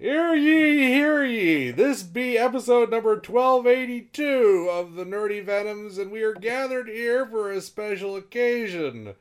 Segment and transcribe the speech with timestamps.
[0.00, 1.72] Hear ye, hear ye!
[1.72, 7.50] This be episode number 1282 of the Nerdy Venoms, and we are gathered here for
[7.50, 9.14] a special occasion.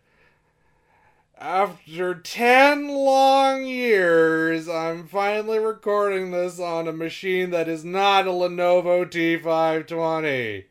[1.35, 8.29] After 10 long years, I'm finally recording this on a machine that is not a
[8.29, 10.65] Lenovo T520.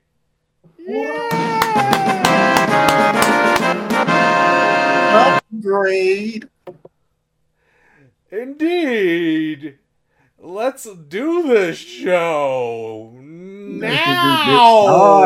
[5.51, 6.49] Upgrade.
[8.31, 9.79] Indeed.
[10.47, 15.25] Let's do this show now.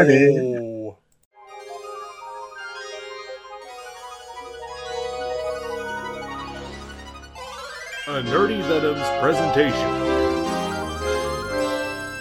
[8.07, 9.77] A Nerdy Venoms presentation.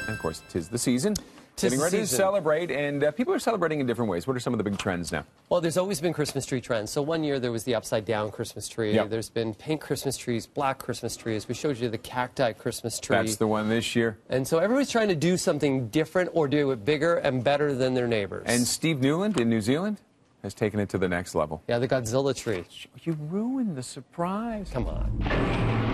[0.01, 1.15] And of course, tis the season.
[1.61, 4.25] Getting ready to celebrate, and uh, people are celebrating in different ways.
[4.27, 5.25] What are some of the big trends now?
[5.49, 6.91] Well, there's always been Christmas tree trends.
[6.91, 8.93] So one year there was the upside down Christmas tree.
[8.93, 9.09] Yep.
[9.09, 11.47] There's been pink Christmas trees, black Christmas trees.
[11.47, 13.15] We showed you the cacti Christmas tree.
[13.15, 14.17] That's the one this year.
[14.29, 17.93] and so everybody's trying to do something different or do it bigger and better than
[17.93, 18.43] their neighbors.
[18.45, 19.97] And Steve Newland in New Zealand
[20.43, 21.61] has taken it to the next level.
[21.67, 22.63] yeah, the Godzilla tree.
[23.03, 24.69] You ruined the surprise.
[24.71, 25.88] Come on.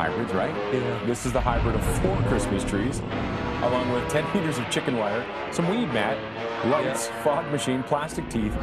[0.00, 0.54] Hybrids, right?
[0.72, 1.04] Yeah.
[1.04, 3.00] This is the hybrid of four Christmas trees,
[3.60, 6.16] along with 10 meters of chicken wire, some weed mat,
[6.66, 7.22] lights, Yeah.
[7.22, 8.54] fog machine, plastic teeth,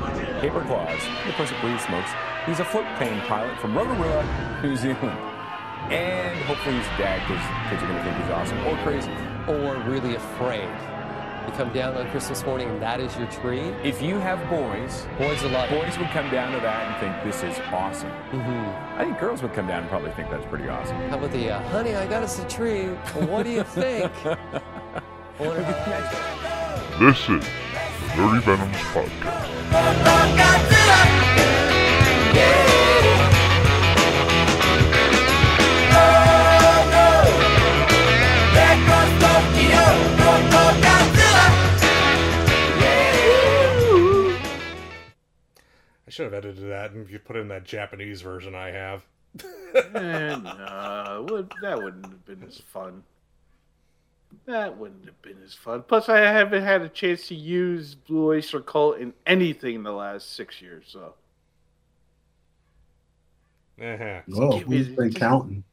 [0.41, 2.09] paper claws, of course it breathes smokes.
[2.47, 4.23] He's a float plane pilot from Rotorua,
[4.63, 5.19] New Zealand.
[5.93, 9.11] And hopefully he's dad because kids are going to think he's awesome or crazy.
[9.47, 10.67] Or really afraid.
[11.47, 13.61] You come down on Christmas morning and that is your tree.
[13.83, 15.79] If you have boys, Boys will love it.
[15.81, 18.09] boys would come down to that and think this is awesome.
[18.31, 18.99] Mm-hmm.
[18.99, 20.97] I think girls would come down and probably think that's pretty awesome.
[21.09, 22.87] How about the, uh, honey, I got us a tree.
[23.27, 24.11] What do you think?
[25.37, 27.43] What about- This is
[28.15, 30.73] Nerdy Venoms Podcast.
[46.17, 49.05] Should have edited that and you put in that Japanese version I have.
[49.93, 53.03] Eh, nah, would- that wouldn't have been as fun.
[54.45, 55.83] That wouldn't have been as fun.
[55.83, 59.91] Plus, I haven't had a chance to use Blue Oyster Cult in anything in the
[59.91, 60.85] last six years.
[60.87, 61.13] So,
[63.79, 64.21] Uh-huh.
[64.27, 65.63] Well, give me who's the- been counting?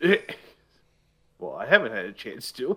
[1.38, 2.76] well, I haven't had a chance to.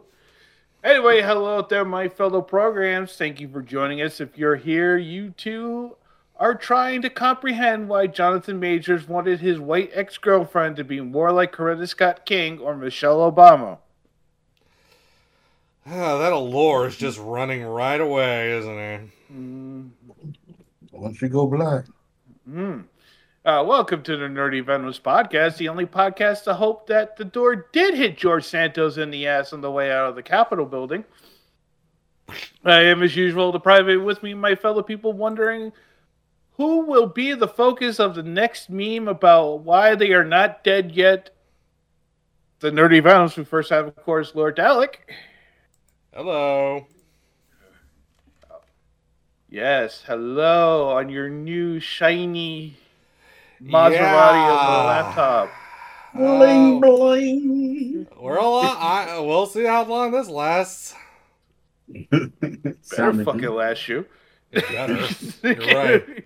[0.84, 3.18] Anyway, hello out there, my fellow programs.
[3.18, 4.22] Thank you for joining us.
[4.22, 5.96] If you're here, you too
[6.40, 11.34] are trying to comprehend why Jonathan Majors wanted his white ex girlfriend to be more
[11.34, 13.80] like Coretta Scott King or Michelle Obama.
[15.86, 19.02] Ah, that allure is just running right away, isn't it?
[19.34, 19.90] Mm,
[20.94, 21.86] Once you go black,
[22.50, 22.86] mm.
[23.46, 27.68] Uh, welcome to the Nerdy Venoms podcast, the only podcast to hope that the door
[27.72, 31.04] did hit George Santos in the ass on the way out of the Capitol building.
[32.64, 35.72] I am, as usual, the private with me, my fellow people, wondering
[36.60, 40.92] who will be the focus of the next meme about why they are not dead
[40.92, 41.30] yet.
[42.60, 43.38] The Nerdy Venoms.
[43.38, 44.96] We first have, of course, Lord Dalek.
[46.14, 46.86] Hello.
[49.50, 52.76] Yes, hello on your new shiny
[53.64, 54.84] Maserati of Yeah.
[54.84, 55.50] a laptop.
[56.14, 58.08] bling Oh, bling.
[58.20, 60.94] we're a lot, I, we'll see how long this lasts.
[62.12, 64.06] Better Sounded fucking last you.
[64.52, 65.08] It better.
[65.44, 66.26] You're right.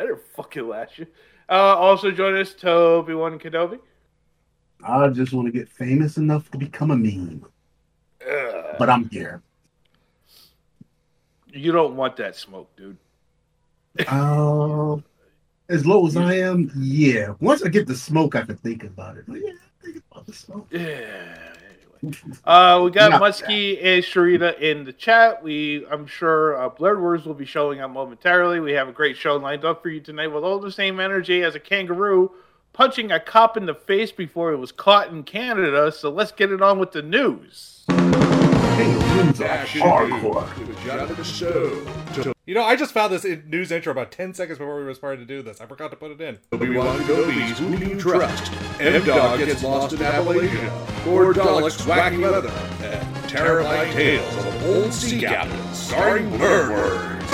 [0.00, 1.06] Better fucking last you.
[1.46, 3.78] Uh, also join us, Toby One Kenobi.
[4.82, 7.44] I just want to get famous enough to become a meme,
[8.26, 8.76] Ugh.
[8.78, 9.42] but I'm here.
[11.48, 12.96] You don't want that smoke, dude.
[14.08, 14.96] Uh,
[15.68, 17.34] as low as I am, yeah.
[17.38, 19.24] Once I get the smoke, I can think about it.
[19.28, 19.52] But yeah,
[19.84, 20.66] think about the smoke.
[20.70, 21.36] Yeah.
[22.02, 22.18] Anyway.
[22.44, 25.42] Uh, we got Muskie and Sharita in the chat.
[25.42, 28.60] We, I'm sure, uh, Blurred Words will be showing up momentarily.
[28.60, 31.42] We have a great show lined up for you tonight with all the same energy
[31.42, 32.30] as a kangaroo
[32.72, 35.92] punching a cop in the face before it was caught in Canada.
[35.92, 37.84] So let's get it on with the news.
[37.88, 40.46] Kangaroos are hardcore.
[42.50, 44.92] You know, I just found this in- news intro about 10 seconds before we were
[44.92, 45.60] starting to do this.
[45.60, 46.36] I forgot to put it in.
[46.50, 48.52] Obi-Wan Kenobi's Who Do You Trust?
[48.80, 51.06] M-Dog gets lost in Appalachia.
[51.06, 52.50] Lord Dalek's wacky weather.
[52.82, 57.30] And terrifying tales of old sea captains starring Blurred Words.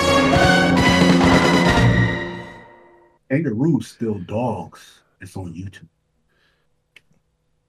[3.31, 5.01] Kangaroos still dogs.
[5.19, 5.87] It's on YouTube.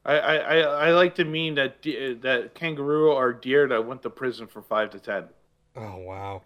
[0.05, 0.57] I, I, I,
[0.89, 4.61] I like to mean that de- that kangaroo are deer that went to prison for
[4.61, 5.29] five to ten.
[5.77, 6.43] Oh wow.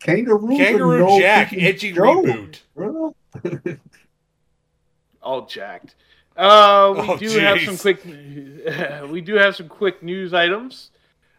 [0.00, 2.24] Kangaroo, Kangaroo no Jack, freaking edgy joke,
[2.76, 3.78] reboot.
[5.22, 5.94] all jacked.
[6.36, 8.04] Uh, we Oh, do have some quick.
[9.10, 10.90] we do have some quick news items.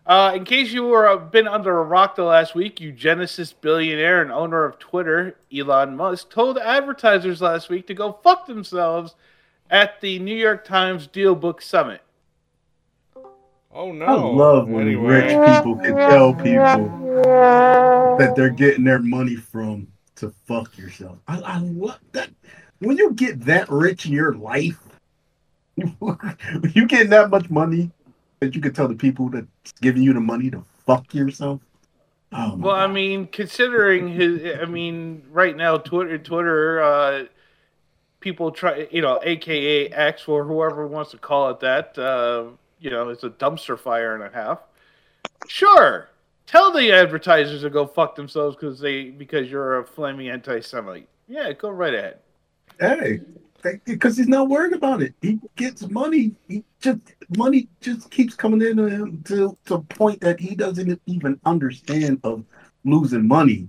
[0.06, 4.22] Uh, in case you were uh, been under a rock the last week, eugenicist billionaire
[4.22, 9.16] and owner of Twitter, Elon Musk, told advertisers last week to go fuck themselves
[9.70, 12.02] at the New York Times Deal Book Summit.
[13.71, 14.06] Oh no.
[14.06, 15.21] I love when Anyway.
[15.21, 16.89] rich people can tell people
[18.18, 21.18] that they're getting their money from to fuck yourself.
[21.27, 22.30] I, I love that.
[22.80, 24.80] When you get that rich in your life,
[25.77, 27.92] you get that much money
[28.39, 31.62] that you can tell the people that's giving you the money to fuck yourself.
[32.31, 37.24] Oh my Well, I mean, considering his, I mean, right now, Twitter, Twitter, uh,
[38.19, 42.45] people try, you know, AKA X or whoever wants to call it that, uh,
[42.80, 44.60] you know, it's a dumpster fire and a half.
[45.48, 46.10] Sure,
[46.46, 51.08] tell the advertisers to go fuck themselves because they because you're a flaming anti-Semite.
[51.28, 52.20] Yeah, go right ahead.
[52.80, 53.22] hey,
[53.86, 55.14] because he's not worried about it.
[55.22, 56.31] He gets money.
[56.48, 57.00] He just
[57.38, 62.20] money just keeps coming into him to to a point that he doesn't even understand
[62.24, 62.44] of
[62.86, 63.68] losing money.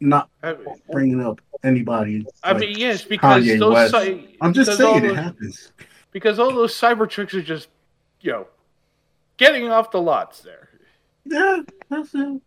[0.00, 0.56] Not I,
[0.90, 2.26] bringing up anybody.
[2.42, 4.20] I like mean, yes, because Kanye those, West.
[4.40, 5.72] I'm just saying it happens.
[6.10, 7.68] because all those cyber tricks are just,
[8.22, 8.46] you know,
[9.36, 10.68] getting off the lots there.
[11.24, 12.40] Yeah, that's it.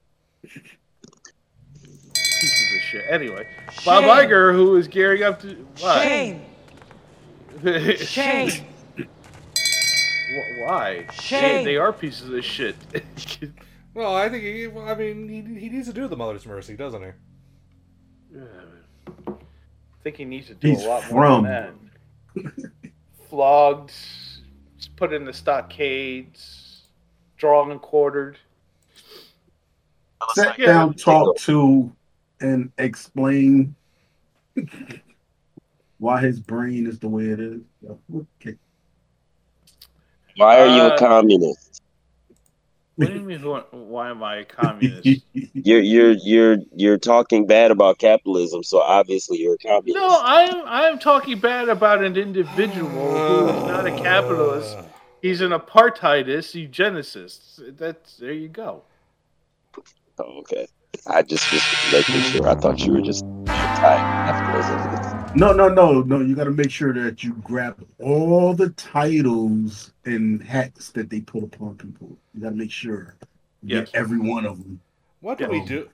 [2.03, 3.05] Pieces of shit.
[3.09, 3.47] Anyway,
[3.85, 6.01] Bob Iger, who is gearing up to what?
[6.01, 6.41] Shame.
[7.97, 8.51] Shame.
[10.65, 11.05] Why?
[11.13, 11.63] Shame.
[11.63, 12.75] They, they are pieces of shit.
[13.93, 14.67] Well, I think he.
[14.67, 17.11] well, I mean, he, he needs to do the Mother's Mercy, doesn't he?
[18.37, 19.31] I
[20.03, 22.71] think he needs to do He's a lot from- more than that.
[23.29, 23.93] Flogged,
[24.87, 26.83] put in the stockades,
[27.37, 28.37] drawn and quartered.
[30.33, 30.65] Sit Yeah.
[30.67, 31.95] down, talk to,
[32.41, 33.75] and explain
[35.97, 37.61] why his brain is the way it is.
[38.13, 38.57] Okay.
[40.37, 41.64] Why are you Uh, a communist?
[42.97, 43.39] What do you mean?
[43.39, 45.05] who- Why am I a communist?
[45.53, 49.95] You're you're you're you're talking bad about capitalism, so obviously you're a communist.
[49.95, 54.77] No, I'm I'm talking bad about an individual who is not a capitalist.
[55.21, 57.77] He's an apartheidist eugenicist.
[57.77, 58.83] That's there you go.
[60.19, 60.67] Oh, okay.
[61.07, 62.47] I just just making sure.
[62.47, 64.24] I thought you were just anti-capitalism.
[65.35, 66.21] No, no, no, no.
[66.21, 71.19] You got to make sure that you grab all the titles and hats that they
[71.21, 72.17] put upon people.
[72.33, 73.15] You got to make sure.
[73.61, 73.91] you Yes.
[73.91, 74.79] Get every one of them.
[75.19, 75.49] What do Yeah.
[75.49, 75.89] we do?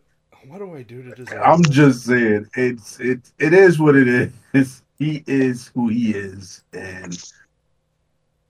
[0.47, 1.41] What do I do to deserve?
[1.43, 4.07] I'm just saying, it's it it is what it
[4.53, 4.81] is.
[4.99, 7.17] He is who he is, and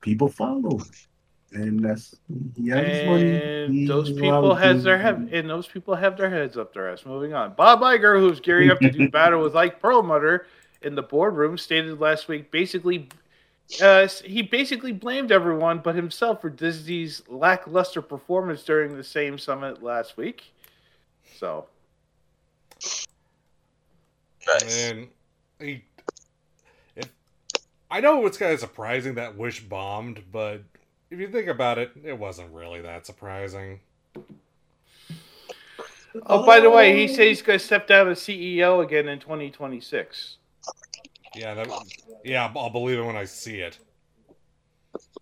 [0.02, 0.82] people follow.
[1.54, 2.14] And that's
[2.58, 3.68] he has his money.
[3.80, 6.90] He those people allowed has their head, and those people have their heads up their
[6.90, 7.06] ass.
[7.06, 10.46] Moving on, Bob Iger, who's gearing up to do battle with Ike Perlmutter
[10.82, 13.10] in the boardroom, stated last week basically.
[13.82, 19.82] Uh, he basically blamed everyone but himself for Disney's lackluster performance during the same summit
[19.82, 20.52] last week.
[21.38, 21.68] So,
[24.48, 24.92] Nice.
[24.92, 25.08] And
[25.60, 25.84] he,
[26.96, 27.10] if,
[27.90, 30.62] I know it's kind of surprising that Wish bombed, but
[31.10, 33.80] if you think about it, it wasn't really that surprising.
[36.26, 39.20] oh, by the way, he said he's going to step down as CEO again in
[39.20, 40.38] 2026.
[41.36, 41.68] Yeah, that,
[42.24, 43.78] yeah, I'll believe it when I see it.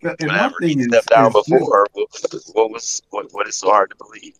[0.02, 0.54] And my Whatever.
[0.60, 1.86] He stepped down before.
[1.92, 2.08] What,
[2.54, 3.26] what was what?
[3.32, 4.34] What is so hard to believe?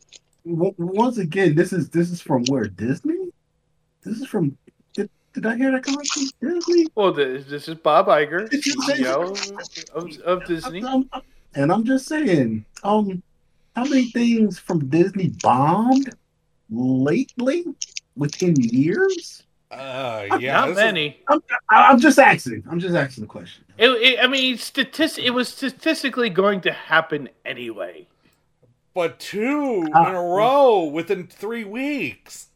[0.44, 3.30] once again, this is this is from where Disney.
[4.02, 4.56] This is from.
[4.94, 6.24] Did, did I hear that correctly?
[6.40, 6.86] Disney.
[6.94, 10.82] Well, this, this is Bob Iger, Did CEO of, of Disney.
[10.82, 11.22] I'm- I'm-
[11.54, 13.24] and I'm just saying, um,
[13.74, 16.14] how many things from Disney bombed
[16.70, 17.64] lately
[18.14, 19.42] within years?
[19.70, 21.20] Uh, yeah, Not many.
[21.28, 22.64] I'm, I- I'm just asking.
[22.70, 23.64] I'm just asking the question.
[23.78, 25.24] It, it, I mean, statistic.
[25.24, 28.06] It was statistically going to happen anyway.
[28.94, 30.10] but two in Ah.
[30.10, 32.48] a row within three weeks.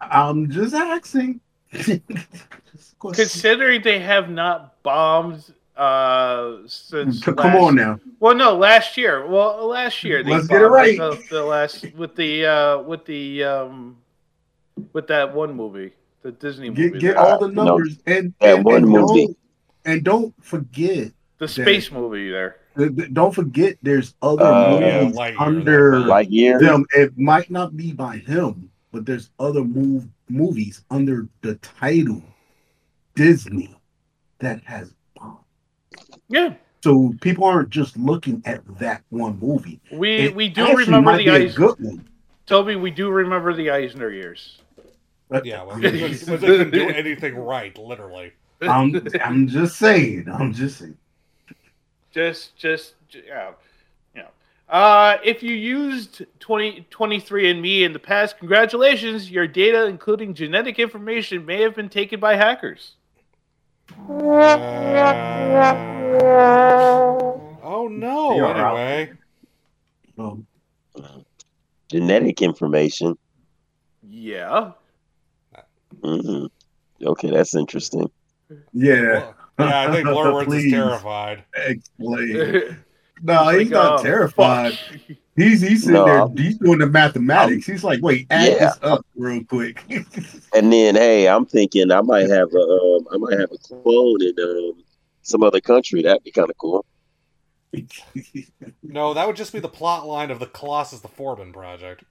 [0.00, 1.40] I'm just asking.
[1.72, 2.98] Just.
[3.00, 7.22] Considering they have not bombed uh, since.
[7.22, 8.00] Come last- on now.
[8.20, 9.26] Well, no, last year.
[9.26, 10.98] Well, last year they Let's get it bombed right.
[10.98, 13.96] The, the last with the uh, with the um,
[14.92, 17.64] with that one movie, the Disney movie, Get get all the No.
[17.64, 19.26] numbers and and, one and movie.
[19.26, 19.36] Don't,
[19.86, 21.12] and don't forget.
[21.38, 22.56] the space movie there.
[22.76, 23.76] th- th- Don't forget.
[23.82, 26.60] There's other Uh, Yeah, movies Lightyear, under Lightyear.
[26.60, 26.84] them.
[26.94, 32.22] It might not be by him, but there's other move movies under the title
[33.14, 33.74] Disney
[34.38, 35.38] that has bombed.
[36.28, 39.80] Yeah, So people aren't just looking at that one movie.
[39.92, 41.54] we It we do remember the be a ice.
[41.54, 42.06] good one.
[42.46, 44.60] Toby, we do remember the Eisner years.
[45.44, 48.32] Yeah, when, when, when they couldn't do anything right, literally.
[48.62, 48.94] I'm
[49.24, 50.28] I'm just saying.
[50.32, 50.96] I'm just saying.
[52.12, 53.52] Just, just, j- yeah.
[54.68, 59.28] Uh, if you used 20, 23andMe in the past, congratulations.
[59.28, 62.92] Your data, including genetic information, may have been taken by hackers.
[67.62, 68.36] Oh no!
[68.36, 68.56] You're.
[68.56, 69.12] Anyway,
[70.18, 70.46] Um,
[71.88, 73.18] Genetic information.
[74.08, 74.72] Yeah.
[76.02, 76.46] Hmm
[77.02, 78.10] Okay, that's interesting.
[78.72, 79.32] yeah.
[79.58, 80.72] well, yeah, I think Blurwords is Please.
[80.72, 81.44] terrified.
[81.56, 82.78] Explain.
[83.22, 84.72] No, Like, he's not uh, terrified.
[84.78, 85.00] fuck.
[85.36, 86.04] He's he's sitting No,
[86.34, 86.44] there.
[86.46, 87.66] He's doing the mathematics.
[87.66, 88.58] He's like, wait, add Yeah.
[88.58, 89.84] this up real quick.
[90.54, 94.22] And then, hey, I'm thinking I might have a, um, I might have a clone
[94.22, 94.82] in um,
[95.22, 96.00] some other country.
[96.02, 96.84] That'd be kind of cool.
[98.82, 102.04] No, that would just be the plot line of the Colossus the Forbin project.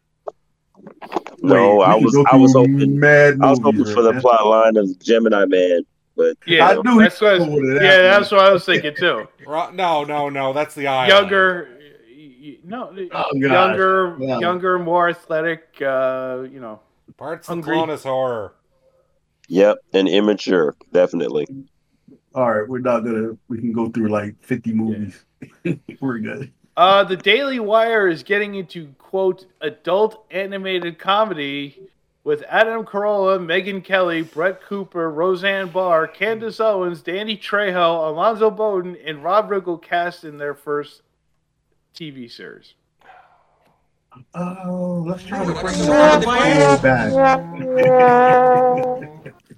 [1.42, 4.14] No, Wait, I was, I was through hoping, Mad I was movies hoping for the
[4.14, 5.82] right plot line of Gemini Man,
[6.18, 7.40] but Yeah, I knew that's what.
[7.40, 9.28] was going that Yeah, that's what I was thinking too.
[9.48, 11.08] Ro- No, no, no, that's the eye.
[11.08, 11.70] Younger,
[12.10, 14.40] y- y- no, Oh, younger, Yeah.
[14.40, 15.82] younger, more athletic.
[15.82, 16.82] Uh, you know,
[17.18, 17.76] Parts of Hungry.
[17.78, 18.54] Clonus horror.
[19.48, 21.48] yep, and immature, definitely.
[22.36, 23.38] All right, we're not gonna.
[23.48, 25.24] We can go through like fifty movies.
[26.02, 26.52] we're good.
[26.80, 31.78] Uh, the Daily Wire is getting into quote adult animated comedy
[32.24, 38.96] with Adam Carolla, Megyn Kelly, Brett Cooper, Roseanne Barr, Candace Owens, Danny Trejo, Alonzo Bodden,
[39.06, 41.02] and Rob Riggle cast in their first
[41.94, 42.76] TV series.
[44.34, 46.80] Oh, let's try to bring the
[49.22, 49.44] back.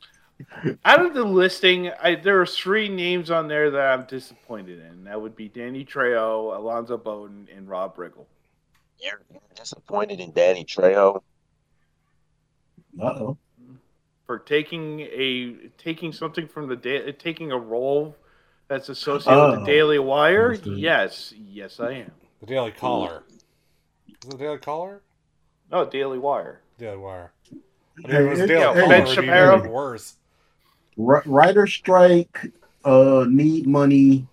[0.86, 5.06] Out of the listing, I, there are three names on there that I'm disappointed in.
[5.06, 8.26] That would be Danny Trejo, Alonzo Bodden, and Rob Riggle.
[9.00, 9.22] You're
[9.56, 11.22] disappointed in Danny Trejo.
[13.02, 13.38] Uh oh.
[14.28, 18.16] for taking a taking something from the da- taking a role
[18.68, 20.50] that's associated with Oh, the Daily Wire.
[20.52, 20.78] understood.
[20.78, 22.12] Yes, yes, I am.
[22.42, 23.24] The Daily Caller.
[23.30, 23.36] Is
[24.26, 25.02] it the Daily Caller?
[25.72, 26.62] Oh, Daily Wire.
[26.78, 27.32] Daily Wire.
[28.06, 29.58] I mean, it was it- Daily yeah, Caller, Ben it would be Shapiro.
[29.58, 30.16] even worse.
[30.98, 32.52] Ri- Writer strike.
[32.84, 34.28] Uh, need money.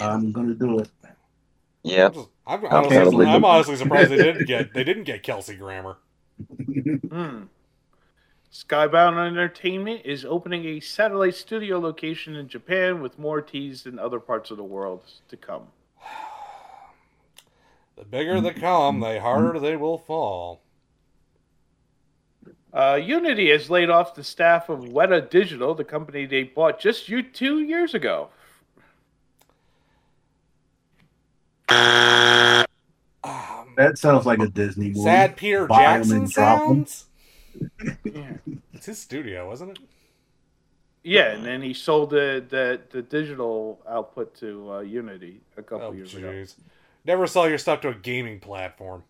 [0.00, 0.88] I'm gonna do it.
[1.82, 2.98] Yeah, I'm, just, I'm, Okay.
[2.98, 5.96] honestly, I'm honestly surprised they didn't get they didn't get Kelsey Grammer.
[7.10, 7.44] Hmm.
[8.52, 14.20] Skybound Entertainment is opening a satellite studio location in Japan with more teased in other
[14.20, 15.68] parts of the world to come.
[17.96, 20.63] The bigger they come, the harder they will fall.
[22.74, 27.08] Uh, Unity has laid off the staff of Weta Digital, the company they bought just
[27.08, 28.28] you two years ago.
[33.22, 35.00] Um, That sounds like a Disney movie.
[35.02, 36.86] Sad Peter Buy 'em Jackson and drop 'em.
[36.86, 37.06] sounds.
[38.72, 39.78] It's his studio, wasn't it?
[41.04, 45.88] Yeah, and then he sold the the, the digital output to uh, Unity a couple
[45.88, 46.44] Oh, years ago.
[47.04, 49.04] Never sell your stuff to a gaming platform.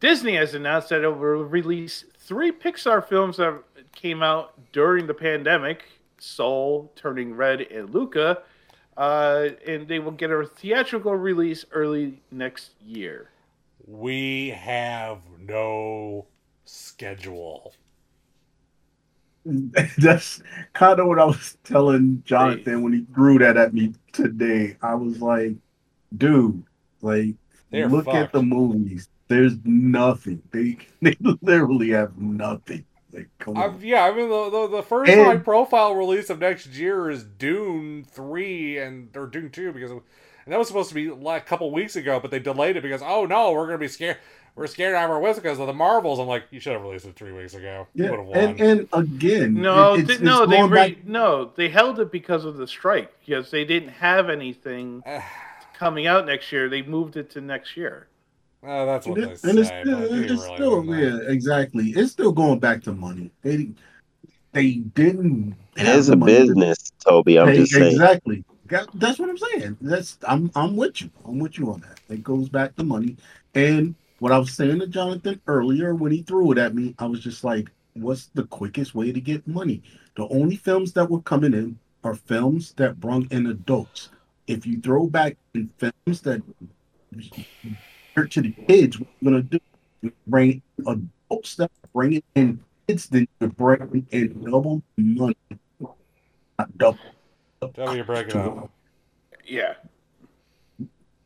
[0.00, 3.62] Disney has announced that it will release three Pixar films that
[3.94, 5.84] came out during the pandemic:
[6.18, 8.42] Soul, Turning Red, and Luca.
[8.96, 13.28] Uh, and they will get a theatrical release early next year.
[13.86, 16.26] We have no
[16.64, 17.74] schedule.
[19.44, 24.76] That's kind of what I was telling Jonathan when he threw that at me today.
[24.82, 25.54] I was like,
[26.16, 26.64] dude,
[27.02, 27.34] like,
[27.70, 28.16] They're look fucked.
[28.16, 29.08] at the movies.
[29.28, 30.42] There's nothing.
[30.52, 32.84] They they literally have nothing.
[33.12, 33.80] Like, come i on.
[33.82, 37.24] yeah, I mean the the, the first And- high profile release of next year is
[37.24, 40.02] Dune three and or Dune two because and
[40.52, 43.02] that was supposed to be like a couple weeks ago, but they delayed it because
[43.02, 44.18] oh no, we're gonna be scared.
[44.54, 46.18] We're scared out of our wits because of the Marvels.
[46.18, 47.86] I'm like, you should have released it three weeks ago.
[47.94, 48.38] Yeah, would won.
[48.38, 52.00] and and again, No, it- th- it's, no, it's they re- back- no, they held
[52.00, 53.12] it because of the strike.
[53.24, 55.02] Because they didn't have anything
[55.74, 56.68] coming out next year.
[56.70, 58.08] They moved it to next year.
[58.68, 59.50] Oh, that's what and they it's, say.
[59.50, 61.90] and it's but still, it's really still wouldn't yeah, exactly.
[61.90, 63.30] It's still going back to money.
[63.42, 63.70] They
[64.52, 65.54] they didn't.
[65.76, 67.38] it have is the a money to business, Toby.
[67.38, 67.92] I'm pay- just saying.
[67.92, 68.44] Exactly.
[68.94, 69.76] That's what I'm saying.
[69.80, 71.10] That's I'm I'm with you.
[71.24, 72.00] I'm with you on that.
[72.08, 73.16] It goes back to money.
[73.54, 77.06] And what I was saying to Jonathan earlier when he threw it at me, I
[77.06, 79.82] was just like, what's the quickest way to get money?
[80.16, 84.08] The only films that were coming in are films that brought in adults.
[84.48, 86.42] If you throw back in films that
[87.14, 87.76] hurt
[88.24, 89.58] to the kids, what you're gonna do?
[90.02, 95.36] You bring adults that bring it in kids, then you bring in double the money.
[96.58, 96.98] Not double.
[97.74, 98.70] Tell me you're breaking up.
[99.44, 99.74] Yeah.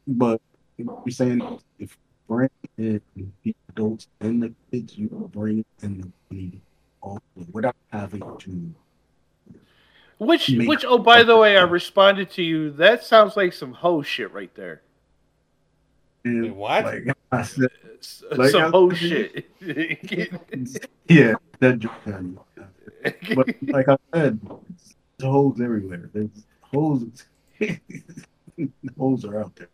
[0.07, 0.41] but
[0.79, 1.97] You're saying if
[2.29, 3.01] bring in
[3.43, 6.63] the adults and the kids, you bring in the money
[7.01, 7.21] all
[7.53, 8.75] without having to.
[10.19, 12.71] Which, which, oh, by the way, I responded to you.
[12.73, 14.83] That sounds like some hoe shit right there.
[16.25, 16.85] And Wait, what?
[16.85, 17.69] Like I said,
[18.00, 19.50] S- Like some I- hoe shit.
[21.09, 21.93] yeah, that joke.
[22.05, 22.37] had me.
[23.35, 26.11] But like I said, there's holes everywhere.
[26.12, 26.29] There's
[26.62, 27.25] holes.
[28.99, 29.69] holes are out there.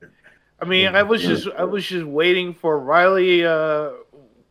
[0.61, 3.91] I mean, I was just, I was just waiting for Riley, uh,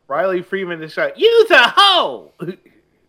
[0.08, 2.32] Riley Freeman to say, "Use a hoe."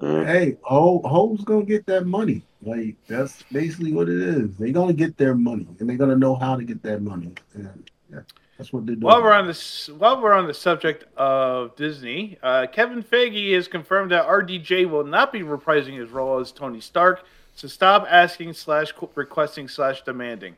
[0.01, 0.27] Mm.
[0.27, 2.43] Hey, ho, hoes gonna get that money.
[2.63, 4.57] Like that's basically what it is.
[4.57, 7.33] They gonna get their money, and they're gonna know how to get that money.
[7.55, 8.21] And yeah,
[8.59, 9.07] that's what they're doing.
[9.07, 13.69] While we're on this, while we're on the subject of Disney, uh, Kevin Feige has
[13.69, 17.25] confirmed that RDJ will not be reprising his role as Tony Stark.
[17.55, 20.57] So stop asking slash requesting slash demanding.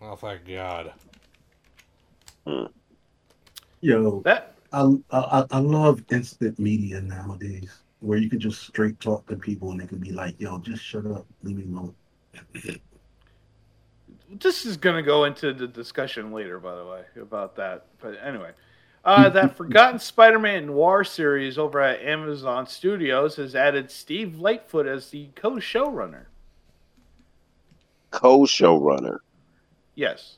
[0.00, 0.92] Oh, thank God.
[3.80, 9.26] Yo, That I, I I love instant media nowadays, where you can just straight talk
[9.26, 11.94] to people and they can be like, "Yo, just shut up, leave me alone."
[14.30, 17.86] This is going to go into the discussion later, by the way, about that.
[18.00, 18.50] But anyway,
[19.04, 25.10] uh, that Forgotten Spider-Man Noir series over at Amazon Studios has added Steve Lightfoot as
[25.10, 26.26] the co-showrunner.
[28.10, 29.18] Co-showrunner.
[29.94, 30.36] Yes,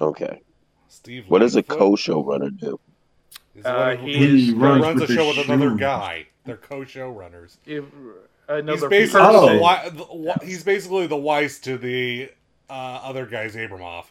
[0.00, 0.40] Okay.
[0.88, 1.24] Steve.
[1.28, 2.78] What does a co-showrunner do?
[3.64, 5.80] Uh, he He runs runs the the show with another shoes.
[5.80, 6.26] guy.
[6.44, 7.56] They're co-showrunners.
[7.66, 9.46] if, He's another basically Oh.
[9.90, 12.30] the, wi- he's basically the Weiss to the
[12.72, 14.06] uh, other guy's Abramoff.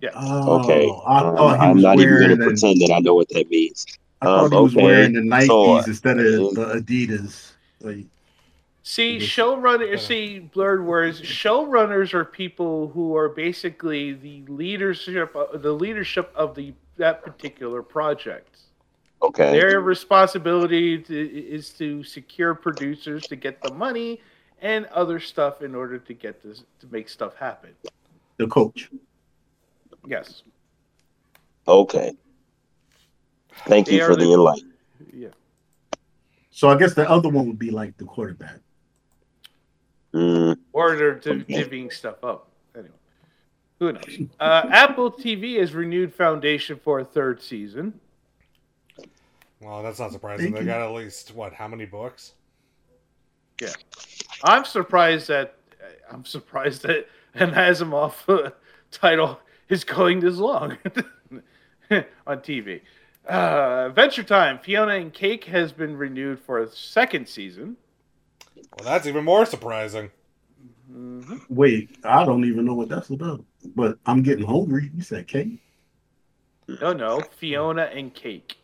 [0.00, 0.10] Yeah.
[0.14, 0.88] Oh, Okay.
[0.88, 3.84] Um, I'm not even going to pretend that I know what that means.
[4.22, 6.80] I thought Um, he was okay, wearing the Nikes so, uh, instead of uh, the
[6.80, 7.52] Adidas.
[7.80, 8.06] Like,
[8.82, 9.90] See, showrunner.
[9.90, 9.96] Yeah.
[9.96, 11.20] See, blurred words.
[11.20, 17.82] Showrunners are people who are basically the leadership, uh, the leadership of the that particular
[17.82, 18.56] project.
[19.22, 19.52] Okay.
[19.52, 24.20] Their responsibility to, is to secure producers to get the money
[24.62, 27.70] and other stuff in order to get this to make stuff happen.
[28.36, 28.88] the coach.
[30.06, 30.42] Yes.
[31.68, 32.12] Okay.
[33.66, 34.78] Thank They you for the- the enlightenment.
[35.12, 35.28] Yeah.
[36.50, 38.60] So I guess the other one would be like the quarterback.
[40.14, 41.62] Mm, Or they're div- Okay.
[41.64, 42.48] divvying stuff up.
[42.74, 42.94] Anyway,
[43.78, 44.18] who knows?
[44.40, 48.00] Uh, Apple TV has renewed Foundation for a third season.
[49.60, 50.46] Well, that's not surprising.
[50.46, 50.66] Thank They you.
[50.66, 51.52] got at least what?
[51.52, 52.32] How many books?
[54.42, 55.56] I'm surprised that
[56.10, 58.50] I'm surprised that an Asimov uh,
[58.90, 60.78] title is going this long
[61.90, 62.80] on TV.
[63.28, 67.76] Uh, Adventure Time, Fionna and Cake has been renewed for a second season.
[68.56, 70.10] Well, that's even more surprising.
[70.90, 71.40] Mhm.
[71.48, 73.44] Wait, I don't even know what that's about.
[73.76, 74.90] But I'm getting hungry.
[74.94, 75.60] You said cake?
[76.80, 78.56] No, no, Fionna and Cake.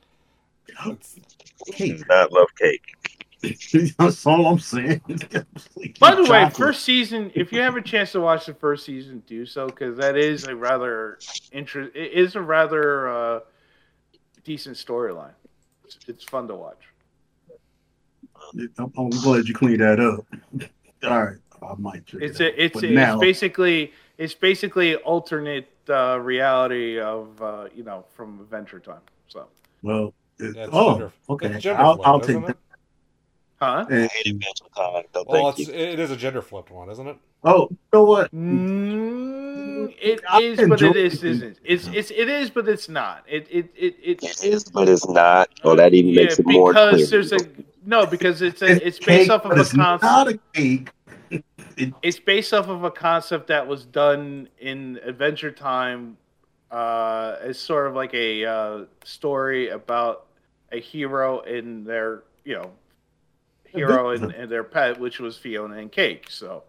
[0.87, 1.17] It's,
[1.73, 2.03] Cake.
[2.11, 2.96] I love cake.
[3.99, 5.01] that's all I'm saying.
[6.01, 7.31] By the way, first season.
[7.35, 10.47] If you have a chance to watch the first season, do so because that is
[10.47, 11.19] a rather
[11.53, 11.95] interest.
[11.95, 13.41] It is a rather uh,
[14.45, 15.35] decent storyline.
[15.85, 16.83] It's, it's fun to watch.
[18.79, 20.27] I'm, I'm glad you cleaned that up.
[21.05, 24.97] All right, I might check It's it a, it's a, now, it's basically it's basically
[24.97, 29.01] alternate uh, reality of uh, you know from Adventure Time.
[29.29, 29.47] So,
[29.83, 31.71] well, it- oh, gender- okay.
[31.71, 32.57] I'll, I'll take isn't that.
[33.61, 33.65] It?
[33.65, 33.87] huh?
[33.91, 35.05] I hate Adventure Time.
[35.15, 37.17] No, Well, thank it's, it is a gender flipped one, isn't it?
[37.45, 38.33] Oh, you know what?
[38.35, 40.21] Mm, it
[40.69, 41.31] but it is it.
[41.31, 41.59] isn't.
[41.65, 43.25] It's it's it is, but it's not.
[43.29, 45.49] It it it It it's but it's not.
[45.63, 46.91] Well, that even yeah, makes it more clear.
[46.93, 47.39] because there's a
[47.85, 50.03] no because it's a, it's based cake, off of but a it's concept.
[50.03, 50.91] not a cake.
[52.03, 56.17] It's based off of a concept that was done in Adventure Time
[56.71, 60.27] uh, as sort of like a uh, story about
[60.73, 62.71] a hero in their, you know,
[63.77, 66.27] hero and, and their pet, which was Fionna and Cake.
[66.31, 66.65] So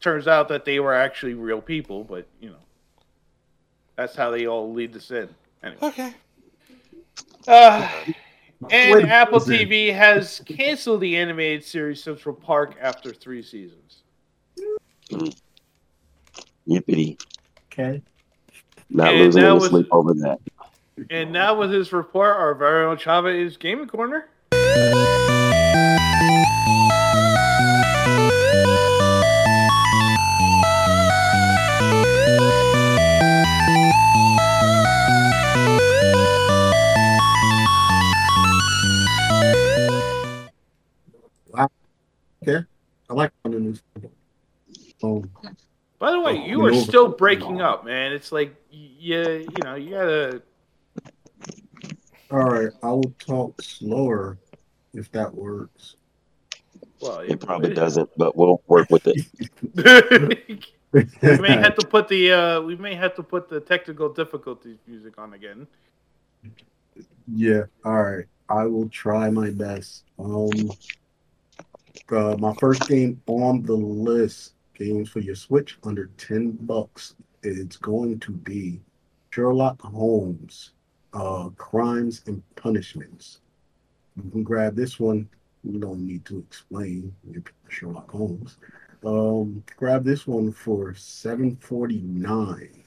[0.00, 2.56] turns out that they were actually real people, but you know,
[3.96, 5.28] that's how they all lead us in.
[5.62, 5.78] Anyway.
[5.82, 6.14] Okay.
[7.48, 7.88] Uh,
[8.70, 9.40] and Wait Apple.
[9.40, 14.02] TV has canceled the animated series Central Park after three seasons.
[16.68, 17.20] Yippity.
[17.72, 18.02] okay.
[18.90, 20.40] Not And losing any sleep over that.
[21.10, 24.28] And now with his report, our very own Chava is Gaming Corner.
[42.46, 42.64] Okay.
[43.10, 43.82] I like the news.
[45.02, 45.30] Um,
[45.98, 48.12] By the way, Oh, you are over- still breaking up, man.
[48.12, 50.42] It's like you, you know, you gotta.
[52.30, 54.38] All right, I will talk slower
[54.94, 55.96] if that works.
[57.00, 59.26] Well, It probably doesn't, but we'll work with it.
[60.92, 64.78] we may have to put the uh, we may have to put the technical difficulties
[64.86, 65.66] music on again.
[67.28, 68.24] Yeah, all right.
[68.48, 70.04] I will try my best.
[70.18, 70.70] Um,
[72.10, 77.14] uh, my first game on the list, games for your Switch under ten bucks.
[77.42, 78.80] It's going to be
[79.30, 80.72] Sherlock Holmes,
[81.12, 83.40] uh, Crimes and Punishments.
[84.16, 85.28] You can grab this one.
[85.64, 87.14] We don't need to explain
[87.68, 88.58] Sherlock Holmes.
[89.04, 92.82] Um, grab this one for seven forty nine.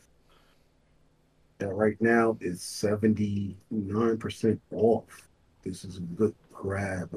[1.59, 5.27] That right now is 79% off.
[5.61, 7.09] This is a good grab.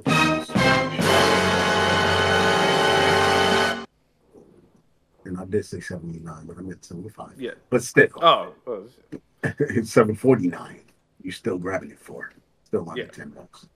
[5.25, 7.41] And I did say 79, but I meant 75.
[7.41, 7.53] Yeah.
[7.71, 8.85] But still, Oh, oh,
[9.45, 10.81] it's 749.
[11.23, 12.33] You're still grabbing it for
[12.65, 13.09] still under Yeah.
[13.09, 13.69] 10 bucks.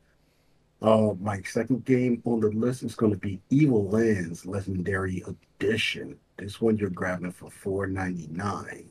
[0.83, 6.16] Uh, my second game on the list is going to be Evil Lands Legendary Edition.
[6.37, 8.90] This one you're grabbing for 499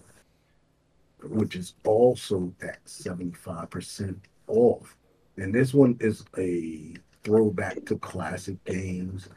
[1.29, 4.15] which is also at 75%
[4.47, 4.95] off.
[5.37, 6.93] And this one is a
[7.23, 9.29] throwback to classic games,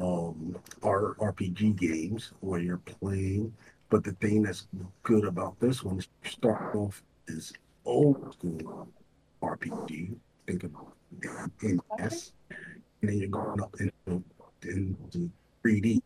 [0.00, 3.52] um, R- RPG games where you're playing.
[3.90, 4.68] But the thing that's
[5.02, 7.52] good about this one is you start off as
[7.84, 8.88] old school
[9.42, 10.14] RPG.
[10.46, 10.72] Think of
[11.62, 14.24] NS, and then you're going up into,
[14.62, 15.30] into
[15.64, 16.00] 3D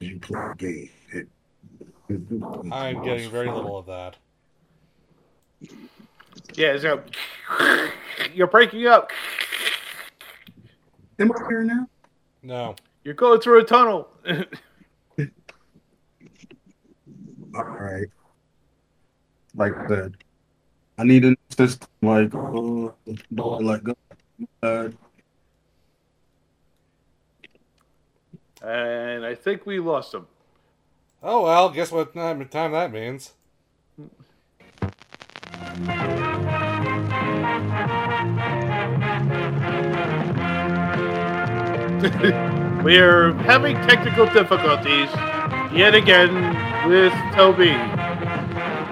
[0.00, 0.90] as you play the game.
[1.12, 1.28] It,
[2.72, 4.16] I'm getting very little of that.
[6.54, 6.78] Yeah.
[6.78, 7.02] So
[8.34, 9.10] you're breaking up.
[11.18, 11.88] Am I here now?
[12.42, 12.76] No.
[13.04, 14.08] You're going through a tunnel.
[17.54, 18.06] All right.
[19.54, 20.16] Like I said,
[20.98, 22.90] I need an system like uh,
[23.60, 23.82] like
[24.62, 24.88] uh,
[28.62, 30.26] and I think we lost him.
[31.22, 33.32] Oh well, guess what time, time that means?
[42.82, 45.08] We're having technical difficulties
[45.72, 46.34] yet again
[46.88, 47.76] with Toby.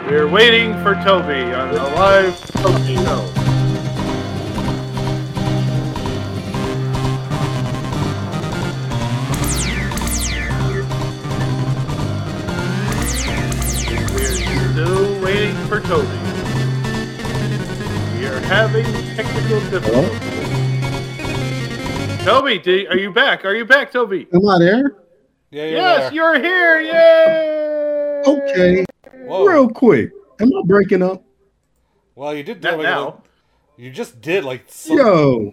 [0.09, 3.33] We're waiting for Toby on the live Toby show.
[14.15, 16.26] We're still waiting for Toby.
[18.47, 18.85] We are having
[19.17, 20.21] technical difficulties.
[22.25, 23.45] Toby, do, are you back?
[23.45, 24.29] Are you back, Toby?
[24.33, 24.83] Am I there?
[25.51, 26.13] Yeah, you're Yes, there.
[26.15, 26.81] you're here.
[26.81, 28.23] Yay!
[28.25, 28.85] Okay.
[29.25, 29.47] Whoa.
[29.47, 30.13] Real quick.
[30.39, 31.25] Am I breaking up?
[32.15, 33.23] Well, you did do Not like now.
[33.77, 35.53] You just did like some, Yo.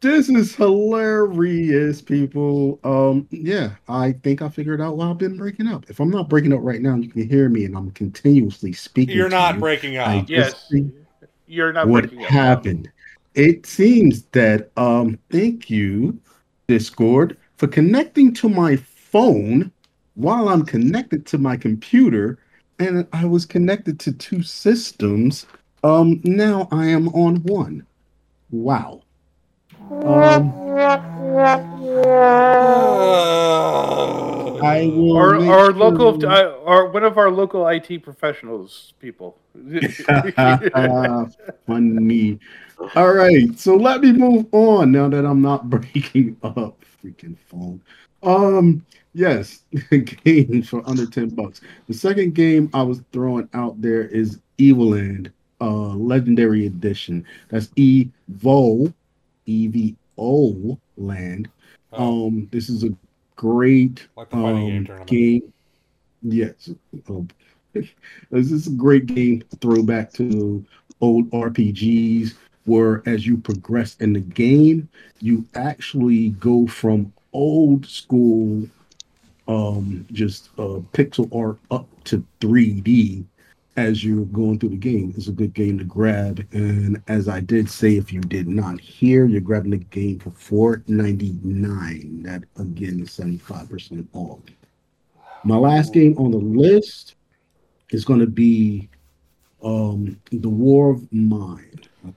[0.00, 2.80] This is hilarious, people.
[2.82, 5.84] Um, yeah, I think I figured out why I've been breaking up.
[5.88, 9.16] If I'm not breaking up right now, you can hear me and I'm continuously speaking.
[9.16, 9.60] You're to not you.
[9.60, 10.28] breaking I up.
[10.28, 10.50] Yes.
[10.52, 10.92] just think
[11.52, 12.30] You're not what breaking up.
[12.30, 12.90] happened.
[13.34, 16.18] It seems that um thank you,
[16.66, 19.70] Discord, for connecting to my phone
[20.14, 22.38] while I'm connected to my computer,
[22.78, 25.44] and I was connected to two systems.
[25.84, 27.86] Um now I am on one.
[28.50, 29.02] Wow.
[29.90, 30.52] Um
[34.62, 38.94] I will Our, make our local, sure- uh, our one of our local IT professionals
[39.00, 39.38] people.
[41.66, 42.38] Funny.
[42.96, 46.84] All right, so let me move on now that I'm not breaking up.
[47.04, 47.80] Freaking phone.
[48.22, 49.62] Um, yes,
[50.24, 51.60] games for under 10 bucks.
[51.88, 57.24] The second game I was throwing out there is Evil Land, uh, Legendary Edition.
[57.48, 58.92] That's Evo,
[59.46, 61.48] E V O Land.
[61.92, 62.90] Um, this is a
[63.36, 65.10] great like the game um, tournament.
[65.10, 65.52] game.
[66.22, 66.70] Yes.
[67.08, 67.28] Um,
[68.30, 70.64] this is a great game throwback to
[71.00, 74.88] old RPGs where as you progress in the game,
[75.20, 78.68] you actually go from old school
[79.48, 83.24] um just uh pixel art up to 3D
[83.76, 85.14] as you're going through the game.
[85.16, 86.46] It's a good game to grab.
[86.52, 90.30] And as I did say, if you did not hear, you're grabbing the game for
[90.30, 92.24] $4.99.
[92.24, 94.40] That again is 75% off.
[95.44, 97.14] My last game on the list
[97.90, 98.88] is going to be
[99.62, 101.80] um, The War of Mine.
[102.06, 102.12] I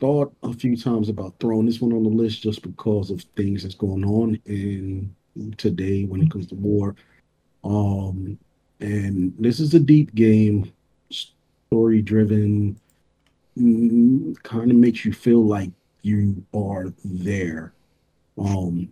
[0.00, 3.62] thought a few times about throwing this one on the list just because of things
[3.62, 5.14] that's going on in
[5.56, 6.94] today when it comes to war.
[7.64, 8.38] Um,
[8.80, 10.72] and this is a deep game,
[11.68, 12.78] story driven,
[13.58, 15.70] mm, kind of makes you feel like
[16.02, 17.72] you are there.
[18.38, 18.90] Um,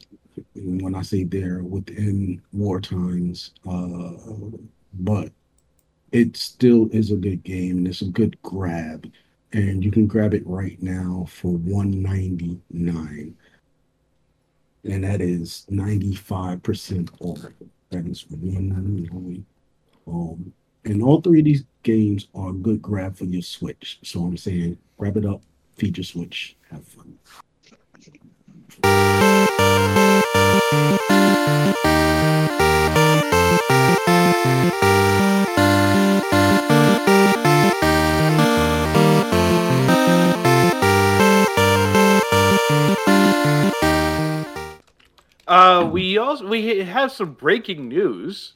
[0.56, 4.12] when I say there, within war times, uh,
[4.94, 5.30] but
[6.12, 9.10] it still is a good game and it's a good grab,
[9.52, 13.36] and you can grab it right now for one ninety nine,
[14.84, 17.44] and that is ninety five percent off.
[17.90, 19.46] That is one ninety nine.
[20.06, 20.52] Um,
[20.84, 24.00] and all three of these games are a good grab for your Switch.
[24.02, 25.42] So I'm saying, grab it up,
[25.76, 27.18] feature Switch, have fun.
[45.46, 48.54] Uh, we also we have some breaking news.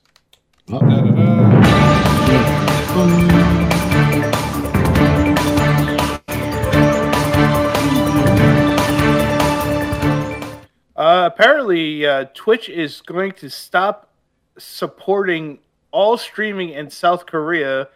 [10.98, 14.11] Uh, apparently, uh, Twitch is going to stop
[14.58, 15.61] supporting
[15.92, 17.88] all streaming in South Korea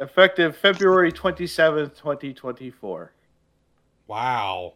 [0.00, 3.12] effective February 27th, 2024.
[4.06, 4.74] Wow.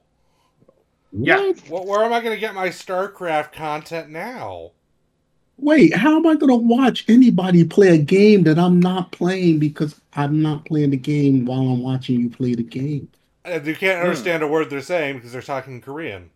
[1.10, 1.38] Yeah.
[1.38, 1.68] What?
[1.70, 4.72] Well, where am I going to get my StarCraft content now?
[5.56, 9.58] Wait, how am I going to watch anybody play a game that I'm not playing
[9.60, 13.08] because I'm not playing the game while I'm watching you play the game?
[13.44, 14.04] And you can't Hmm.
[14.06, 16.30] understand a word they're saying because they're talking Korean.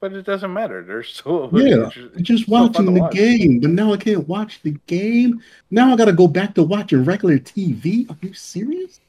[0.00, 0.82] But it doesn't matter.
[0.82, 3.12] They're still Yeah, it's I'm just watching to the watch.
[3.14, 5.42] game, but now I can't watch the game.
[5.70, 8.06] Now I got to go back to watching regular TV.
[8.10, 9.00] Are you serious?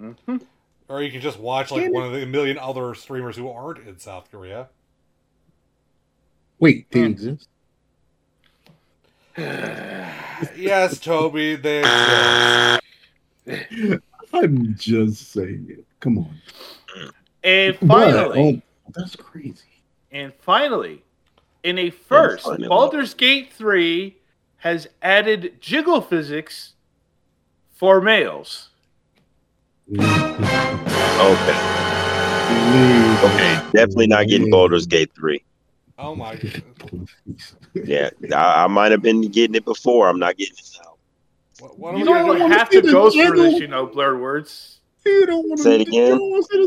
[0.00, 0.42] Mhm.
[0.88, 1.94] Or you can just watch like Damn it.
[1.94, 4.68] one of the million other streamers who aren't in South Korea.
[6.58, 7.06] Wait, they Hmm.
[7.06, 7.48] exist?
[10.56, 11.80] yes, Toby, they
[13.46, 14.02] exist.
[14.32, 15.84] I'm just saying it.
[16.00, 16.34] Come on.
[17.44, 19.82] And But, finally, oh, that's crazy.
[20.10, 21.02] and finally,
[21.62, 22.68] in a first, finally.
[22.68, 24.16] Baldur's Gate 3
[24.58, 26.74] has added jiggle physics
[27.74, 28.70] for males.
[31.16, 31.58] Okay.
[33.24, 33.54] Okay.
[33.72, 35.42] Definitely not getting Baldur's Gate 3.
[35.98, 36.34] Oh my!
[36.78, 37.08] God.
[37.74, 38.10] yeah.
[38.34, 40.08] I, I might have been getting it before.
[40.08, 40.94] I'm not getting it now.
[41.60, 42.28] What, what You don't do?
[42.42, 43.44] wanna have to go through jiggle.
[43.44, 44.80] this, you know, blurred words.
[45.06, 46.18] You don't want Say it again?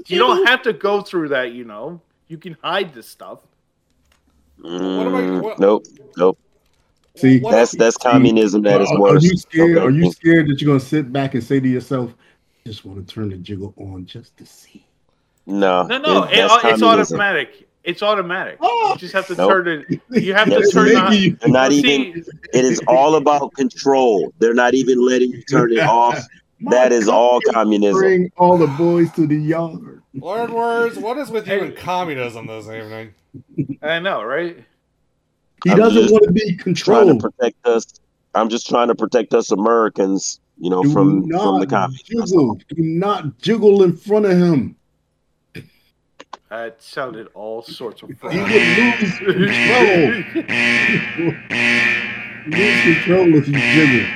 [0.07, 2.01] You don't have to go through that, you know.
[2.27, 3.39] You can hide this stuff.
[4.61, 5.85] What am I- Mm, what- Nope.
[6.17, 6.39] Nope.
[7.15, 9.23] See, What- That's that's communism that is worse.
[9.23, 9.77] Are you scared?
[9.77, 9.85] Okay.
[9.85, 12.13] Are you scared that you're gonna sit back and say to yourself,
[12.65, 14.85] "Just want to turn the jiggle on just to see"?
[15.45, 15.83] No.
[15.83, 16.87] No, no, that- it, it's communism.
[17.19, 17.68] automatic.
[17.89, 18.57] It's automatic.
[18.61, 18.91] Oh.
[18.93, 19.49] You just have to Nope.
[19.49, 20.01] turn it.
[20.21, 21.09] You have Yes, to turn it on.
[21.09, 22.23] Maybe They're not even.
[22.53, 24.31] It is all about control.
[24.37, 26.19] They're not even letting you turn it off.
[26.69, 27.99] That is all communism.
[27.99, 30.03] Bring all the boys to the yard.
[30.13, 33.13] Lord words, what is with you and communism this evening?
[33.81, 34.57] I know, right?
[35.63, 37.21] He I'm doesn't want to be Trying controlled.
[37.21, 37.85] to protect us.
[38.35, 40.39] I'm just trying to protect us Americans.
[40.59, 42.07] You know, Do from from the not communists.
[42.09, 42.55] Jiggle.
[42.55, 44.75] Do not jiggle in front of him.
[46.49, 50.23] That sounded all sorts of He You would lose control.
[52.47, 54.07] lose control if you jiggle.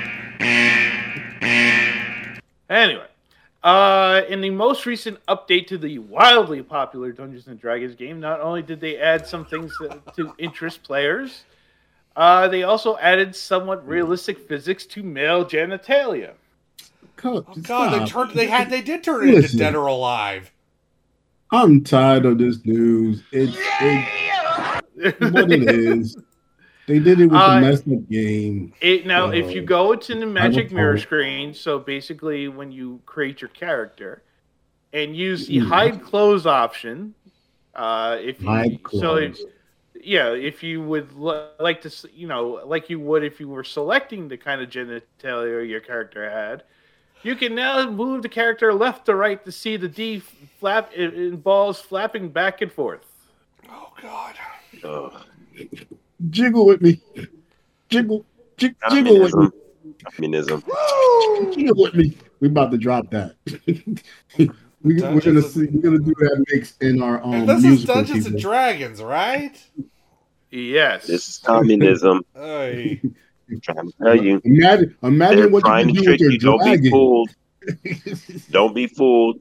[2.68, 3.06] Anyway,
[3.62, 8.40] uh, in the most recent update to the wildly popular Dungeons and Dragons game, not
[8.40, 11.44] only did they add some things that, to interest players,
[12.16, 16.32] uh, they also added somewhat realistic physics to male genitalia.
[17.16, 18.32] Cut, Oh God, they turned.
[18.32, 18.70] They had.
[18.70, 20.50] They did turn it into Dead or Alive.
[21.54, 23.24] I'm tired of this news.
[23.32, 24.10] It's, it's
[25.20, 26.16] what it is.
[26.86, 28.74] They did it with Uh, the messed up game.
[28.80, 33.00] It now, if you Uh, go into the magic mirror screen, so basically when you
[33.06, 34.22] create your character
[34.92, 35.68] and use the Hmm.
[35.68, 37.14] hide clothes option,
[37.74, 39.38] uh, if you Hide so if,
[39.94, 43.64] yeah, if you would l- like to, you know, like you would if you were
[43.64, 46.64] selecting the kind of genitalia your character had,
[47.24, 50.22] you can now move the character left to right to see the D
[50.60, 53.04] flap in, in balls flapping back and forth.
[53.68, 54.34] Oh God.
[54.84, 55.22] Ugh.
[56.30, 57.00] Jiggle with me.
[57.88, 58.24] Jiggle.
[58.56, 59.48] Jig, jiggle with me.
[60.02, 60.62] Communism.
[60.62, 61.52] Communism.
[61.52, 62.16] Jiggle with me.
[62.40, 63.34] We about to drop that.
[64.36, 64.50] we,
[64.82, 65.66] we're gonna Dungeons see.
[65.66, 68.38] We're gonna do that mix in our um, and this is musical Dungeons and.
[68.38, 69.62] Dragons, right?
[70.50, 71.06] Yes.
[71.06, 72.24] This is communism.
[72.34, 73.00] Hey.
[73.54, 74.40] I'm trying to tell you.
[74.44, 76.38] Imagine, imagine They're what you trying can to do trick with you.
[76.38, 77.30] Don't be fooled.
[78.50, 79.40] Don't be fooled.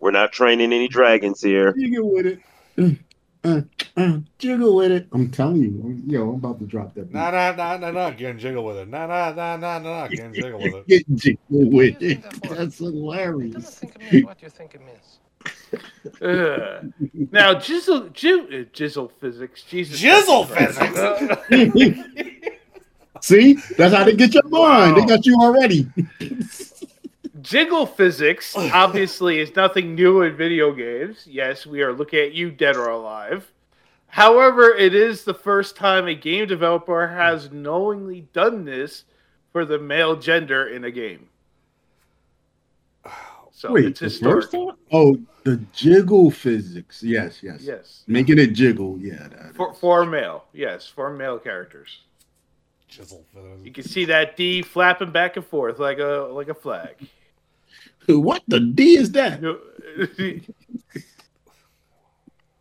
[0.00, 1.72] We're not training any dragons here.
[1.72, 2.40] Jiggle with it.
[3.44, 3.60] uh,
[3.96, 5.08] uh, jiggle with it.
[5.12, 7.12] I'm telling you, yo, I'm about to drop that.
[7.12, 8.10] Nah, nah, nah, nah, nah.
[8.10, 8.88] Getting jiggle with it.
[8.88, 10.08] Nah, nah, nah, nah, nah.
[10.08, 10.86] Getting jiggle with it.
[10.88, 12.22] Get jiggle with What do you it.
[12.22, 12.54] think that for?
[12.54, 13.78] That's hilarious.
[13.78, 15.18] think it means what you think it means.
[16.22, 16.92] Ugh.
[17.30, 19.62] now, jizzle, jizzle, jizzle physics.
[19.62, 20.00] Jesus.
[20.00, 20.98] Jizzle physics.
[23.20, 24.96] See, that's how they get your mind.
[24.96, 25.88] They got you already.
[27.40, 31.26] Jiggle physics obviously is nothing new in video games.
[31.26, 33.50] Yes, we are looking at you, dead or alive.
[34.08, 39.04] However, it is the first time a game developer has knowingly done this
[39.52, 41.28] for the male gender in a game.
[43.52, 44.46] So Wait, it's historic.
[44.92, 47.02] Oh, the jiggle physics.
[47.02, 47.60] Yes, yes.
[47.62, 48.04] Yes.
[48.06, 48.96] Making it jiggle.
[49.00, 49.28] Yeah.
[49.54, 49.78] For, is.
[49.78, 52.02] for male, yes, for male characters.
[52.88, 53.24] Jizzle
[53.64, 56.96] You can see that D flapping back and forth like a like a flag.
[58.06, 59.40] What the D is that?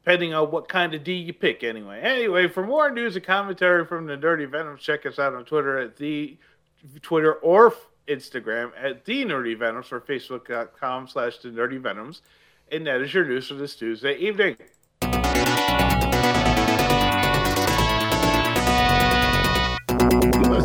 [0.03, 1.99] Depending on what kind of D you pick, anyway.
[2.01, 5.77] Anyway, for more news and commentary from the Dirty Venoms, check us out on Twitter
[5.77, 6.37] at the
[7.01, 7.73] Twitter or
[8.07, 12.21] Instagram at the Nerdy Venoms or Facebook.com slash the Nerdy Venoms.
[12.71, 14.57] And that is your news for this Tuesday evening.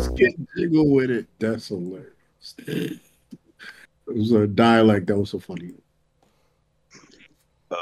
[0.03, 1.27] Let's get jiggle with it.
[1.39, 2.11] That's hilarious.
[2.57, 2.99] It
[4.05, 5.71] was a dialect that was so funny.
[7.71, 7.75] Uh,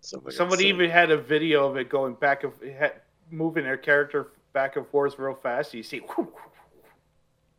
[0.00, 4.28] somebody Somebody even had a video of it going back and had, moving their character
[4.54, 5.74] back and forth real fast.
[5.74, 6.00] You see,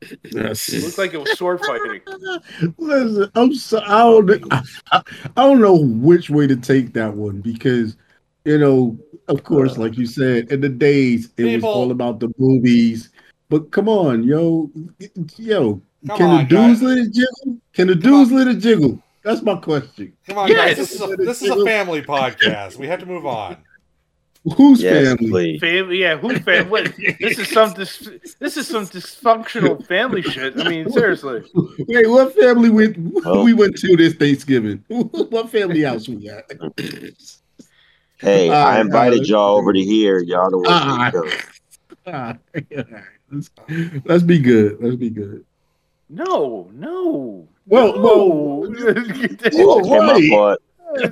[0.01, 2.01] it looked like it was sword fighting.
[2.77, 5.01] Listen, I'm so I don't, I, I
[5.35, 7.95] don't know which way to take that one because
[8.43, 12.33] you know, of course, like you said, in the days it was all about the
[12.37, 13.09] movies.
[13.55, 14.69] But come on, yo,
[15.37, 16.81] yo, Come can on, the dudes guys.
[16.81, 17.57] let it jiggle?
[17.71, 19.01] Can the dudes let it jiggle?
[19.23, 20.11] That's my question.
[20.27, 20.75] Come on, Yes.
[20.75, 20.77] guys.
[20.77, 22.75] This is a, this is a family podcast.
[22.75, 23.55] We have to move on.
[24.57, 25.57] Who's Yes, family?
[25.59, 26.69] Family, yeah, who's family?
[26.69, 28.09] What, this is some dis,
[28.41, 30.59] this is some dysfunctional family shit.
[30.59, 31.43] I mean, seriously.
[31.87, 32.93] Wait, what family we
[33.25, 33.41] Oh.
[33.45, 34.83] we went to this Thanksgiving?
[34.89, 36.43] what family house we at?
[38.17, 39.29] Hey, All I invited all right.
[39.29, 40.19] y'all over to here.
[40.19, 41.31] Y'all don't want to
[42.07, 42.33] Ah, all
[42.83, 43.05] right.
[43.31, 43.49] let's,
[44.05, 44.77] let's be good.
[44.81, 45.45] Let's be good.
[46.09, 47.47] No, no.
[47.67, 48.67] Well, no.
[48.69, 50.57] well, Okay, right.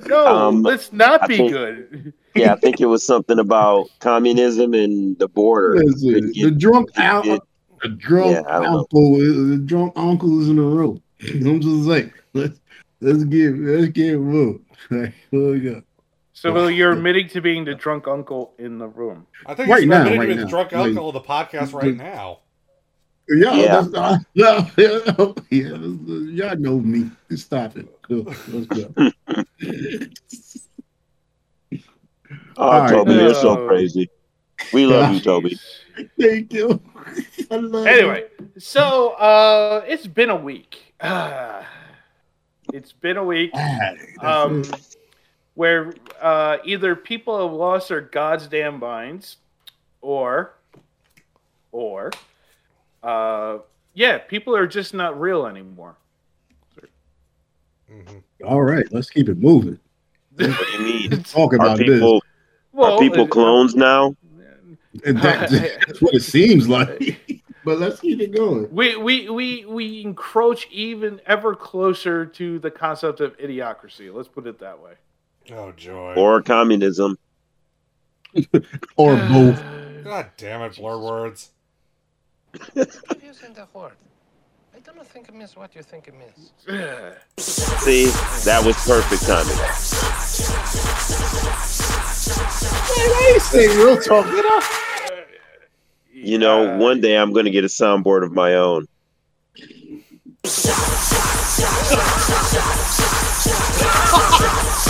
[0.08, 2.14] no, Um, let's not I be think- good.
[2.36, 5.76] Yeah, I think it was something about communism and the border.
[5.84, 7.42] Listen, Couldn't the drunk couldn't out, get-
[7.82, 11.02] the drunk Yeah, I don't uncle, the drunk uncle is in the room.
[11.22, 12.60] I'm just like, let's
[13.02, 14.62] let's get let's get moved.
[14.92, 15.60] Like, here we
[16.42, 16.54] go.
[16.54, 19.28] So you're admitting to being the drunk uncle in the room.
[19.46, 20.50] I think Right he's now, admitting right to his now.
[20.50, 22.40] drunk Like- uncle of the podcast right now.
[23.30, 23.82] Yeah, Yeah.
[23.82, 25.00] That's, uh, yeah, yeah,
[25.50, 25.78] yeah,
[26.50, 27.10] y'all know me.
[27.36, 27.88] Stop it.
[28.02, 28.24] Cool.
[28.50, 28.94] Let's go.
[32.58, 32.90] Oh, All right.
[32.90, 33.68] Toby, you're so Oh.
[33.68, 34.10] crazy.
[34.74, 35.58] We love you, Toby.
[36.20, 36.82] Thank you.
[37.52, 38.26] I love Anyway,
[38.58, 40.94] so uh it's been a week.
[42.74, 43.52] It's been a week.
[43.54, 43.60] you.
[44.22, 44.96] Ah, um, it.
[45.56, 49.38] Where uh, either people have lost their goddamn minds,
[50.02, 50.54] or,
[51.72, 52.12] or,
[53.04, 53.60] uh,
[53.94, 55.96] yeah, people are just not real anymore.
[57.88, 59.80] hmm All right, let's keep it moving.
[60.36, 61.24] What do you mean?
[61.24, 62.24] Talk Are about people
[62.72, 64.16] Well, are people clones now?
[65.06, 65.50] And that-
[65.88, 67.44] that's what it seems like.
[67.64, 68.68] but let's keep it going.
[68.72, 74.14] We, we we we encroach even ever closer to the concept of idiocracy.
[74.14, 74.94] Let's put it that way.
[75.52, 76.14] Oh joy.
[76.16, 77.18] Or communism?
[78.98, 79.30] Or ah.
[79.32, 80.04] both.
[80.04, 81.52] God damn it, blur words.
[82.76, 83.94] Using the word.
[84.76, 86.52] I don't think it means what you think it means.
[87.38, 88.06] See,
[88.46, 89.58] that was perfect timing.
[92.96, 94.26] Hey, say real talk.
[94.26, 94.64] Get up.
[96.12, 98.88] You know, one day I'm going to get a soundboard of my own.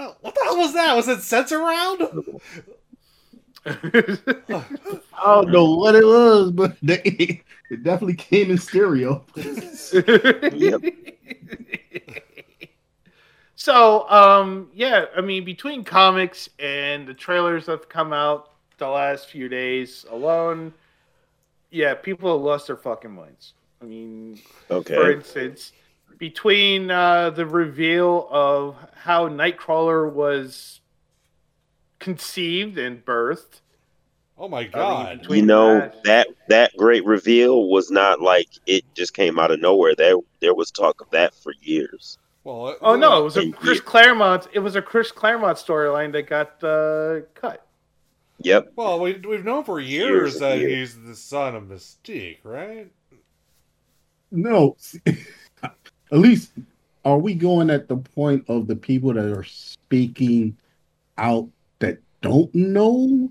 [0.00, 0.94] Oh, what the hell was that?
[0.96, 2.40] Was it Sensurround?
[5.14, 9.24] I don't know what it was, but they, it definitely came in stereo.
[9.36, 10.82] Yep.
[13.60, 18.86] So, um, yeah, I mean, between comics and the trailers that have come out the
[18.86, 20.72] last few days alone,
[21.70, 23.54] yeah, people have lost their fucking minds.
[23.82, 24.40] I mean,
[24.70, 24.94] okay.
[24.94, 25.72] for instance,
[26.18, 30.80] between uh, the reveal of how Nightcrawler was
[31.98, 33.60] conceived and birthed,
[34.40, 35.26] Oh my I mean, god.
[35.30, 39.60] You know that- that that great reveal was not like it just came out of
[39.60, 39.94] nowhere.
[39.96, 42.18] There there was talk of that for years.
[42.44, 44.46] Well, Oh no, it was a Chris you- Claremont.
[44.52, 47.66] It was a Chris Claremont storyline that got uh, cut.
[48.40, 48.74] Yep.
[48.76, 50.94] Well, we, we've known for years, Years that years.
[50.94, 52.88] he's the son of Mystique, right?
[54.30, 54.76] No,
[56.12, 56.52] at least
[57.04, 60.56] are we going at the point of the people that are speaking
[61.16, 61.48] out
[61.78, 63.30] that don't know?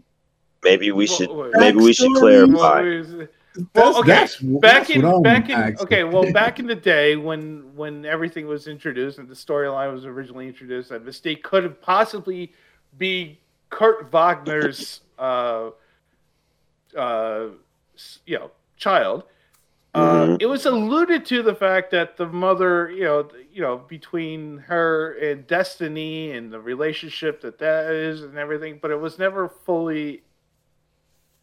[0.64, 1.30] Maybe we should.
[1.30, 2.82] Well, Maybe we should clarify.
[2.82, 3.28] Well,
[3.74, 4.08] That's, okay.
[4.08, 5.80] that's, back that's in back in asking.
[5.80, 10.06] okay well back in the day when when everything was introduced and the storyline was
[10.06, 12.54] originally introduced that Mystique could have possibly
[13.00, 13.40] be
[13.72, 15.72] Kurt Wagner's uh
[16.96, 17.48] uh
[18.28, 19.24] you know child
[19.98, 20.42] uh, Mhm.
[20.42, 25.14] it was alluded to the fact that the mother you know you know between her
[25.14, 30.22] and Destiny and the relationship that that is and everything but it was never fully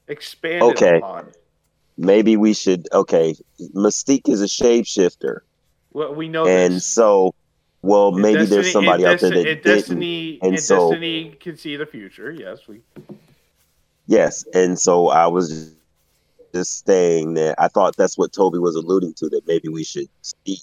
[0.08, 0.98] expanded Okay.
[0.98, 1.32] upon
[1.96, 2.88] Maybe we should.
[2.92, 3.36] Okay,
[3.72, 5.42] Mystique is a shapeshifter,
[5.92, 6.84] well, we know and this.
[6.86, 7.32] so,
[7.82, 9.62] well, And maybe Destiny- there's somebody out there that and.
[9.62, 12.32] Destiny and and so- Destiny can see the future.
[12.32, 12.80] Yes, we.
[14.08, 15.72] Yes, and so I was
[16.54, 19.28] just saying that I thought that's what Toby was alluding to.
[19.28, 20.60] That maybe we should speak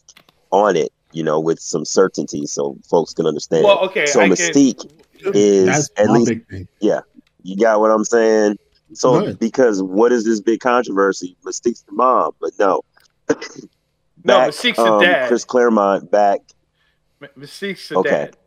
[0.52, 3.66] on it, you know, with some certainty, so folks can understand.
[3.66, 4.06] Well, okay.
[4.06, 4.90] so I can, Mystique
[5.34, 6.68] is That's at least big thing.
[7.44, 8.58] you got what I'm saying.
[8.94, 9.40] So ahead.
[9.40, 11.38] because what is this big controversy?
[11.46, 12.82] Mystique's the mom, but no.
[13.30, 13.36] no,
[14.26, 15.28] Back, Mystique's the um, dad.
[15.30, 16.40] Chris Claremont back
[17.22, 18.10] M- Mystique's the Okay.
[18.10, 18.38] dad.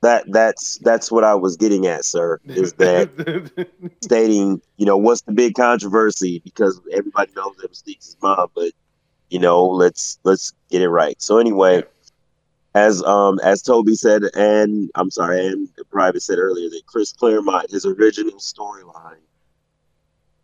[0.00, 2.40] That that's that's what I was getting at, sir.
[2.46, 3.68] Is that
[4.02, 6.40] stating, you know, what's the big controversy?
[6.44, 8.72] Because everybody knows that Mystique's his mom, but
[9.30, 11.20] you know, let's let's get it right.
[11.20, 11.82] So anyway,
[12.74, 17.70] as um as Toby said, and I'm sorry, and Private said earlier that Chris Claremont,
[17.70, 19.22] his original storyline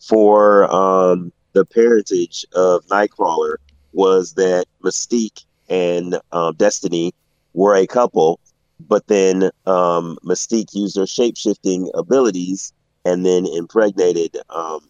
[0.00, 3.56] for um the parentage of Nightcrawler
[3.92, 7.12] was that Mystique and um, Destiny
[7.54, 8.40] were a couple,
[8.80, 12.72] but then um, Mystique used her shape shifting abilities
[13.04, 14.80] and then impregnated um,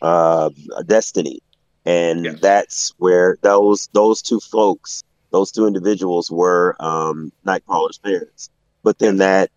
[0.00, 0.50] uh,
[0.86, 1.40] Destiny,
[1.84, 2.40] and Yes.
[2.40, 8.50] that's where those those two folks, those two individuals, were um, Nightcrawler's parents.
[8.82, 9.50] But then that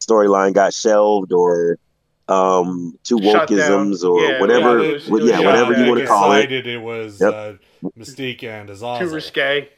[0.00, 1.78] storyline got shelved, or
[2.28, 4.82] um, two Shut wokeisms, or Yeah, whatever.
[4.84, 6.50] yeah, was- what- was yeah, shut whatever you want to call it.
[6.50, 7.32] it was Yep.
[7.34, 7.52] uh,
[7.98, 8.98] Mystique and Azazel.
[8.98, 9.14] Too Azazel.
[9.16, 9.68] risque.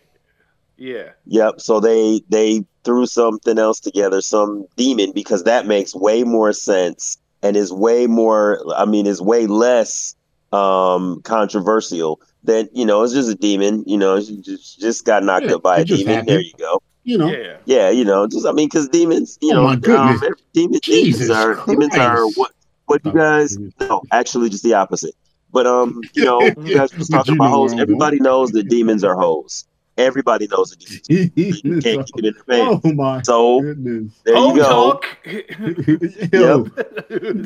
[0.77, 1.12] Yeah.
[1.27, 1.61] Yep.
[1.61, 7.16] So they they threw something else together, some demon, because that makes way more sense
[7.43, 8.61] and is way more.
[8.77, 10.14] I mean, is way less
[10.53, 13.03] um controversial than you know.
[13.03, 13.83] It's just a demon.
[13.87, 16.07] You know, she just just got knocked Yeah, up by a demon.
[16.07, 16.29] happened.
[16.29, 16.81] There you go.
[17.05, 17.57] You know, Yeah.
[17.64, 20.22] Yeah, you know, just I mean, because demons, you Oh know, my goodness.
[20.22, 22.53] um, demons, demons are demons are what
[22.87, 25.14] what you Oh, guys no, actually just the opposite.
[25.51, 27.74] But um, you know, you guys was talking about know hoes.
[27.79, 29.64] Everybody knows that demons are hoes.
[29.99, 31.63] Everybody knows that demons.
[31.65, 32.83] You can't keep it in the pants.
[32.85, 34.13] oh my So goodness.
[34.25, 34.93] there Home you go.
[34.93, 35.07] talk.
[36.33, 36.65] Yo,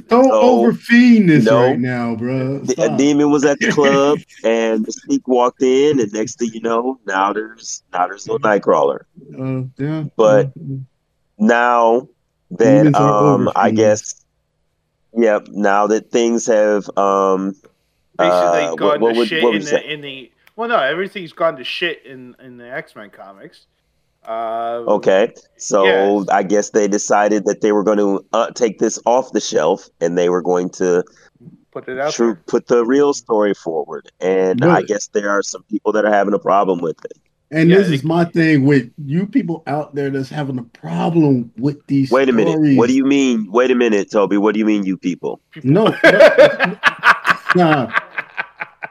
[0.09, 1.67] don't overfeed this No.
[1.67, 2.59] right now, bro.
[2.59, 6.51] The- A demon was at the club, and the sneak walked in, and next thing
[6.53, 9.03] you know, now there's now there's no Nightcrawler.
[9.39, 10.05] Uh, yeah.
[10.17, 10.53] But-
[11.39, 12.09] Now
[12.51, 14.25] that um, I guess,
[15.17, 15.47] yep.
[15.49, 17.55] Now that things have um,
[18.19, 20.31] Basically, uh, gone what, what to would shit what in the in the.
[20.61, 23.65] Well, no, everything's gone to shit in in the X Men comics.
[24.29, 26.29] Uh, Okay, so Yes.
[26.29, 29.89] I guess they decided that they were going to uh, take this off the shelf,
[30.03, 31.03] and they were going to
[31.73, 34.13] Put it out true, put the real story forward.
[34.21, 37.17] And I guess there are some people that are having a problem with it.
[37.51, 41.51] And Yeah, this is my thing with you people out there that's having a problem
[41.57, 42.11] with these.
[42.11, 42.77] Wait a minute.
[42.77, 43.51] What do you mean?
[43.51, 44.37] Wait a minute, Toby.
[44.37, 45.41] What do you mean, you people?
[45.65, 45.95] No,
[47.57, 47.91] nah.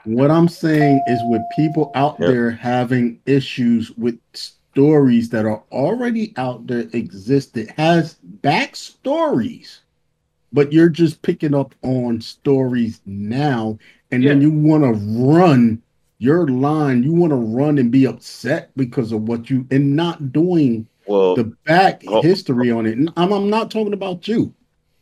[0.06, 2.28] What I'm saying is with people out Yep.
[2.30, 9.80] there having issues with stories that are already out there exist that has backstories,
[10.52, 13.78] but you're just picking up on stories now,
[14.12, 14.92] and then you want to
[15.22, 15.82] run
[16.18, 17.04] your line.
[17.04, 21.36] You want to run and be upset because of what you and not doing Well,
[21.36, 22.22] the back Oh.
[22.22, 22.98] history on it.
[22.98, 24.54] And I'm, I'm not talking about you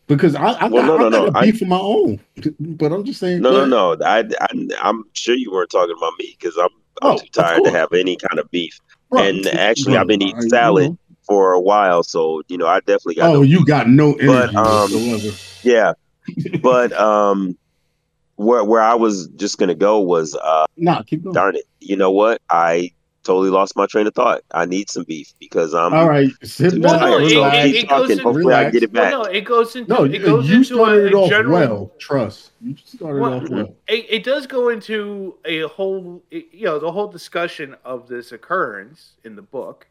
[0.07, 2.19] because I, I, Well, got, no, I got no, a I- beef of my own.
[2.59, 3.41] But I'm just saying.
[3.41, 3.99] no, no, ahead.
[3.99, 4.05] no.
[4.05, 6.69] I, I, I'm sure you weren't talking about me because I'm,
[7.01, 8.79] I'm Oh, too tired to have any kind of beef.
[9.11, 9.33] Right.
[9.35, 10.01] And actually, Right.
[10.01, 10.97] I've been eating I- you salad know.
[11.23, 13.29] for a while, so you know, I definitely got.
[13.29, 15.35] Oh, no you got no energy But, um, whatsoever.
[15.63, 15.93] Yeah,
[16.61, 17.57] but um,
[18.35, 21.33] where where I was just gonna go was uh, Nah, keep going.
[21.33, 22.41] darn it, you know what?
[22.49, 22.91] I
[23.27, 24.41] totally lost my train of thought.
[24.53, 27.51] I need some beef because I'm All right, sit too back, no, it- So it-
[27.71, 28.17] keep it goes talking.
[28.17, 29.11] in- Hopefully, I get it back.
[29.11, 31.53] no, it goes into No, it goes you into started a, it off general.
[31.53, 31.91] well.
[31.99, 33.75] Trust you started Well, off well.
[33.87, 39.13] It, it does go into a whole, you know, the whole discussion of this occurrence
[39.23, 39.85] in the book.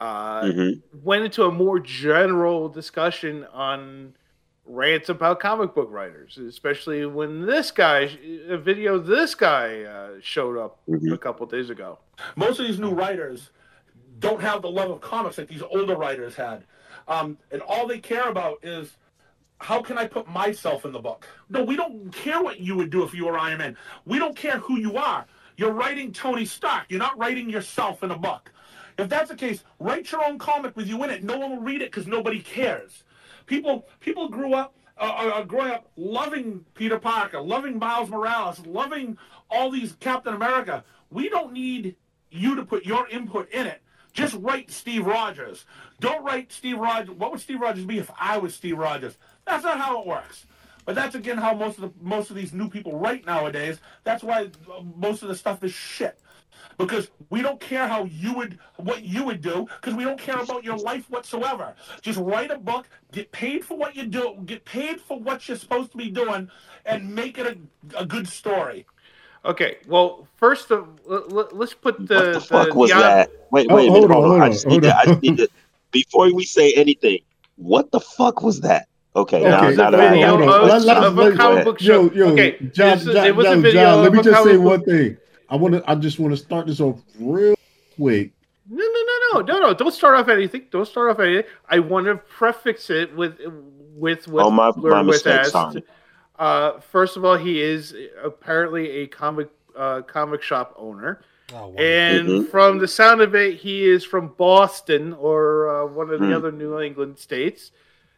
[0.00, 0.82] Uh, Mhm.
[1.02, 4.14] Went into a more general discussion on
[4.66, 8.10] rants about comic book writers, especially when this guy,
[8.48, 11.12] a video this guy uh, showed up Mhm.
[11.12, 11.98] a couple days ago.
[12.36, 13.50] most of these new writers
[14.20, 16.64] don't have the love of comics that these older writers had.
[17.08, 18.96] Um, and all they care about is
[19.58, 21.26] how can I put myself in the book?
[21.50, 23.76] No, we don't care what you would do if you were Iron Man.
[24.06, 25.26] We don't care who you are.
[25.56, 26.84] You're writing Tony Stark.
[26.88, 28.50] You're not writing yourself in a book.
[28.96, 31.24] If that's the case, write your own comic with you in it.
[31.24, 33.02] No one will read it because nobody cares.
[33.46, 38.64] People people grew up uh, are, are growing up loving Peter Parker, loving Miles Morales,
[38.66, 39.18] loving
[39.50, 40.84] all these Captain America.
[41.10, 41.96] We don't need
[42.30, 43.82] you to put your input in it.
[44.12, 45.64] Just write Steve Rogers.
[45.98, 47.10] Don't write Steve Rogers.
[47.16, 49.16] What would Steve Rogers be if I was Steve Rogers?
[49.44, 50.46] That's not how it works.
[50.84, 53.80] But that's again how most of the most of these new people write nowadays.
[54.04, 56.20] That's why uh, most of the stuff is shit.
[56.78, 60.38] Because we don't care how you would what you would do because we don't care
[60.40, 61.74] about your life whatsoever.
[62.02, 65.56] Just write a book, get paid for what you do, get paid for what you're
[65.56, 66.50] supposed to be doing,
[66.84, 68.86] and make it a, a good story.
[69.44, 73.30] Okay, well, first, l- l- let's put the what the fuck the, was the- that?
[73.50, 74.42] Wait, Oh, wait a oh, hold on, Hold on.
[74.42, 74.96] I just need to.
[74.96, 75.48] I just need to.
[75.92, 77.18] Before we say anything,
[77.56, 78.88] what the fuck was that?
[79.14, 80.68] Okay, now, Okay, now that hold I on, have hold it, on.
[80.68, 82.02] let's- Let- let- of a let- comic book show.
[82.10, 84.18] Yo, yo, Okay, John, this- John, it was a John, video John, let of me
[84.18, 85.16] a just say comic one book- thing.
[85.48, 85.90] I want to.
[85.90, 87.54] I just want to start this off real
[87.96, 88.32] quick.
[88.68, 89.74] No, no, no, no, no, no!
[89.74, 90.66] Don't start off anything.
[90.70, 91.44] Don't start off anything.
[91.68, 93.38] I want to prefix it with
[93.94, 95.78] with what Oh, my- Blur my was mistake, asked.
[96.38, 101.20] Uh, first of all, he is apparently a comic uh, comic shop owner,
[101.52, 101.74] Oh, wow.
[101.76, 102.48] and Mhm.
[102.50, 106.32] from the sound of it, he is from Boston or uh, one of the Hmm.
[106.32, 107.70] other New England states.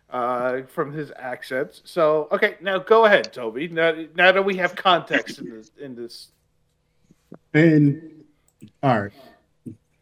[0.08, 1.82] Uh, from his accents.
[1.84, 3.66] So, okay, now go ahead, Toby.
[3.66, 6.28] Now, now that we have context in this, in this
[7.54, 8.24] And
[8.82, 9.12] all right,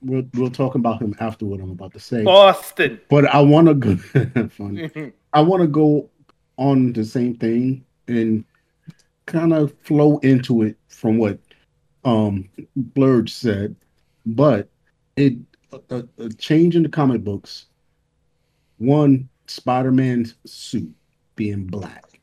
[0.03, 2.25] we'll we'll talk about him after what I'm about to say.
[2.25, 3.01] Boston.
[3.09, 3.97] But I want to go.
[4.49, 5.13] funny.
[5.33, 6.11] I want to go
[6.57, 8.45] on the same thing and
[9.27, 11.39] kind of flow into it from what
[12.05, 13.75] um Blurge said,
[14.27, 14.69] but
[15.17, 15.35] it
[15.91, 17.67] a, a change in the comic books.
[18.79, 20.93] One Spider-Man's suit
[21.37, 22.21] being black,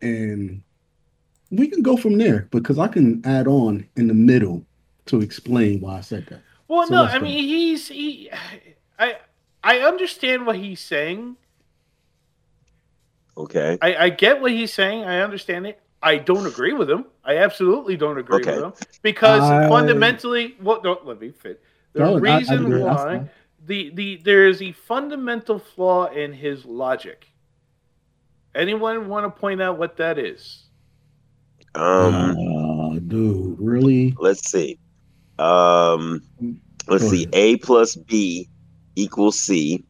[0.00, 0.62] and
[1.50, 4.64] we can go from there because I can add on in the middle
[5.06, 6.40] to explain why I said that.
[6.68, 7.24] Well, So no, I go.
[7.24, 8.30] mean he's he,
[8.98, 9.16] I
[9.62, 11.36] I understand what he's saying.
[13.36, 13.78] Okay.
[13.82, 15.04] I, I get what he's saying.
[15.04, 15.80] I understand it.
[16.02, 17.06] I don't agree with him.
[17.24, 18.54] I absolutely don't agree Okay.
[18.56, 18.72] with him
[19.02, 21.62] because I- fundamentally, well, don't let me fit.
[21.92, 23.28] The No, I- I reason why
[23.66, 27.26] the the there is a fundamental flaw in his logic.
[28.54, 30.64] Anyone want to point out what that is?
[31.76, 32.36] Um.
[32.94, 34.14] Uh, dude, really?
[34.18, 34.78] Let's see.
[35.38, 36.22] Um.
[36.88, 37.26] Let's see.
[37.32, 38.48] A plus B
[38.94, 39.84] equals C.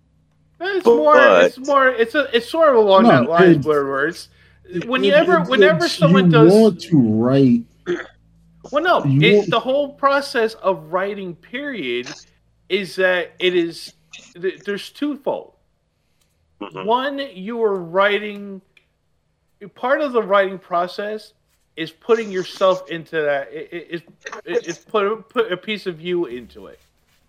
[0.60, 1.16] It's But- more.
[1.42, 1.88] It's more.
[1.88, 2.34] It's a.
[2.36, 3.50] It's sort of along No, that line.
[3.50, 4.28] it's- Blur words.
[4.68, 7.62] It- Whenever, it- whenever it's- someone you does, want to write,
[8.72, 12.08] well, no, you want- the whole process of writing, period,
[12.68, 13.92] is that it is.
[14.40, 15.52] th- There's twofold.
[16.60, 16.84] Mhm.
[16.86, 18.60] One, you are writing.
[19.74, 21.32] Part of the writing process
[21.76, 23.48] is putting yourself into that.
[23.52, 24.02] i- i- Is
[24.44, 26.80] is put put a piece of you into it.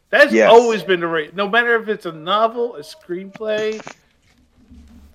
[0.09, 0.49] That's Yes.
[0.49, 1.35] always been the rate.
[1.35, 3.85] No matter if it's a novel, a screenplay,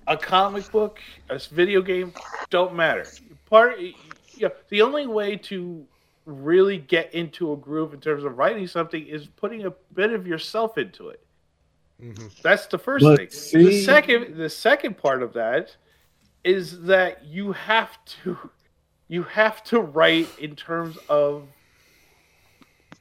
[0.07, 2.13] a comic book, a video game,
[2.51, 3.05] don't matter.
[3.49, 3.93] Part, you
[4.39, 5.85] know, the only way to
[6.25, 10.27] really get into a groove in terms of writing something is putting a bit of
[10.27, 11.19] yourself into it.
[12.01, 12.41] Mhm.
[12.41, 13.63] That's the first But thing.
[13.65, 15.75] the second, the second part of that
[16.43, 18.37] is that you have to,
[19.13, 21.43] you have to write in terms of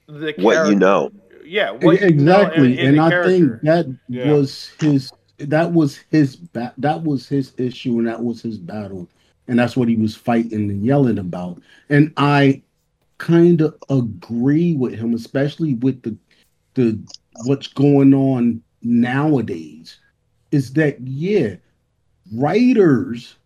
[0.06, 1.10] the What you know.
[1.42, 3.30] Yeah, what you know exactly, in- in and I character.
[3.30, 4.32] think that Yeah.
[4.32, 5.10] was his.
[5.38, 6.36] That was his.
[6.36, 9.08] Ba- that was his issue, and that was his battle,
[9.48, 11.62] and that's what he was fighting and yelling about.
[11.88, 12.60] And I
[13.16, 16.14] kind of agree with him, especially with the
[16.74, 16.98] the
[17.46, 19.96] what's going on nowadays.
[20.50, 21.56] Is that yeah,
[22.34, 23.36] writers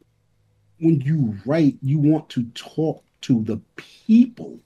[0.79, 4.59] when you write, you want to talk to the people,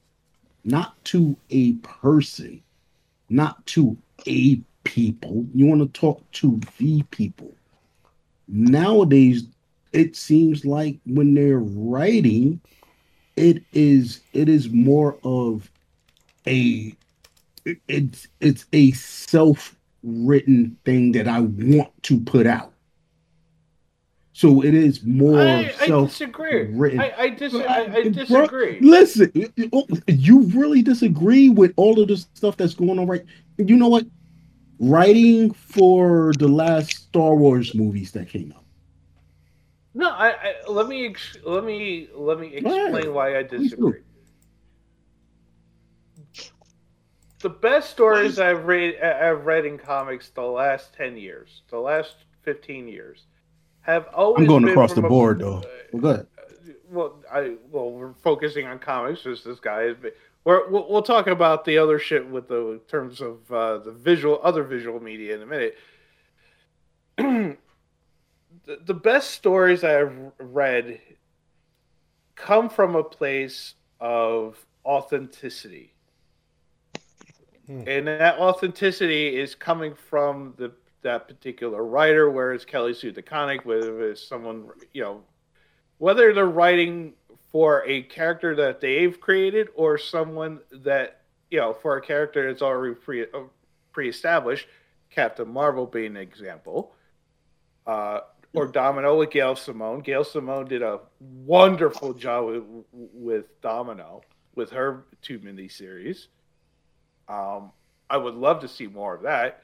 [0.64, 2.62] not to a person,
[3.28, 3.96] not to
[4.26, 5.44] a people.
[5.54, 7.52] You want to talk to the people.
[8.48, 9.44] Nowadays,
[9.92, 12.61] it seems like when they're writing,
[13.36, 15.70] it is it is more of
[16.46, 16.94] a
[17.88, 22.69] it's it's a self-written thing that I want to put out.
[24.41, 26.62] So it is more I, I disagree.
[26.68, 26.99] written.
[26.99, 28.80] I, I, dis- I, I Bro, disagree.
[28.80, 29.30] Listen,
[30.07, 33.22] you really disagree with all of the stuff that's going on right?
[33.59, 34.07] You know what?
[34.78, 38.64] Writing for the last Star Wars movies that came out.
[39.93, 44.01] No, I, let me ex- let me let me explain why I disagree.
[47.41, 52.24] The best stories I've read I've read in comics the last ten years, the last
[52.43, 53.26] fifteen years,
[53.82, 55.62] have always I'm going been across the from a- board though.
[55.92, 56.26] Well, ahead.
[56.90, 59.26] well, I well, we're focusing on comics.
[59.26, 60.14] As this guy is, but
[60.44, 63.92] we're, we'll, we'll talk about the other shit with the in terms of uh, the
[63.92, 65.76] visual, other visual media in a minute.
[67.18, 67.56] the,
[68.84, 71.00] the best stories I've read
[72.36, 75.94] come from a place of authenticity.
[77.66, 77.82] Hmm.
[77.86, 80.72] And that authenticity is coming from the
[81.03, 85.22] that particular writer, whether it's Kelly Sue DeConnick, whether it's someone, you know,
[85.98, 87.14] whether they're writing
[87.51, 92.62] for a character that they've created or someone that, you know, for a character that's
[92.62, 93.40] already pre uh,
[93.92, 94.66] pre-established,
[95.11, 96.94] Captain Marvel being an example,
[97.86, 98.20] uh,
[98.53, 100.01] or Domino with Gail Simone.
[100.01, 104.22] Gail Simone did a wonderful job with, with Domino
[104.55, 106.26] with her two miniseries.
[107.28, 107.72] Um,
[108.09, 109.62] I would love to see more of that,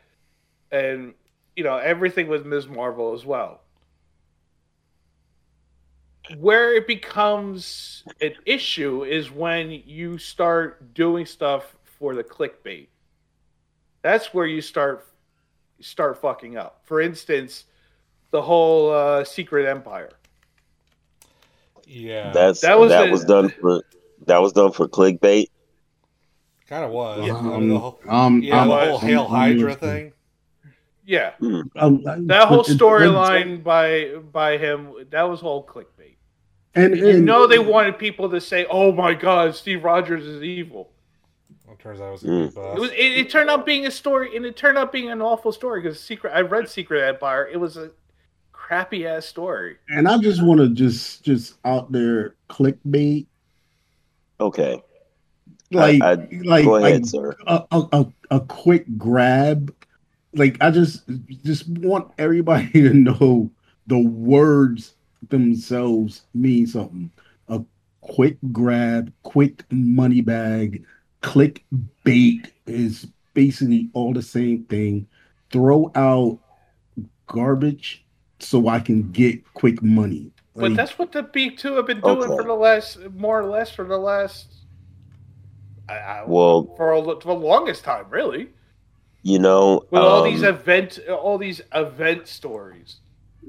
[0.70, 1.14] and
[1.57, 2.68] you know everything with Ms.
[2.68, 3.61] Marvel as well.
[6.38, 12.88] Where it becomes an issue is when you start doing stuff for the clickbait.
[14.02, 15.07] That's where you start
[15.80, 16.80] start fucking up.
[16.84, 17.64] For instance,
[18.32, 20.11] the whole uh, Secret Empire.
[21.86, 23.82] Yeah, That's That that was was, the- was done for
[24.26, 25.46] that was done for clickbait.
[26.68, 27.24] kind of was.
[27.24, 27.36] Yeah.
[27.36, 30.12] I mean, the whole, Um, yeah, um, the whole um, Hail um, Hydra um, thing.
[31.09, 31.32] Yeah,
[31.76, 36.16] um, that whole storyline by by him that was all clickbait.
[36.74, 40.90] and, You know they wanted people to say, "Oh my God, Steve Rogers is evil."
[41.70, 42.76] It turns out it was a Mm.
[42.76, 42.90] It was.
[42.90, 45.80] It, it turned out being a story, and it turned out being an awful story
[45.80, 46.32] because Secret.
[46.34, 47.46] I read Secret Empire.
[47.46, 47.90] It was a
[48.52, 49.76] crappy ass story.
[49.88, 53.26] and I just want to just just out there clickbait
[54.40, 54.82] Okay,
[55.70, 57.36] like I- like go ahead, like sir.
[57.46, 59.72] a, a, a, a quick grab.
[60.37, 61.03] Like I just
[61.45, 63.51] just want everybody to know
[63.87, 64.95] the words
[65.28, 67.11] themselves mean something.
[67.49, 67.62] A
[68.03, 70.84] quick grab, quick money bag,
[71.22, 71.64] click
[72.05, 75.07] bait is basically all the same thing.
[75.51, 76.39] Throw out
[77.26, 78.05] garbage
[78.39, 80.30] so I can get quick money.
[80.55, 82.37] But that's what the Big Two have been doing Okay.
[82.37, 84.55] for the last, more or less, for the last.
[85.89, 88.49] I, I, Well, for, a, for the longest time, really,
[89.27, 93.01] you know, with all um, these event, all these event stories.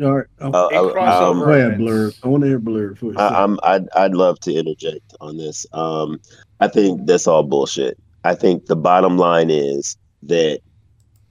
[0.01, 1.77] all right, uh, uh, crossover um, go ahead.
[1.77, 2.11] Blur.
[2.23, 3.19] I want to hear Blur for a second.
[3.19, 5.67] I, I'm I'd I'd love to interject on this.
[5.73, 6.19] Um,
[6.59, 7.99] I think that's all bullshit.
[8.23, 10.61] I think the bottom line is that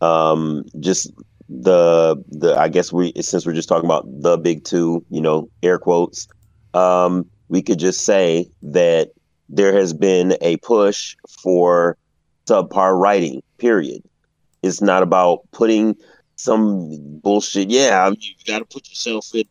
[0.01, 1.11] um, just
[1.49, 5.51] the the I guess we since we're just talking about the big two, you know,
[5.65, 6.29] air quotes,
[6.73, 9.11] um, we could just say that
[9.49, 11.97] there has been a push for
[12.47, 13.43] subpar writing.
[13.59, 14.05] Period.
[14.63, 15.97] It's not about putting
[16.37, 17.71] some bullshit.
[17.71, 19.45] Yeah, you got to put yourself in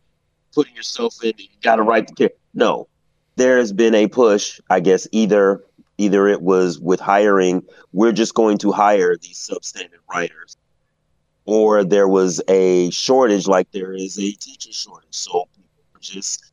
[0.56, 1.32] putting yourself in.
[1.36, 2.38] You got to write the character.
[2.54, 2.88] No,
[3.36, 4.58] there has been a push.
[4.70, 5.62] I guess either
[5.98, 7.62] either it was with hiring.
[7.92, 10.56] We're just going to hire these substandard writers,
[11.44, 15.08] or there was a shortage, like there is a teacher shortage.
[15.10, 16.52] So people just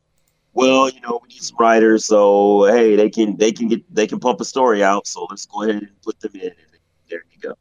[0.54, 2.06] well, you know, we need some writers.
[2.06, 5.08] So hey, they can they can get they can pump a story out.
[5.08, 6.42] So let's go ahead and put them in.
[6.42, 6.80] And
[7.10, 7.56] there you go.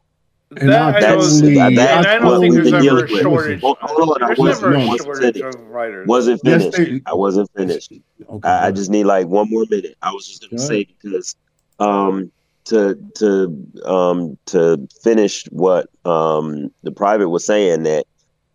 [0.59, 2.89] And That I That's don't, totally- and that's I what don't think we've there's been
[2.89, 3.61] ever a shortage.
[3.61, 5.57] Hold- hold on, I wasn't- never a wasn't shortage finished.
[5.59, 6.07] of writers.
[6.07, 7.91] Wasn't Yes, they- I wasn't finished.
[8.29, 9.95] Okay, I, I just need like one more minute.
[10.01, 11.35] I was just gonna Go say because
[11.79, 12.31] um
[12.65, 18.05] to to um to finish what um the private was saying that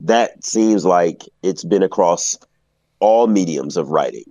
[0.01, 2.39] that seems like it's been across
[3.01, 4.25] all mediums of writing.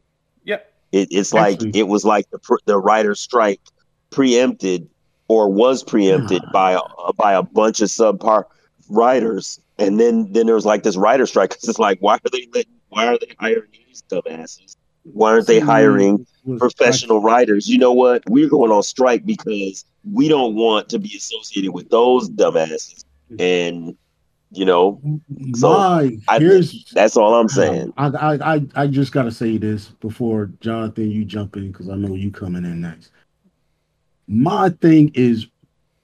[0.45, 0.73] Yep.
[0.93, 3.59] It, it's like it was like the the writer's strike
[4.09, 4.89] preempted
[5.27, 8.45] or was preempted by a, by a bunch of subpar
[8.89, 12.29] writers, and then then there was like this writer strike because it's like why are
[12.31, 14.75] they letting why are they hiring these dumbasses?
[15.13, 16.25] Why aren't they hiring
[16.57, 17.69] professional writers?
[17.69, 18.23] You know what?
[18.27, 23.05] We're going on strike because we don't want to be associated with those dumbasses.
[23.31, 23.41] Mm-hmm.
[23.41, 23.97] And
[24.51, 25.01] you know.
[25.55, 26.39] So My I
[26.93, 27.93] that's all I'm saying.
[27.97, 31.95] I I I, I just gotta say this before Jonathan you jump in because I
[31.95, 33.11] know you coming in next.
[34.27, 35.47] My thing is,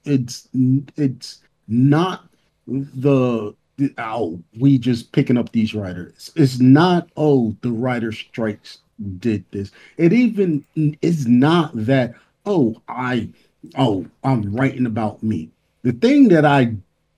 [0.04, 0.48] it's
[0.96, 2.26] it's not
[2.66, 3.54] the
[3.98, 6.32] oh we just picking up these writers.
[6.36, 8.78] It's not oh the writer strikes
[9.18, 9.70] did this.
[9.96, 10.64] It even
[11.02, 12.14] is not that
[12.46, 13.28] oh I
[13.76, 15.50] oh I'm writing about me.
[15.82, 16.74] The thing that I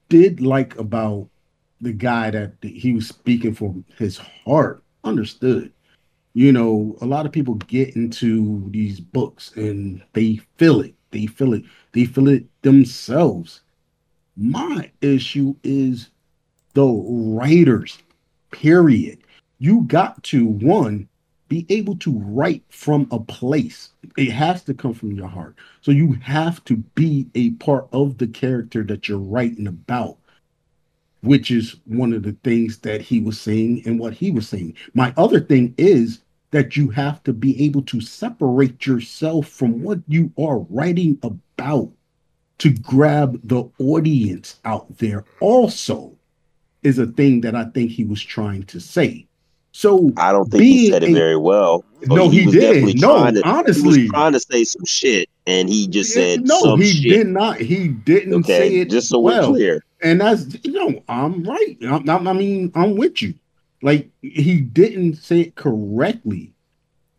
[0.09, 1.27] did like about
[1.79, 5.71] the guy that he was speaking from his heart understood
[6.33, 11.25] you know a lot of people get into these books and they feel it they
[11.25, 13.61] feel it they feel it themselves.
[14.35, 16.09] My issue is
[16.73, 17.97] the writers
[18.51, 19.19] period.
[19.59, 21.07] You got to one
[21.47, 23.89] be able to write from a place.
[24.17, 25.55] It has to come from your heart.
[25.81, 30.17] So you have to be a part of the character that you're writing about
[31.21, 34.75] which is one of the things that he was saying and what he was saying.
[34.93, 36.19] My other thing is
[36.51, 41.91] that you have to be able to separate yourself from what you are writing about
[42.59, 46.13] to grab the audience out there also
[46.83, 49.25] is a thing that I think he was trying to say.
[49.73, 51.83] So I don't think he said it a- very well.
[52.07, 52.61] No, he was did.
[52.61, 53.81] definitely No, to- honestly.
[53.81, 57.11] he was trying to say some shit, and he just said no, he shit.
[57.11, 57.59] did not.
[57.59, 59.51] He didn't Okay, say it just so well.
[59.51, 59.83] we're clear.
[60.01, 61.77] And that's you know, I'm right.
[61.83, 63.33] I'm- I mean, I'm with you.
[63.81, 66.53] Like he didn't say it correctly.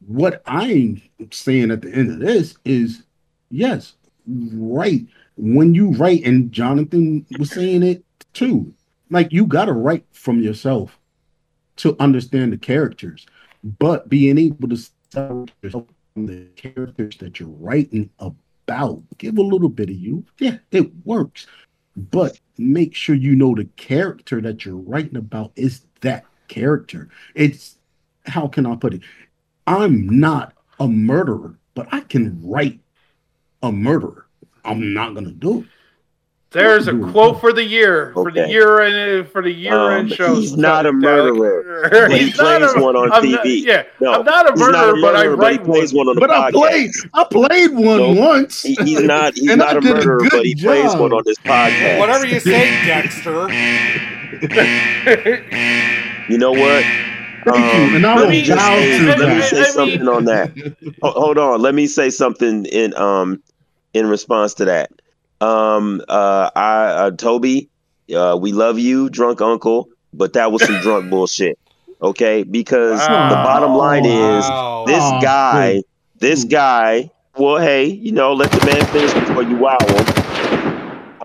[0.07, 3.03] What I'm saying at the end of this is,
[3.51, 3.95] yes,
[4.27, 5.07] right.
[5.37, 8.73] When you write, and Jonathan was saying it too.
[9.11, 10.99] Like you got to write from yourself
[11.77, 13.27] to understand the characters,
[13.63, 14.77] but being able to
[15.11, 20.25] separate yourself from the characters that you're writing about, give a little bit of you.
[20.39, 21.47] Yeah, it works,
[21.97, 27.09] but make sure you know the character that you're writing about is that character.
[27.34, 27.76] It's
[28.26, 29.01] how can I put it?
[29.66, 32.80] I'm not a murderer, but I can write
[33.62, 34.26] a murderer.
[34.64, 35.66] I'm not gonna do it.
[36.51, 40.16] There's a quote for the year for the year end for the year end Um,
[40.16, 40.34] show.
[40.34, 43.66] he's not a murderer, but he He's not plays a- one on I'm not- TV.
[43.66, 46.07] yeah, No, I'm not a he's not murderer, a but I murderer, but plays one.
[46.07, 48.16] one on the But I played I played one Nope.
[48.16, 48.62] once.
[48.62, 49.34] He- he's not.
[49.36, 51.99] He's not a did a murderer, but he plays one on this podcast.
[51.99, 53.49] Whatever you say, Dexter.
[56.29, 56.87] You know what?
[57.47, 59.61] Thank you, and I let will me just bow say, to let me say I
[59.62, 60.51] mean- something on that.
[61.03, 61.61] Hold on.
[61.62, 63.43] Let me say something in um
[63.95, 64.91] in response to that.
[65.41, 67.70] Um uh I uh, Toby,
[68.14, 71.59] uh we love you, drunk uncle, but that was some drunk bullshit.
[72.03, 72.43] Okay?
[72.45, 73.29] Because Wow.
[73.29, 74.85] the bottom line is Wow.
[74.87, 75.85] this Aw, guy, dude.
[76.20, 80.05] this guy, well, hey, you know, let the man finish before you wow him.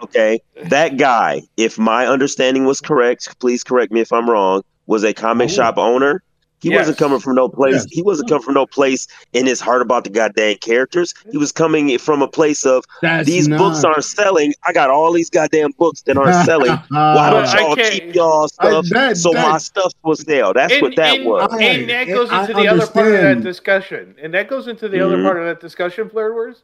[0.04, 0.40] Okay,
[0.70, 5.14] that guy, if my understanding was correct, please correct me if I'm wrong, was a
[5.14, 5.54] comic Oh.
[5.54, 6.24] shop owner.
[6.60, 6.80] He Yes.
[6.80, 7.74] wasn't coming from no place.
[7.74, 7.86] Yes.
[7.92, 11.14] He wasn't coming from no place in his heart about the goddamn characters.
[11.30, 14.54] He was coming from a place of That's these not- books aren't selling.
[14.66, 16.72] I got all these goddamn books that aren't selling.
[16.88, 20.54] Why don't y'all keep y'all stuff I- that- so that- my stuff will sell?
[20.54, 21.52] That's and, what that and, was.
[21.60, 24.16] and that goes I into the other part of that discussion.
[24.22, 25.26] And that goes into the other Mhm.
[25.26, 26.64] part of that discussion, Flair Words.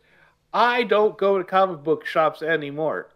[0.54, 3.08] I don't go to comic book shops anymore.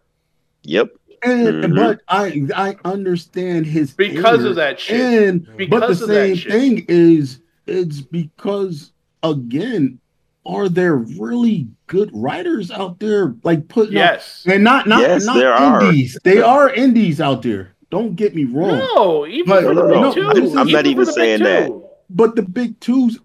[0.64, 0.90] Yep.
[1.26, 1.76] And Mhm.
[1.76, 4.50] but I I understand his Because anger.
[4.50, 5.00] of that shit.
[5.00, 6.52] And but the of same shit.
[6.52, 8.92] thing is it's because
[9.24, 10.00] again,
[10.46, 14.44] are there really good writers out there like putting out Yes.
[14.46, 15.84] and not not Yes, not there are.
[15.86, 16.18] indies.
[16.24, 17.70] They are indies out there.
[17.90, 18.80] Don't get me wrong.
[18.96, 20.22] No, even But- for the No, big no, two.
[20.50, 21.72] I'm- I'm not even saying that.
[22.10, 23.20] But the big twos.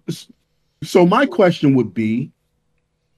[0.83, 2.31] So my question would be,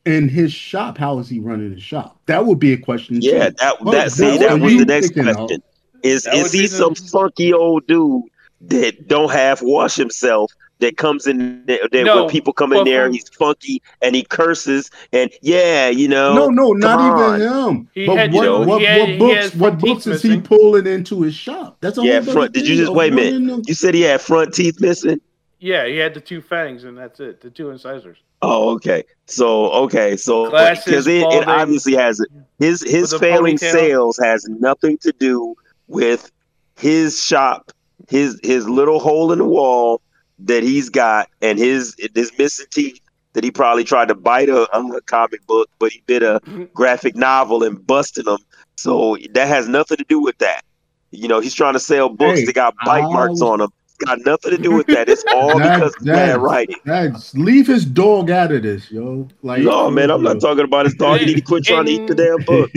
[0.05, 2.19] in his shop, how is he running his shop?
[2.25, 3.17] That would be a question.
[3.21, 3.55] Yeah, too.
[3.59, 5.35] that What that see that was the next picking up?
[5.37, 5.63] question.
[6.03, 8.23] Is That is he be the- some funky old dude
[8.61, 10.51] that don't half wash himself?
[10.79, 14.23] That comes in there, that No, when people come in there, he's funky and he
[14.23, 16.33] curses and yeah, you know.
[16.33, 17.89] No, no, not come even him.
[17.93, 19.55] He but had- what, you know, what, had- what books?
[19.55, 21.77] What books is he pulling into his shop?
[21.81, 22.53] That's a Yeah, whole front.
[22.53, 23.45] Did you just wait a minute?
[23.47, 25.21] them- You said he had front teeth missing.
[25.59, 27.41] Yeah, he had the two fangs, and that's it.
[27.41, 28.17] The two incisors.
[28.41, 29.03] Oh, okay.
[29.27, 32.25] So okay, so Glasses, because it, it obviously has
[32.59, 33.71] his his failing ponytail.
[33.71, 35.55] sales has nothing to do
[35.87, 36.31] with
[36.75, 37.71] his shop,
[38.09, 40.01] his his little hole in the wall
[40.39, 42.99] that he's got, and his his missing teeth
[43.33, 46.41] that he probably tried to bite a, a comic book, but he bit a
[46.73, 48.39] graphic novel and busted them.
[48.75, 50.63] So that has nothing to do with that.
[51.11, 53.69] You know, he's trying to sell books Hey, that got bite I marks on them.
[54.05, 55.07] Got nothing to do with that.
[55.09, 56.75] It's all That- because of that- bad writing.
[56.85, 59.27] That's leave his dog out of this, yo.
[59.41, 61.19] Like, No, man, I'm not talking about his dog.
[61.19, 62.69] He need to quit trying to eat the damn book.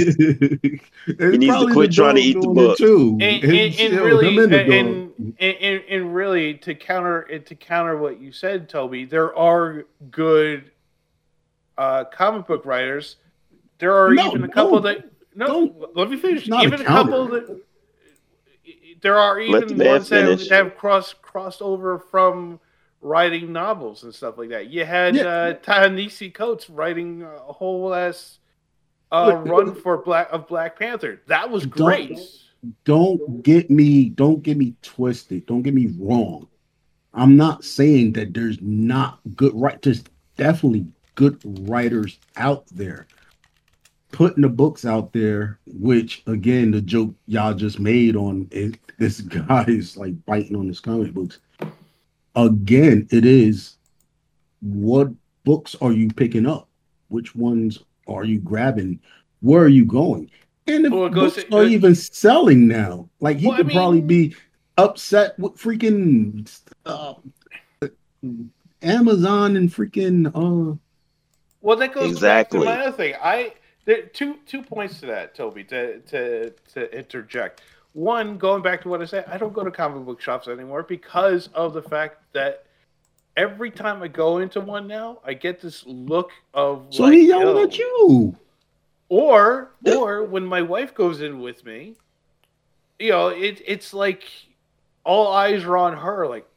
[1.31, 2.77] he needs to quit trying to eat the book.
[2.79, 3.19] too.
[3.21, 9.37] and, and, and really, and really, to counter to counter what you said, Toby, there
[9.37, 10.71] are good
[11.79, 13.17] uh, comic book writers.
[13.79, 15.91] There are No, even a couple don't- that no.
[15.95, 16.47] Let me finish.
[16.47, 17.61] not a Even a, couple that
[19.05, 20.49] there are even the ones that finish.
[20.49, 22.59] have crossed crossed over from
[23.01, 24.69] writing novels and stuff like that.
[24.71, 25.27] You had Yeah.
[25.27, 28.39] uh, Ta-Nehisi Coates writing a whole ass
[29.13, 31.21] uh, Look, run for Black of Black Panther.
[31.29, 32.19] That was Don't- great.
[32.85, 36.49] don't get me don't get me twisted don't get me wrong
[37.13, 40.03] i'm not saying that there's not good right there's
[40.39, 41.39] definitely good
[41.69, 43.07] writers out there
[44.15, 49.21] putting the books out there which again the joke y'all just made on it, this
[49.21, 51.41] guy is like biting on his comic books
[52.37, 53.77] again it is
[54.63, 55.09] what
[55.45, 56.69] books are you picking up
[57.09, 59.01] which ones are you grabbing
[59.41, 60.31] where are you going
[60.69, 63.73] and if Well, it goes- books are even selling now like he Well, I could
[63.73, 64.37] probably be
[64.79, 66.49] upset with freaking
[66.87, 67.15] uh,
[68.83, 70.77] amazon and freaking uh
[71.61, 72.61] Well, that goes Exactly.
[72.61, 73.15] back to my other thing.
[73.21, 73.55] I
[73.85, 77.63] there two two points to that, Toby, to to to interject.
[77.93, 80.83] One, going back to what I said, I don't go to comic book shops anymore
[80.83, 82.65] because of the fact that
[83.37, 87.29] every time I go into one now, I get this look of so like, he
[87.29, 87.63] yelled oh.
[87.63, 88.37] at you
[89.09, 91.95] Or or when my wife goes in with me,
[92.99, 94.25] you know, it it's like
[95.05, 96.27] all eyes are on her.
[96.27, 96.49] Like,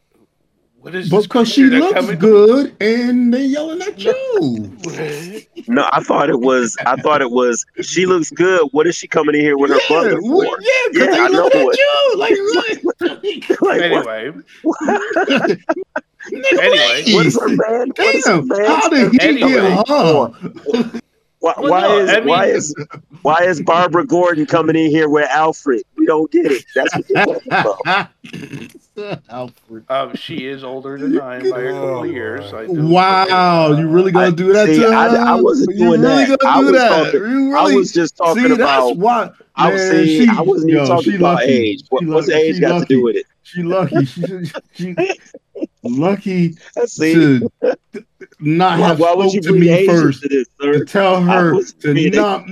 [0.80, 4.78] what is this because she looks coming- good and they yelling at you
[5.68, 6.78] No, I thought it was.
[6.86, 7.66] I thought it was.
[7.82, 8.70] She looks good.
[8.72, 10.58] What is she coming in here with her yeah, brother well, for?
[10.62, 12.38] yeah, 'cause Yeah, they I look know at you like,
[13.02, 14.32] Like, what- Anyway,
[14.64, 14.80] what?
[16.32, 17.88] Anyway, what is her man?
[17.96, 18.66] What is her man?
[18.66, 20.34] how did he Anyway, get her?
[21.40, 22.76] Why, Well, why no, is I mean- why is
[23.24, 25.84] why is Barbara Gordon coming in here with Alfred?
[25.98, 26.66] We don't get it.
[26.76, 27.52] That's what you're talking
[27.84, 28.10] about.
[29.30, 29.86] Alfred.
[29.89, 32.52] Um, she is older than I am by a couple of years.
[32.54, 34.93] I Wow, you really gonna I- do that see, to her?
[34.93, 36.39] I- I wasn't you doing really that.
[36.39, 36.89] gonna I was that?
[37.12, 38.88] talking- you I was just talking See, about.
[38.89, 39.30] that's why.
[39.56, 41.52] I was saying she- I wasn't even yo, talking she about lucky.
[41.52, 41.84] age.
[41.89, 42.39] What, She what's lucky.
[42.41, 43.26] age She got to do with it?
[43.43, 44.06] She lucky.
[44.06, 44.95] She, she
[45.84, 47.50] lucky See, to
[48.39, 51.62] not why, have why would spoke you to me first into this, to tell her
[51.62, 52.45] to being- not,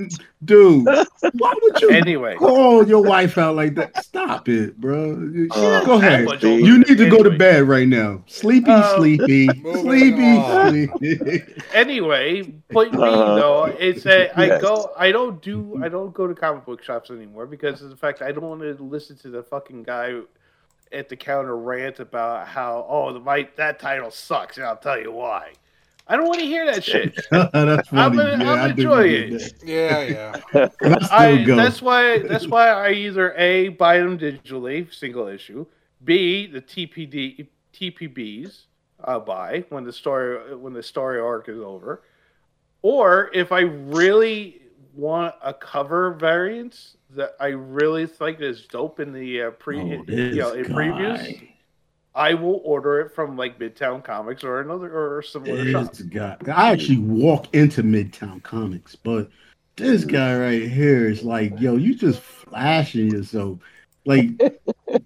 [0.45, 0.85] dude.
[0.85, 4.03] Why would you Anyway, call your wife out like that?
[4.03, 5.09] Stop it, bro.
[5.33, 6.25] You- Uh, Go ahead.
[6.25, 6.51] much see.
[6.51, 8.21] older You need to go to bed right now.
[8.27, 9.47] Sleepy, Uh, sleepy,
[9.81, 11.43] sleepy, sleepy.
[11.73, 14.61] Anyway, point being Uh, though, it's a I yes.
[14.61, 17.95] go I don't do I don't go to comic book shops anymore because of the
[17.97, 20.19] fact I don't want to listen to the fucking guy
[20.91, 24.99] at the counter rant about how oh the my that title sucks and I'll tell
[24.99, 25.53] you why.
[26.07, 27.15] I don't want to hear that shit.
[27.31, 27.49] That's
[27.89, 28.17] funny.
[28.17, 29.53] gonna- yeah, I'm I do enjoying it.
[29.63, 30.35] Yeah, yeah.
[30.53, 31.07] that.
[31.11, 35.65] I that's why that's why I either a buy them digitally, single issue.
[36.03, 38.65] B the TPD TPBs
[39.03, 42.03] I'll buy when the story when the story arc is over,
[42.83, 44.61] or if I really
[44.93, 50.03] want a cover variant that I really think is dope in the uh, pre Oh,
[50.07, 51.54] you know in this previews, guy.
[52.15, 55.91] I will order it from like Midtown Comics or another or similar shop.
[55.91, 56.37] This guy.
[56.53, 59.29] I actually walk into Midtown Comics, but
[59.75, 63.59] this guy right here is like, yo, you just flashing yourself.
[64.05, 64.29] Like,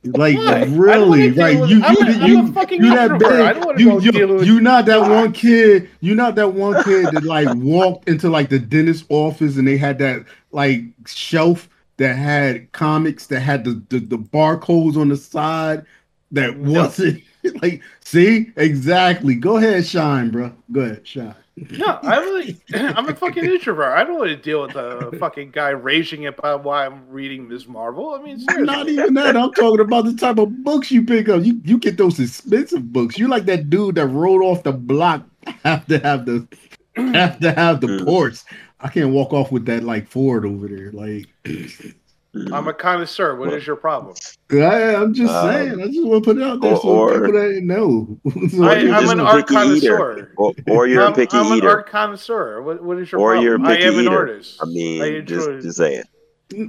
[0.04, 0.64] like Why?
[0.66, 3.56] Really, wanna like with- you, I'm you, a- I'm you, you that introvert.
[3.56, 5.10] Don't big, you, you, you not that God.
[5.10, 9.58] one kid, you not that one kid that like walked into like the dentist office
[9.58, 14.96] and they had that like shelf that had comics that had the the, the barcodes
[14.98, 15.86] on the side
[16.32, 17.24] that wasn't
[17.62, 19.36] like see exactly.
[19.36, 20.54] Go ahead, shine, bro.
[20.72, 21.36] Go ahead, shine.
[21.72, 23.98] No, I really, I'm a fucking introvert.
[23.98, 27.68] I don't want to deal with a fucking guy raging about why I'm reading Ms.
[27.68, 28.14] Marvel.
[28.14, 28.66] I mean, seriously.
[28.66, 29.36] Not even that.
[29.36, 31.44] I'm talking about the type of books you pick up.
[31.44, 33.18] You you get those expensive books.
[33.18, 35.26] You like that dude that rode off the block
[35.64, 36.48] have to have the
[36.96, 38.46] have to have the ports.
[38.80, 40.92] I can't walk off with that like Ford over there.
[40.92, 41.28] Like
[42.54, 43.36] I'm a connoisseur.
[43.36, 44.16] What is your problem?
[44.52, 45.82] I, I'm just Um, saying.
[45.82, 48.20] I just want to put it out there or- so or- people that know.
[48.52, 49.98] So I, you're I'm an a art picky eater.
[49.98, 50.32] connoisseur.
[50.38, 51.46] Or, or you're I'm, a picky eater.
[51.46, 52.62] I'm an art connoisseur.
[52.62, 53.44] What, what is your Or problem?
[53.46, 54.18] you're a I picky am an eater.
[54.18, 54.60] artist.
[54.62, 56.04] I mean, I just just saying.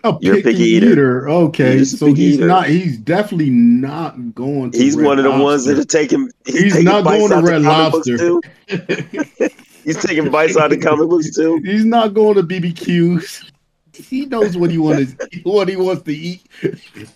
[0.05, 0.93] a You're a picky, picky eater.
[0.93, 1.29] eater.
[1.29, 2.47] Okay, You're just a so he's eater.
[2.47, 2.67] not.
[2.67, 4.71] He's definitely not going.
[4.73, 5.83] To He's Red one of the ones that Lobster.
[5.99, 6.31] are taking.
[6.47, 8.17] He's taking not going to Red Lobster.
[8.17, 8.41] too.
[9.85, 11.57] He's taking bites out of comic books too.
[11.65, 13.51] He's not going to BBQs.
[14.09, 15.15] He knows what he wants.
[15.43, 16.43] What he wants to eat.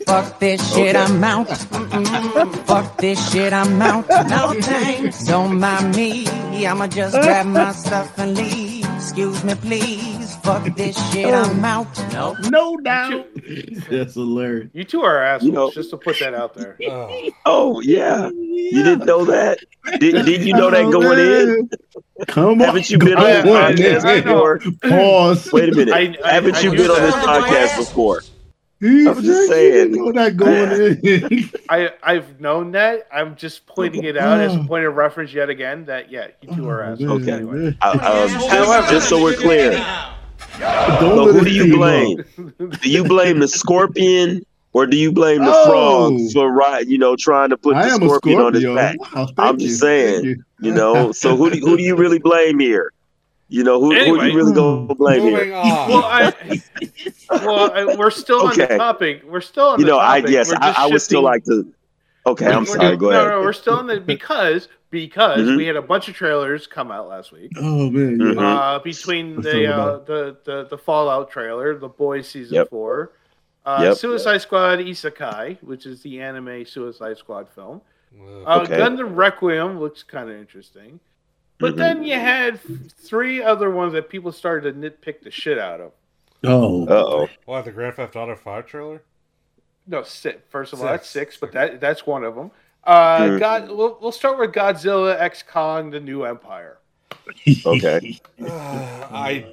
[0.07, 1.49] Fuck this shit, I'm out.
[1.49, 2.66] Mm-mm.
[2.66, 4.09] Fuck this shit, I'm out.
[4.28, 5.24] No thanks.
[5.24, 6.26] Don't mind me.
[6.66, 8.84] I'ma just grab my stuff and leave.
[9.05, 10.36] Excuse me, please.
[10.36, 11.86] Fuck this shit, I'm out.
[12.14, 12.38] Nope.
[12.50, 13.26] No doubt.
[13.90, 14.70] That's hilarious.
[14.72, 15.46] You two are assholes.
[15.46, 16.78] You know- just to put that out there.
[16.88, 17.30] Oh.
[17.44, 19.59] Oh yeah, you didn't know that?
[20.00, 21.70] Did, did you know that going in?
[22.28, 22.61] Come on.
[22.61, 24.61] Haven't you been on this podcast before?
[24.88, 25.52] Pause.
[25.52, 25.94] Wait a minute.
[25.94, 28.22] I, I, haven't I you knew been on this podcast before?
[28.85, 29.95] He I'm just said saying.
[29.95, 31.51] You know that going in.
[31.70, 33.07] I I've known that.
[33.12, 34.64] I'm just pointing it out as a Oh.
[34.66, 35.85] point of reference yet again.
[35.87, 37.22] That yeah, you two are assholes.
[37.22, 37.32] Okay.
[37.32, 37.99] Anyway, Uh, um,
[38.49, 39.72] However- just, just so we're clear,
[41.01, 42.24] Don't so who do you blame?
[42.59, 45.64] Do you blame the scorpion or do you blame the Oh.
[45.66, 46.87] frog for right?
[46.87, 48.97] You know, trying to put I the am a scorpion on his back.
[49.14, 50.24] Wow, I'm you, just thank saying.
[50.24, 50.45] you.
[50.61, 52.93] You know, so who do, who do you really blame here?
[53.55, 55.55] You know, who, who do you really go blame here?
[55.55, 55.88] On.
[55.88, 56.32] well, I,
[57.30, 59.22] well, I, we're still on the topic.
[59.24, 60.32] We're still on You the know, I topic.
[60.32, 61.72] yes, We're I, just I would still like to.
[62.26, 62.96] Okay, I'm we're- sorry.
[62.96, 63.28] Go no, ahead.
[63.28, 65.57] No, we're still on the because because Mhm.
[65.57, 67.52] we had a bunch of trailers come out last week.
[67.57, 68.40] Oh man, yeah.
[68.42, 72.70] Uh, between the, uh, the the the Fallout trailer, The Boys season Yep.
[72.70, 73.12] four,
[73.66, 73.96] uh, Yep.
[73.98, 77.80] Suicide Squad Isekai, which is the anime Suicide Squad film.
[78.18, 78.78] Uh, Okay.
[78.78, 80.98] Gundam Requiem looks kind of interesting,
[81.70, 82.60] but then you had
[82.98, 85.92] three other ones that people started to nitpick the shit out of.
[86.44, 87.28] Oh, Uh oh.
[87.46, 89.02] What, the Grand Theft Auto 5 trailer?
[89.86, 90.38] No, six.
[90.50, 90.92] First of all, Six.
[90.92, 92.50] that's six, but that that's one of them.
[92.84, 93.38] Uh, Mhm.
[93.38, 96.78] God, we'll, we'll start with Godzilla X Kong: The New Empire.
[97.66, 98.18] Okay.
[98.46, 99.46] I.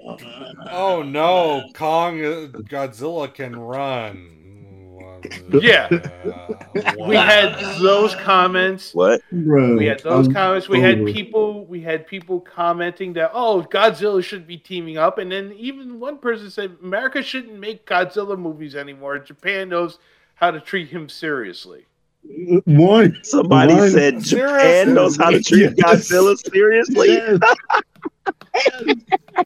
[0.72, 4.41] Oh no, Kong, uh, Godzilla can run.
[5.52, 5.88] Yeah.
[5.92, 8.94] Uh, We had those comments.
[8.94, 9.22] What?
[9.32, 10.70] Bro, We had those I'm comments.
[10.70, 11.66] We had people.
[11.66, 16.18] We had people commenting that oh, Godzilla should be teaming up, and then even one
[16.18, 19.20] person said America shouldn't make Godzilla movies anymore.
[19.20, 20.00] Japan knows
[20.36, 21.86] how to treat him seriously.
[22.66, 23.18] One.
[23.24, 24.58] Somebody one- said Seriously?
[24.60, 26.08] Japan knows how to treat Yes.
[26.10, 27.08] Godzilla seriously.
[27.10, 27.40] Yes.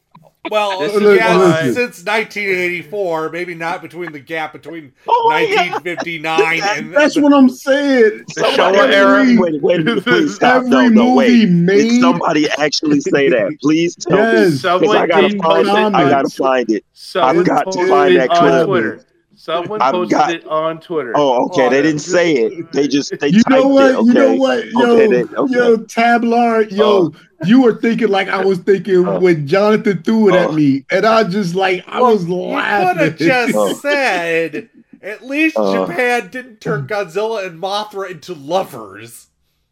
[0.50, 0.82] Well,
[1.14, 5.72] yeah, since 1984, maybe not between the gap between Oh, yeah.
[5.72, 8.24] 1959 and That's what I'm saying.
[8.34, 9.40] The Showa Every- era.
[9.40, 10.56] Wait, wait, minute, please stop.
[10.58, 11.66] Every No, no, movie wait.
[11.78, 13.56] Did somebody actually say that?
[13.60, 14.22] Please tell me.
[14.22, 14.50] Yes.
[14.50, 15.94] 'Cause Someone I gotta find it.
[15.94, 16.84] I gotta find it.
[16.92, 18.66] Someone got to posted find it that on clip.
[18.66, 19.00] Twitter.
[19.38, 21.12] Someone I've posted got- it on Twitter.
[21.14, 21.66] Oh, okay.
[21.66, 22.72] Oh, they didn't say it.
[22.72, 23.90] They just they You typed know what?
[23.90, 23.94] it.
[23.96, 24.06] Okay.
[24.08, 24.64] You know what?
[24.72, 25.54] Yo, Okay, then- okay.
[25.54, 27.12] yo, Tablard, yo, Oh.
[27.44, 29.20] You were thinking like I was thinking Oh.
[29.20, 30.48] when Jonathan threw it Oh.
[30.50, 32.98] at me, and I just like I Well, was you could laughing.
[33.04, 33.72] have just Oh.
[33.74, 34.68] said
[35.02, 35.86] at least Uh.
[35.86, 39.26] Japan didn't turn Godzilla and Mothra into lovers.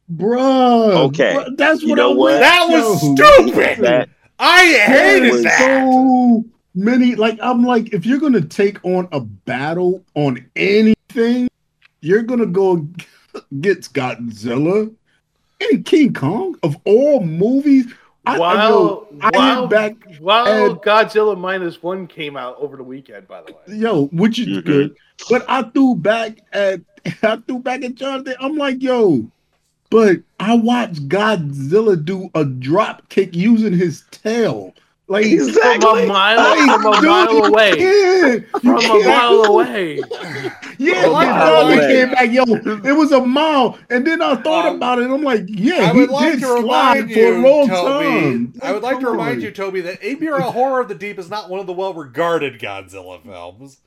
[0.09, 1.05] bro.
[1.07, 1.35] Okay.
[1.35, 2.41] bruh, that's You what know I what?
[2.41, 3.15] That was yo.
[3.47, 3.79] stupid.
[3.85, 4.09] That
[4.39, 5.59] I hated was that.
[5.61, 6.45] so
[6.77, 11.49] many like i'm like if you're gonna take on a battle on anything
[12.01, 12.85] you're gonna go
[13.61, 14.93] get godzilla
[15.61, 17.87] and king kong of all movies?
[18.27, 22.57] I, I, while yo, I while, hit back while and- Godzilla minus one came out
[22.59, 23.77] over the weekend, by the way.
[23.77, 24.65] yo which is Mhm.
[24.65, 24.97] good.
[25.29, 26.81] but i threw back at
[27.23, 28.35] i threw back at jonathan.
[28.41, 29.31] I'm like yo
[29.91, 34.73] but i watched godzilla do a drop kick using his tail
[35.07, 37.77] like From a mile, Like, from a dude, mile away.
[37.77, 38.47] can't.
[38.63, 40.01] From a mile away.
[40.79, 42.43] Yeah, like my Charlie came back, yo,
[42.89, 45.11] it was a mile, and then I thought Um, about it.
[45.11, 47.69] I'm like, yeah, I he would like did to slide remind for a you, long
[47.69, 48.05] Toby.
[48.05, 48.53] time.
[48.63, 51.49] I would like to remind you, Toby, that Ebirah Horror of the Deep is not
[51.51, 53.79] one of the well-regarded Godzilla films.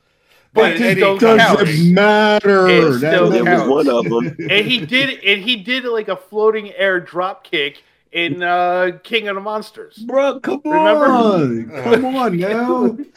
[0.53, 1.39] By But it doesn't count.
[1.59, 1.79] count.
[1.93, 2.67] matter.
[2.67, 4.35] It That still there was one of them.
[4.49, 9.27] And he did and he did like a floating air drop kick in uh, King
[9.27, 9.97] of the Monsters.
[9.97, 11.05] Bro, come Remember?
[11.05, 12.97] on, come on now.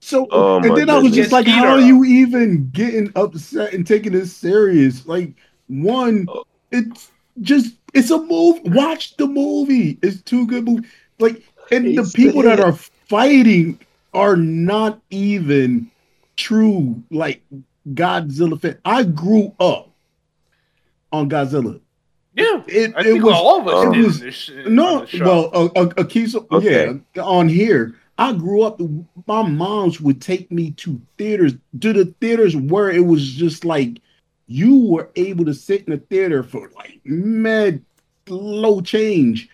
[0.00, 3.74] So, Oh, and my then I was just like, how are you even getting upset
[3.74, 5.06] and taking this serious?
[5.06, 5.34] Like,
[5.66, 6.26] one,
[6.72, 7.10] it's
[7.42, 8.60] just, it's a move.
[8.64, 9.98] Watch the movie.
[10.00, 10.64] It's too good.
[10.64, 10.88] Movie.
[11.18, 13.78] Like, and the It's people that are fighting
[14.14, 15.90] are not even
[16.36, 17.42] true, like
[17.90, 18.78] Godzilla fan.
[18.86, 19.90] I grew up
[21.12, 21.80] on Godzilla.
[22.38, 25.00] Yeah, It, I it think was all of us it was- in this, no, on
[25.02, 25.24] the show.
[25.52, 27.00] well, a, a, a key, Okay.
[27.14, 27.94] yeah, on here.
[28.20, 28.80] I grew up.
[29.26, 34.00] My moms would take me to theaters, to the theaters where it was just like
[34.48, 37.80] you were able to sit in the theater for like mad
[38.28, 39.48] low change,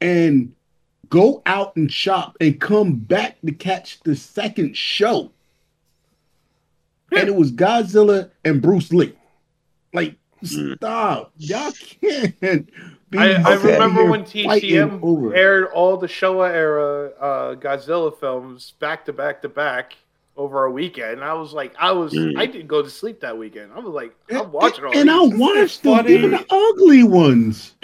[0.00, 0.52] and
[1.08, 5.30] go out and shop and come back to catch the second show.
[7.12, 9.14] And it was Godzilla and Bruce Lee.
[9.92, 10.16] Like.
[10.44, 11.32] Stop.
[11.38, 12.68] Y'all can't.
[13.10, 19.04] Be I, I remember when TCM aired all the Showa era uh, Godzilla films back
[19.06, 19.96] to back to back
[20.36, 21.14] over a weekend.
[21.14, 22.38] And I was like, I was, Mm.
[22.38, 23.72] I didn't go to sleep that weekend.
[23.74, 25.38] I was like, I'm watching all and I these.
[25.38, 26.14] watched them, funny.
[26.14, 27.74] even the ugly ones.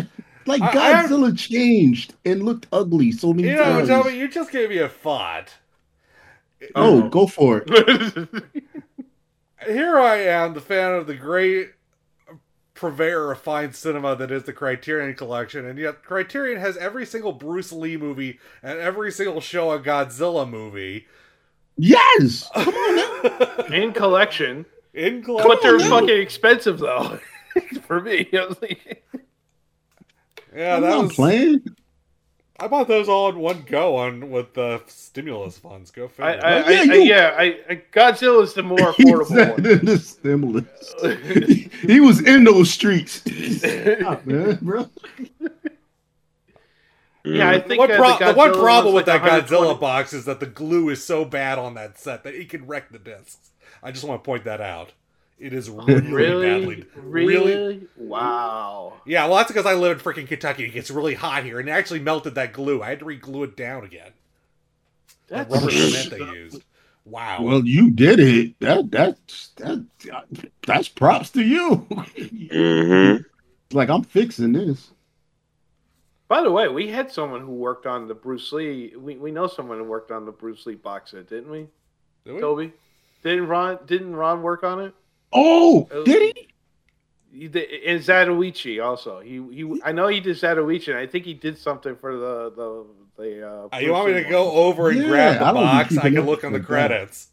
[0.46, 0.68] Like I-
[1.00, 3.88] I- Godzilla changed and looked ugly so many You know, times.
[3.88, 5.52] Toby, you just gave me a thought.
[6.76, 8.28] oh, go for it.
[9.66, 11.70] Here I am, the fan of the great
[12.76, 17.32] purveyor of fine cinema that is the Criterion Collection, and yet Criterion has every single
[17.32, 21.06] Bruce Lee movie and every single Showa Godzilla movie
[21.78, 22.48] Yes.
[22.54, 23.64] Come on now.
[23.74, 24.64] in collection,
[24.94, 25.48] in collection.
[25.50, 25.90] but they're now.
[25.90, 27.18] fucking expensive though.
[27.86, 29.04] For me, I was like,
[30.54, 31.14] Yeah, I'm that not was.
[31.14, 31.64] playing.
[32.58, 35.90] I bought those all in one go on with the stimulus funds.
[35.90, 36.24] Go I, figure.
[36.24, 39.66] I, Yeah, I, I, you- yeah, I, I, Godzilla is the more affordable said one.
[39.66, 41.70] in the stimulus.
[41.82, 43.22] he was in those streets.
[43.58, 44.88] Stop, man, bro.
[47.24, 49.78] Yeah, I the think one, uh, pro- the the one problem with like that Godzilla
[49.78, 52.90] box is that the glue is so bad on that set that it can wreck
[52.90, 53.50] the discs.
[53.82, 54.92] I just want to point that out.
[55.38, 56.46] It is really, Really?
[56.46, 56.84] badly.
[56.96, 57.44] Really?
[57.44, 57.88] really?
[57.96, 58.94] Wow.
[59.04, 60.64] Yeah, well, that's because I live in freaking Kentucky.
[60.64, 62.82] It gets really hot here, and it actually melted that glue.
[62.82, 64.12] I had to re-glue it down again.
[65.28, 66.62] The That's rubber cement they used.
[67.04, 67.42] Wow.
[67.42, 68.58] Well, you did it.
[68.60, 69.86] That that's that
[70.66, 71.86] that's props to you.
[71.90, 73.22] Mm-hmm.
[73.76, 74.90] like I'm fixing this.
[76.28, 78.92] By the way, we had someone who worked on the Bruce Lee.
[78.96, 81.68] We, we know someone who worked on the Bruce Lee box set, didn't we?
[82.24, 82.40] Did we?
[82.40, 82.72] Toby,
[83.22, 83.78] didn't Ron?
[83.86, 84.94] Didn't Ron work on it?
[85.32, 86.48] Oh, did he?
[87.32, 89.20] He did- And Zatoichi also.
[89.20, 89.80] He he.
[89.84, 92.86] I know he did Zatoichi, and I think he did something for the the
[93.22, 93.48] the.
[93.48, 95.98] Uh, Uh, you want me to Lee go over and Yeah, grab the I box?
[95.98, 97.28] I can look on the credits.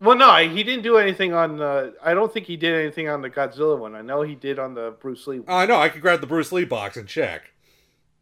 [0.00, 1.94] Well, no, he didn't do anything on the.
[2.02, 3.94] I don't think he did anything on the Godzilla one.
[3.94, 5.40] I know he did on the Bruce Lee.
[5.40, 5.46] one.
[5.48, 5.76] Oh, I know.
[5.76, 7.52] I could grab the Bruce Lee box and check.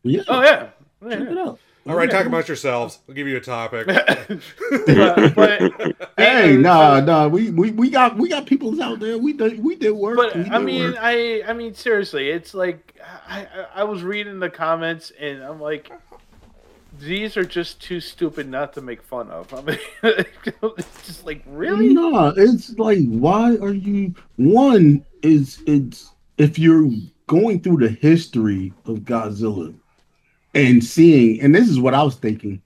[0.02, 0.22] Yeah.
[0.28, 0.70] Oh yeah.
[1.08, 1.58] Check it out.
[1.88, 2.18] All right, Yeah.
[2.18, 3.00] talk about yourselves.
[3.08, 3.86] I'll give you a topic.
[4.86, 7.26] but, but Hey, nah, nah.
[7.28, 9.18] We, we we got we got people out there.
[9.18, 10.16] We did we did work.
[10.16, 10.96] But we did I mean, work.
[11.00, 15.60] I I mean, seriously, it's like I I- I was reading the comments and I'm
[15.60, 15.90] like,
[17.00, 19.52] these are just too stupid not to make fun of.
[19.52, 21.92] I mean, it's just like really.
[21.94, 26.88] Nah, it's like why are you one is it's if you're
[27.26, 29.74] going through the history of Godzilla
[30.54, 32.60] and seeing and this is what I was thinking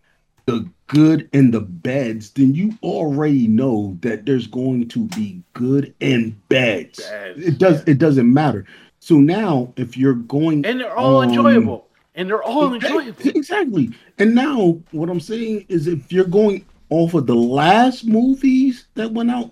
[0.46, 5.92] the good and the bads, then you already know that there's going to be good
[6.00, 7.00] and bads.
[7.00, 8.64] Bads, It does it doesn't matter.
[9.00, 11.86] So now if you're going And they're all on- enjoyable.
[12.14, 13.14] And they're all enjoyable.
[13.28, 13.90] Exactly.
[14.18, 19.12] And now what I'm saying is if you're going off of the last movies that
[19.12, 19.50] went out,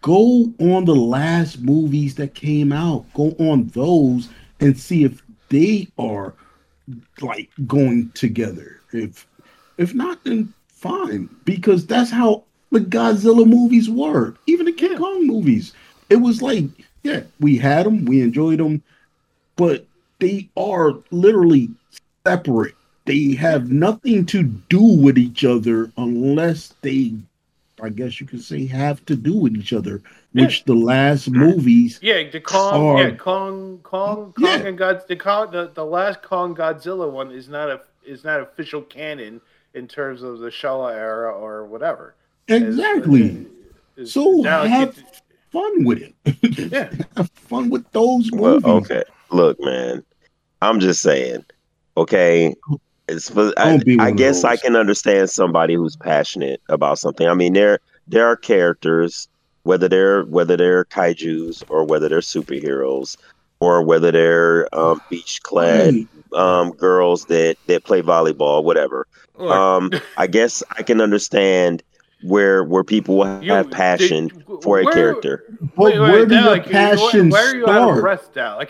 [0.00, 3.04] go on the last movies that came out.
[3.12, 4.28] Go on those
[4.60, 6.34] and see if they are
[7.20, 8.80] like going together.
[8.92, 9.26] If
[9.76, 11.28] if not, then fine.
[11.44, 14.34] Because that's how the Godzilla movies were.
[14.46, 15.72] Even the King Kong movies.
[16.10, 16.64] It was like,
[17.02, 18.82] yeah, we had them, we enjoyed them,
[19.56, 19.86] but
[20.18, 21.70] they are literally
[22.26, 22.74] separate.
[23.04, 27.14] They have nothing to do with each other unless they,
[27.82, 30.02] I guess you could say, have to do with each other.
[30.32, 34.56] Which the last movies, Yeah, the Kong, Or- yeah, Kong, Kong, Kong, Yeah.
[34.66, 38.40] and God, the Kong, the, the last Kong Godzilla one is not a is not
[38.40, 39.40] official canon
[39.74, 42.14] in terms of the Showa era or whatever.
[42.48, 43.46] exactly.
[43.96, 46.14] It's- So now have gets- fun with it.
[46.72, 48.90] yeah, have fun with those Well, movies.
[48.90, 49.02] okay.
[49.30, 50.04] Look, man.
[50.62, 51.44] I'm just saying.
[51.96, 52.54] Okay.
[53.08, 57.26] It's I, Don't be one I guess I can understand somebody who's passionate about something.
[57.26, 59.28] I mean, there there are characters,
[59.62, 63.16] whether they're whether they're kaiju's or whether they're superheroes
[63.60, 66.06] or whether they're um, beach clad Right.
[66.40, 69.06] um, girls that that play volleyball, whatever.
[69.36, 71.82] Look, Um, I guess I can understand
[72.24, 75.44] where where people will You- have passion did- for a where- character.
[75.76, 78.00] But wait, where wait, do your Dalek, you- passion why, why are you out of
[78.00, 78.68] breath, Dalek?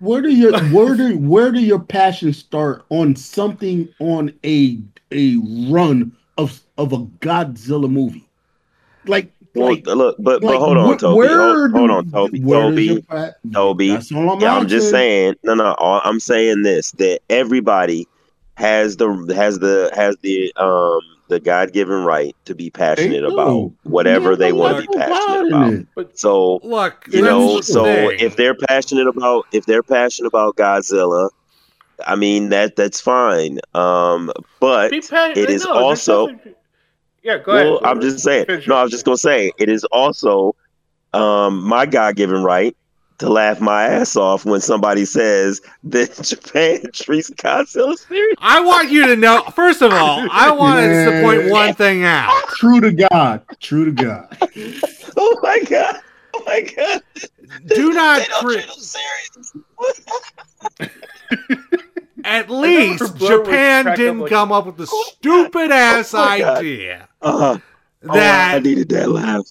[0.00, 4.78] Where do your where do where do your passions start on something on a
[5.10, 5.36] a
[5.70, 8.28] run of of a Godzilla movie?
[9.06, 11.16] Like Well, like look, but but hold on, Toby.
[11.16, 12.40] where Hold, hold on, Toby.
[12.40, 13.04] Toby.
[13.52, 13.88] Toby.
[13.88, 15.36] That's all I'm yeah, I'm just saying.
[15.44, 15.74] No, no.
[15.78, 18.06] All, I'm saying this that everybody
[18.56, 23.72] has the has the has the um the God given right to be passionate about
[23.84, 25.86] whatever Yeah, they want to be passionate about about.
[25.96, 26.18] it.
[26.18, 28.18] So look, you know, so thing.
[28.20, 31.30] if they're passionate about if they're passionate about Godzilla,
[32.06, 33.58] I mean that that's fine.
[33.74, 34.30] Um,
[34.60, 36.54] but Be it is no, also nothing-
[37.22, 37.66] Yeah, go ahead.
[37.66, 38.46] well, I'm just saying.
[38.66, 38.76] No.
[38.76, 40.54] I was just gonna say it is also
[41.14, 42.76] um, my God-given right
[43.24, 48.36] to laugh my ass off when somebody says that Japan treats Godzilla serious.
[48.40, 49.42] I want you to know.
[49.54, 52.30] First of all, I want us to point one thing out.
[52.50, 53.42] true to God.
[53.60, 54.36] True to God.
[55.16, 56.00] Oh my god.
[56.34, 57.00] Oh my god.
[57.68, 59.52] Do not They don't cre- treat them serious.
[62.24, 66.58] At least Japan didn't like- come up with the stupid ass Oh my God.
[66.58, 67.58] idea Uh,
[68.08, 69.44] oh, I needed that laugh.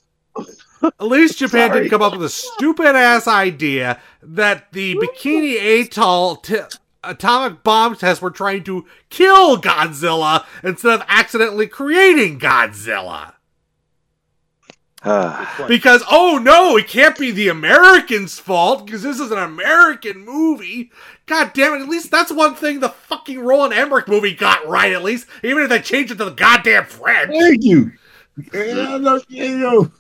[1.00, 1.80] at least Japan Sorry.
[1.82, 6.60] didn't come up with a stupid ass idea that the Bikini Atoll t-
[7.04, 13.34] atomic bomb tests were trying to kill Godzilla instead of accidentally creating Godzilla.
[15.06, 20.24] Ah, Because oh no, it can't be the Americans' fault because this is an American
[20.24, 20.92] movie.
[21.26, 21.82] God damn it!
[21.82, 24.94] At least that's one thing the fucking Roland Emmerich movie got right.
[24.94, 27.32] At least, even if they changed it to the goddamn French.
[27.38, 27.92] Thank you.
[28.52, 29.92] Yeah, no, you know,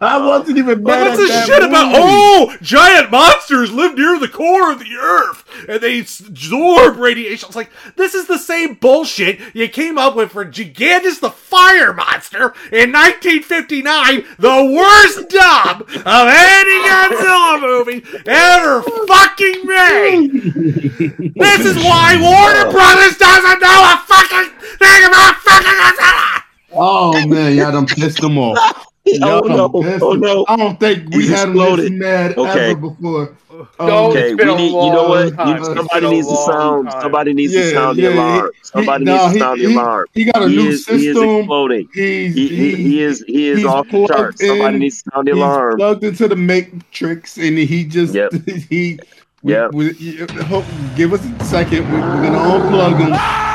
[0.00, 1.92] I wasn't even mad what's at this shit about?
[1.94, 7.46] Oh, giant monsters live near the core of the earth and they absorb radiation.
[7.46, 11.92] It's like, this is the same bullshit you came up with for Gigantis the Fire
[11.92, 21.20] Monster in 1959, the worst dub of any Godzilla movie ever fucking made.
[21.40, 26.42] This is why Warner Brothers doesn't know a fucking thing about fucking Godzilla.
[26.72, 27.12] Oh
[27.56, 28.86] man, y'all done pissed them off.
[29.06, 29.82] Y'all Oh, no.
[29.82, 30.44] pissed Oh, them- no.
[30.46, 31.92] I don't think we He's had them this exploded.
[31.94, 32.70] mad Okay.
[32.72, 33.36] ever before.
[33.78, 34.66] Um, Okay, we need.
[34.68, 35.24] You know what?
[35.26, 36.90] You, somebody needs to sound.
[36.90, 37.02] time.
[37.02, 38.50] Somebody needs to Yeah, sound the alarm.
[38.54, 40.06] he- Somebody he- needs no, to he- sound the alarm.
[40.14, 41.88] he got a He new is, he is exploding.
[41.94, 43.24] He's, He, he, he is.
[43.26, 44.46] He is he's off the plugged charts.
[44.46, 44.80] Somebody in.
[44.80, 45.76] needs to sound the he's alarm.
[45.78, 48.32] plugged into the matrix, and he just Yep.
[48.68, 48.98] he.
[49.42, 49.72] we- Yep.
[49.72, 50.64] we- you- hope-
[50.94, 51.90] give us a second.
[51.90, 53.49] We're gonna unplug him.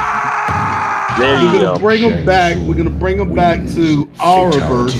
[1.17, 1.79] There We're gonna go.
[1.79, 2.57] bring him back.
[2.57, 4.95] We're gonna bring him back to our verse.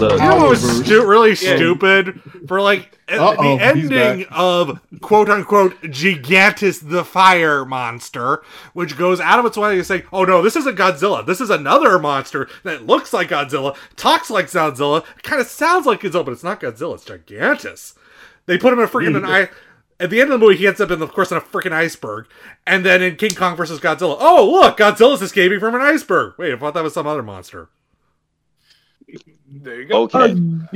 [0.00, 2.20] Look, You know what was stu- really stupid?
[2.46, 8.42] For like uh, Uh-oh, the ending of quote unquote Gigantis the Fire Monster,
[8.72, 11.26] which goes out of its way to say, oh no, this isn't Godzilla.
[11.26, 16.00] This is another monster that looks like Godzilla, talks like Godzilla, kind of sounds like
[16.02, 17.94] Godzilla, but it's not Godzilla, it's Gigantis.
[18.46, 19.48] They put him in a freaking an eye.
[19.98, 21.72] At the end of the movie, he ends up in, of course, in a freaking
[21.72, 22.26] iceberg.
[22.66, 26.34] And then in King Kong versus Godzilla, oh look, Godzilla's escaping from an iceberg.
[26.38, 27.68] Wait, I thought that was some other monster.
[29.48, 30.02] There you go.
[30.02, 30.32] okay.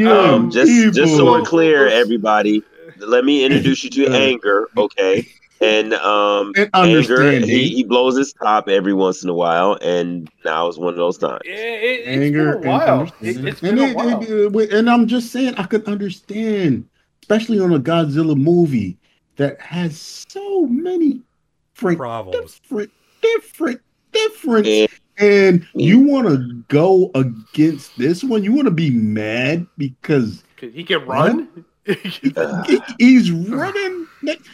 [0.07, 2.63] Um, just just so we're clear, everybody,
[2.99, 5.27] let me introduce you to Anger, okay?
[5.61, 10.69] And um, anger, he, he blows his top every once in a while, and now
[10.69, 11.41] is one of those times.
[11.45, 13.01] It, it, it's anger been a while.
[13.01, 14.23] and It, it's and, a while.
[14.23, 16.89] it- it- and I'm just saying I could understand,
[17.23, 18.97] especially on a Godzilla movie
[19.37, 21.23] that has so many
[21.75, 22.61] different, Problems.
[22.61, 22.91] different,
[23.23, 23.81] different,
[24.13, 24.89] different, And-
[25.19, 28.43] and you want to go against this one.
[28.45, 31.49] You want to be mad because he can run.
[31.85, 34.49] he- he's running next,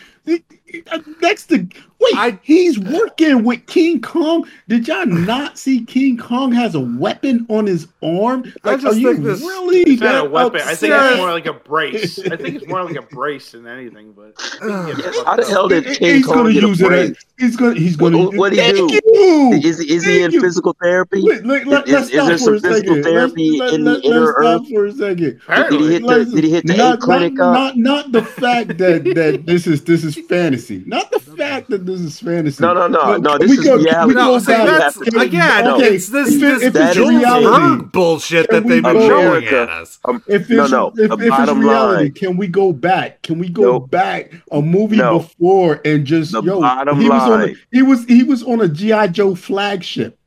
[0.90, 1.66] uh, next to
[2.00, 2.16] wait.
[2.16, 4.46] I- he's working with King Kong.
[4.68, 8.52] Did y'all not see King Kong has a weapon on his arm?
[8.64, 10.60] I Like, just are you think this- really It's not a that weapon.
[10.64, 12.18] I think it's more like a brace.
[12.18, 14.12] I think it's more like a brace than anything.
[14.16, 17.16] But How the hell did King he's Kong gonna get a use it.
[17.38, 17.74] he's gonna.
[17.74, 18.18] He's gonna.
[18.18, 19.00] What- what'd he do?
[19.12, 19.60] you.
[19.64, 20.40] Is, is he in you.
[20.40, 21.22] physical therapy?
[21.22, 24.20] Wait, let, let, Is- is there some physical therapy let's, in let, the let, inner
[24.20, 24.68] let's stop earth?
[24.68, 25.40] for a second.
[25.70, 28.22] Did he hit the Let's- Did he hit the not, clinic not, not, not the
[28.22, 30.82] fact that, that this is this is fantasy.
[30.86, 32.62] Not the fact that this is fantasy.
[32.62, 34.14] No, no, no, But no, this we is go- can we reality.
[34.14, 38.50] No, see, that's Can- again, okay, it's this, if this if it's Jules reality, bullshit
[38.50, 39.98] that they've been go- showing at us.
[40.04, 40.86] Um, If no, it's, no.
[40.88, 42.12] if, the if it's bottom reality, line.
[42.12, 43.22] can we go back?
[43.22, 43.90] Can we go Nope.
[43.90, 45.18] back a movie No.
[45.20, 46.60] before and just The yo?
[46.60, 50.18] bottom he was on a, he was he was on a GI Joe flagship.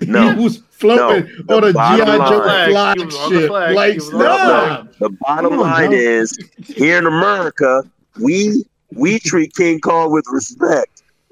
[0.00, 0.32] No.
[0.34, 1.56] he was floating No.
[1.58, 2.70] on a GI Joe line.
[2.70, 2.98] Flag.
[2.98, 3.48] He was on the flagship.
[3.48, 3.74] flag.
[3.76, 4.88] Like He the stop.
[4.98, 6.36] The bottom line is
[6.66, 7.84] here in America,
[8.20, 8.64] we
[8.96, 10.88] we treat King Kong with respect.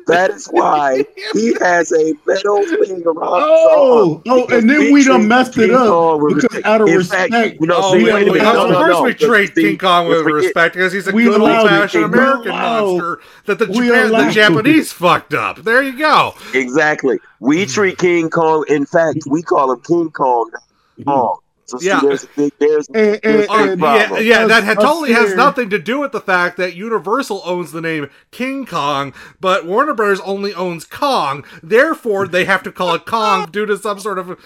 [0.06, 1.04] That is why
[1.34, 4.40] he has a metal thing around Oh, his arm.
[4.50, 6.66] oh, and then we done treat messed it up Kong with because respect.
[6.66, 8.46] out of In respect, fact, you know, Oh, see, we, wait a we- minute.
[8.48, 9.02] of No, no, course no.
[9.04, 12.50] we treat King Kong with forget- respect because he's a We good old fashioned American
[12.52, 15.62] monster that the we Japan, the Japanese fucked up.
[15.62, 16.34] There you go.
[16.54, 17.18] Exactly.
[17.38, 18.64] We treat King Kong.
[18.68, 20.50] In fact, we call him King Kong,
[20.98, 21.36] not Kong.
[21.36, 21.49] Mm-hmm.
[21.70, 22.00] So see, Yeah.
[22.02, 24.46] there's a eh, eh, eh, big there's, And- and- there's a big and- Yeah, yeah,
[24.46, 27.80] that had, us totally has nothing to do with the fact that Universal owns the
[27.80, 31.44] name King Kong, but Warner Brothers only owns Kong.
[31.62, 34.36] Therefore, they have to call it Kong due to some sort of.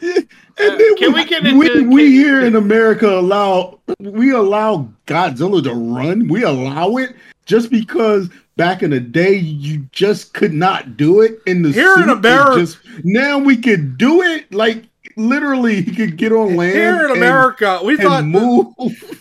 [0.02, 4.30] And uh, then Can we get we, into- we can- here in America allow we
[4.30, 6.28] allow Godzilla to run.
[6.28, 7.16] We allow it
[7.46, 11.92] just because back in the day you just could not do it in the Here
[11.94, 12.08] in suit.
[12.08, 14.52] It America- just now we could do it.
[14.52, 14.84] Like
[15.16, 18.68] literally he could get on land Here in and- America, we thought move.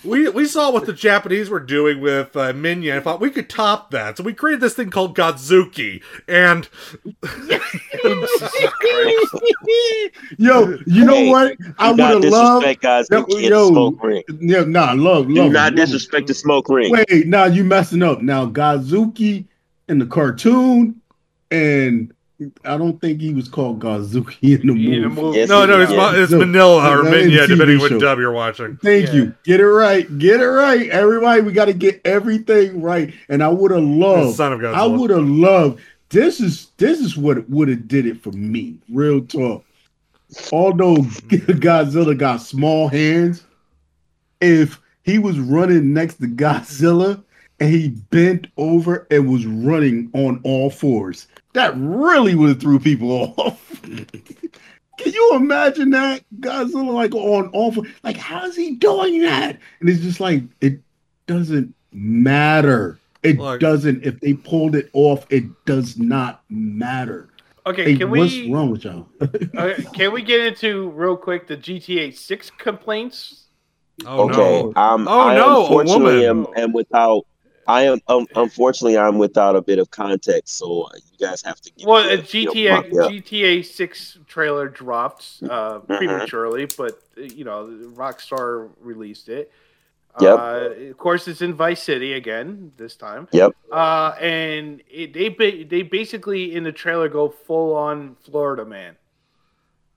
[0.03, 3.49] we we saw what the Japanese were doing with uh, Minya and thought we could
[3.49, 4.17] top that.
[4.17, 6.67] So we created this thing called Godzooky, and
[10.37, 11.57] Yo, you know Hey, what?
[11.77, 12.63] I would have loved.
[12.63, 14.23] disrespect guys Yo, who can't yo, smoke ring.
[14.39, 15.47] Yeah, nah, love, love.
[15.47, 16.91] Do not disrespect the smoke ring.
[16.91, 18.21] Wait, now you messing up.
[18.21, 19.45] Now Godzooky
[19.87, 20.99] in the cartoon,
[21.51, 22.13] and
[22.63, 24.95] I don't think he was called Godzooky in the movie.
[24.95, 25.39] In the movie.
[25.39, 25.97] Yes, no, no, it's, Yeah.
[25.97, 28.77] Ma- it's No, Minilla or no, in Minya, TV depending what dub you're watching.
[28.77, 29.13] Thank Yeah.
[29.13, 29.33] you.
[29.43, 30.17] Get it right.
[30.17, 30.89] Get it right.
[30.89, 33.13] Everybody, we got to get everything right.
[33.27, 34.37] And I would have loved.
[34.37, 34.75] Son of Godzilla.
[34.75, 35.81] I would have loved.
[36.09, 38.77] This is this is what would have did it for me.
[38.89, 39.63] Real talk.
[40.51, 41.05] Although hmm.
[41.59, 43.43] Godzilla got small hands,
[44.39, 47.21] if he was running next to Godzilla
[47.59, 52.79] and he bent over and was running on all fours, that really would have threw
[52.79, 53.81] people off.
[53.81, 57.89] Can you imagine that Godzilla like on all fours?
[58.03, 59.57] Like, how's he doing that?
[59.79, 60.79] And it's just like it
[61.25, 62.99] doesn't matter.
[63.23, 63.59] It Look.
[63.59, 64.05] doesn't.
[64.05, 67.29] If they pulled it off, it does not matter.
[67.65, 69.07] Okay, Hey, can what's we wrong with y'all?
[69.57, 73.45] uh, can we get into real quick the GTA Six complaints?
[74.05, 74.73] Oh okay, no!
[74.75, 77.25] um, Oh, I no, a unfortunately am, am without.
[77.69, 81.61] I am um, unfortunately I'm without a bit of context, so uh, you guys have
[81.61, 81.71] to.
[81.71, 83.11] Give Well, me a a- you know, GTA pump me up.
[83.11, 85.87] GTA Six trailer dropped uh, Mhm.
[85.87, 89.51] prematurely, but uh, you know Rockstar released it.
[90.19, 90.37] Yep.
[90.39, 93.27] Uh, of course, it's in Vice City again this time.
[93.31, 93.51] Yep.
[93.71, 95.29] Uh, and it, they
[95.63, 98.95] they basically in the trailer go full on Florida man.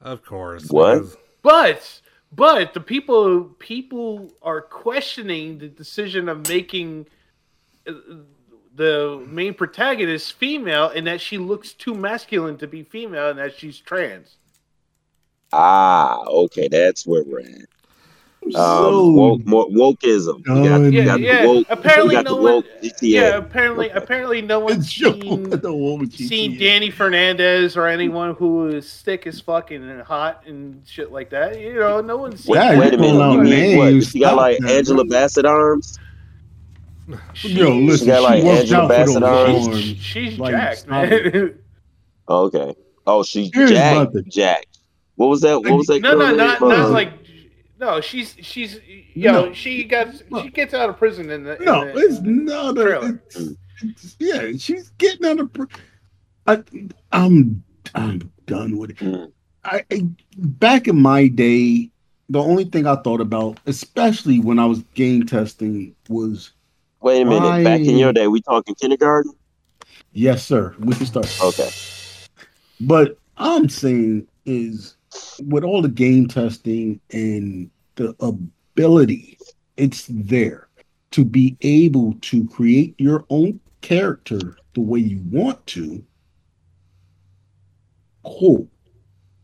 [0.03, 0.69] Of course.
[0.69, 1.05] What?
[1.43, 2.01] But
[2.31, 7.15] but the people people are questioning the decision of making uh,
[8.75, 13.57] the main protagonist female and that she looks too masculine to be female and that
[13.59, 14.37] she's trans.
[15.53, 17.69] Ah, okay, that's where we're at.
[18.45, 20.39] Um, So woke, more, wokeism.
[20.39, 21.43] You got, you Yeah, got yeah.
[21.43, 21.67] the woke.
[21.71, 22.53] apparently got no the one.
[22.55, 22.67] woke
[23.01, 28.67] Yeah, apparently apparently no one's seen, the one with seen Danny Fernandez or anyone who
[28.69, 31.61] is thick as fucking and hot and shit like that.
[31.61, 32.55] You know, no one's seen.
[32.55, 33.33] Wait, Yeah, wait a minute.
[33.33, 34.05] You mean what?
[34.07, 34.61] She got like.
[34.65, 35.99] Angela Bassett arms.
[37.43, 39.67] Yo, listen, got, like, she worked Angela Bassett those arms.
[39.69, 39.85] arms.
[39.99, 41.59] She's Like, jacked, man.
[42.29, 42.75] Oh, okay.
[43.07, 43.95] Oh, she's Here's Jack.
[44.09, 44.25] nothing.
[44.31, 44.67] Jack.
[45.17, 45.61] What was that?
[45.63, 46.01] What was that?
[46.01, 47.13] no, girl no, not not Uh, like.
[47.81, 48.79] No, she's she's
[49.15, 49.33] yo.
[49.47, 49.53] No.
[49.53, 51.57] She got she gets out of prison in the.
[51.59, 52.83] in No, the- it's not a.
[52.83, 53.23] trailer.
[53.27, 53.49] It's,
[53.83, 55.53] it's, yeah, she's getting out of.
[55.53, 55.65] pr-
[56.47, 56.63] I,
[57.11, 57.63] I'm
[57.97, 58.97] I'm done with it.
[58.99, 59.33] Mm.
[59.65, 60.07] I, I
[60.39, 61.91] back in my day,
[62.29, 66.53] the only thing I thought about, especially when I was game testing, was
[67.03, 67.65] Wait a minute.
[67.65, 69.33] Back in your day, we talking kindergarten?
[70.13, 70.75] yes, sir.
[70.79, 71.37] We can start.
[71.43, 71.69] Okay.
[72.81, 74.97] But I'm saying is
[75.45, 79.39] with all the game testing and the ability,
[79.77, 80.69] it's there
[81.11, 86.05] to be able to create your own character the way you want to.
[88.25, 88.69] Cool.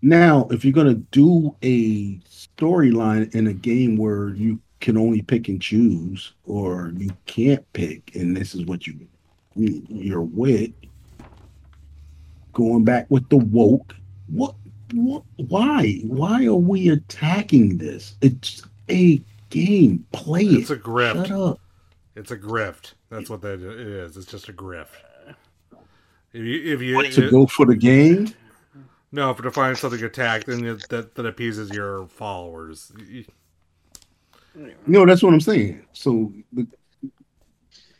[0.01, 5.49] Now, if you're gonna do a storyline in a game where you can only pick
[5.49, 8.95] and choose, or you can't pick, and this is what you
[9.57, 10.71] you're with,
[12.53, 13.95] going back with the woke.
[14.29, 14.55] What,
[14.93, 16.01] what why?
[16.05, 18.15] Why are we attacking this?
[18.21, 20.05] It's a game.
[20.13, 20.79] Play It's it.
[20.79, 21.27] a grift.
[21.27, 21.61] Shut up.
[22.15, 22.95] It's a grift.
[23.11, 24.15] That's what that is.
[24.15, 24.27] it is.
[24.27, 24.89] Just a grift.
[26.33, 28.33] If you, if you, To go for the game.
[29.13, 32.93] no, for to find something attacked, then that that appeases your followers.
[34.59, 35.85] You- No, that's what I'm saying.
[35.93, 36.67] So the,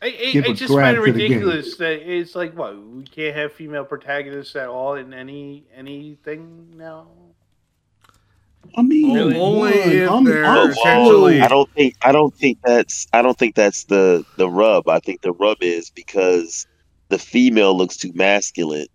[0.01, 1.31] I, I, Give I a just grab find it to the game.
[1.39, 6.67] ridiculous that it's like what we can't have female protagonists at all in any anything
[6.77, 7.07] now.
[8.77, 9.35] I mean, Really?
[9.39, 13.21] Only one, if I'm- they're I'm essentially- I don't think I don't think that's I
[13.21, 14.87] don't think that's the the rub.
[14.87, 16.67] I think the rub is because
[17.09, 18.87] the female looks too masculine.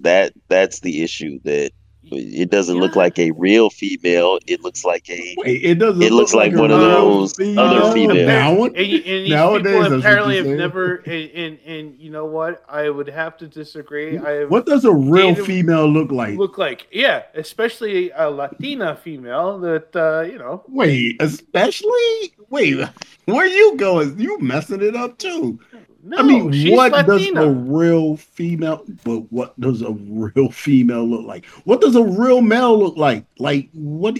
[0.00, 1.38] That that's the issue.
[1.44, 1.70] That
[2.10, 4.38] it doesn't look like a real female.
[4.46, 6.02] It looks like a Wait, it doesn't.
[6.02, 8.26] It looks look like one of real those other females.
[8.26, 10.96] Now, And, and these Nowadays, people apparently have never.
[10.96, 12.64] And, and and you know what?
[12.68, 14.18] I would have to disagree.
[14.18, 16.36] I have what does a real female look like?
[16.36, 16.88] look like?
[16.90, 20.64] Yeah, especially a Latina female that uh, you know.
[20.68, 22.86] Wait, especially wait,
[23.26, 24.18] where you going?
[24.18, 25.60] You messing it up too.
[26.02, 27.40] No, I mean, she's what Latina.
[27.40, 28.84] does a real female?
[29.04, 31.46] But what does a real female look like?
[31.64, 33.24] What does a real male look like?
[33.38, 34.18] Like what?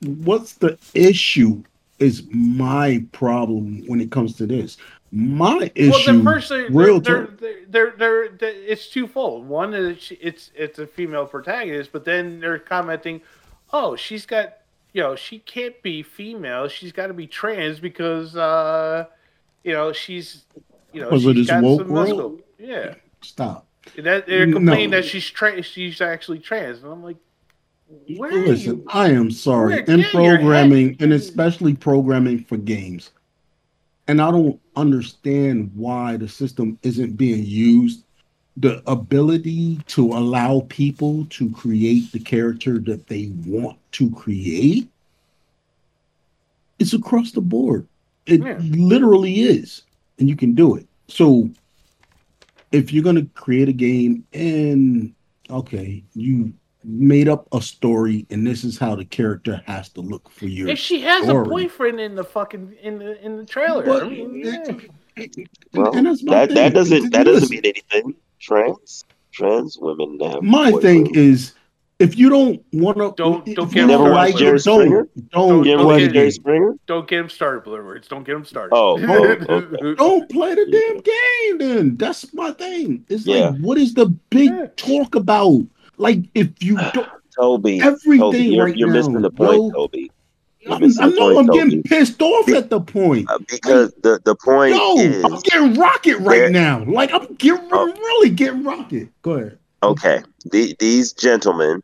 [0.00, 1.62] What's the issue?
[2.00, 4.76] Is my problem when it comes to this?
[5.10, 9.48] My issue, well, the first thing, real they're, they're, they're, they're, they're, it's twofold.
[9.48, 13.22] One is it's it's a female protagonist, but then they're commenting,
[13.72, 14.58] "Oh, she's got,
[14.92, 16.68] you know, she can't be female.
[16.68, 19.06] She's got to be trans because, uh,
[19.64, 20.44] you know, she's,
[20.92, 22.08] you know, of she's this got woke some world?
[22.08, 23.66] muscle." Yeah, Stop.
[23.96, 24.56] that they're No.
[24.56, 27.16] complaining that she's tra- she's actually trans, and I'm like,
[28.16, 28.84] where Listen?
[28.88, 29.78] I am sorry.
[29.80, 33.10] In get your head- programming, and especially programming for games,
[34.08, 38.04] and I don't understand why the system isn't being used.
[38.56, 44.88] The ability to allow people to create the character that they want to create
[46.80, 47.86] is across the board.
[48.28, 48.58] It Yeah.
[48.60, 49.82] literally is,
[50.18, 50.86] and you can do it.
[51.08, 51.48] So,
[52.72, 55.14] if you're going to create a game and
[55.50, 56.52] okay, you
[56.84, 60.68] made up a story, and this is how the character has to look for you.
[60.68, 61.46] If she has story.
[61.46, 64.76] a boyfriend in the fucking in the in the trailer, But- I mean, yeah.
[65.74, 68.14] Well, and that's that, that doesn't that doesn't mean anything.
[68.40, 71.16] Trans trans women have My thing boyfriends.
[71.16, 71.54] is,
[71.98, 75.64] if you don't want to, Don't- don't get You never Don't- watched Jerry don't, don't,
[75.64, 76.74] You ever don't watched get- Jerry Springer?
[76.86, 78.06] Don't get him started, Blue Words.
[78.08, 78.74] Don't get him started.
[78.74, 79.24] Oh, oh,
[79.56, 79.94] okay.
[79.96, 81.76] don't play the damn game.
[81.76, 83.04] Then that's my thing.
[83.08, 83.48] It's Yeah.
[83.50, 84.66] like, what is the big Yeah.
[84.76, 85.62] talk about?
[85.96, 89.86] Like, if you don't, Toby, Everything Toby, you're, right you're missing now, the point, bro.
[89.86, 90.10] Toby.
[90.70, 91.58] I'm, I know point, I'm Toby.
[91.58, 93.28] getting pissed off Be- at the point.
[93.30, 96.84] Uh, because the the point Yo, is I'm getting rocket right there- now.
[96.86, 97.88] Like I'm getting Oh.
[97.90, 99.08] I'm really getting rocket.
[99.22, 99.58] Go ahead.
[99.82, 100.20] okay.
[100.50, 101.82] The, these gentlemen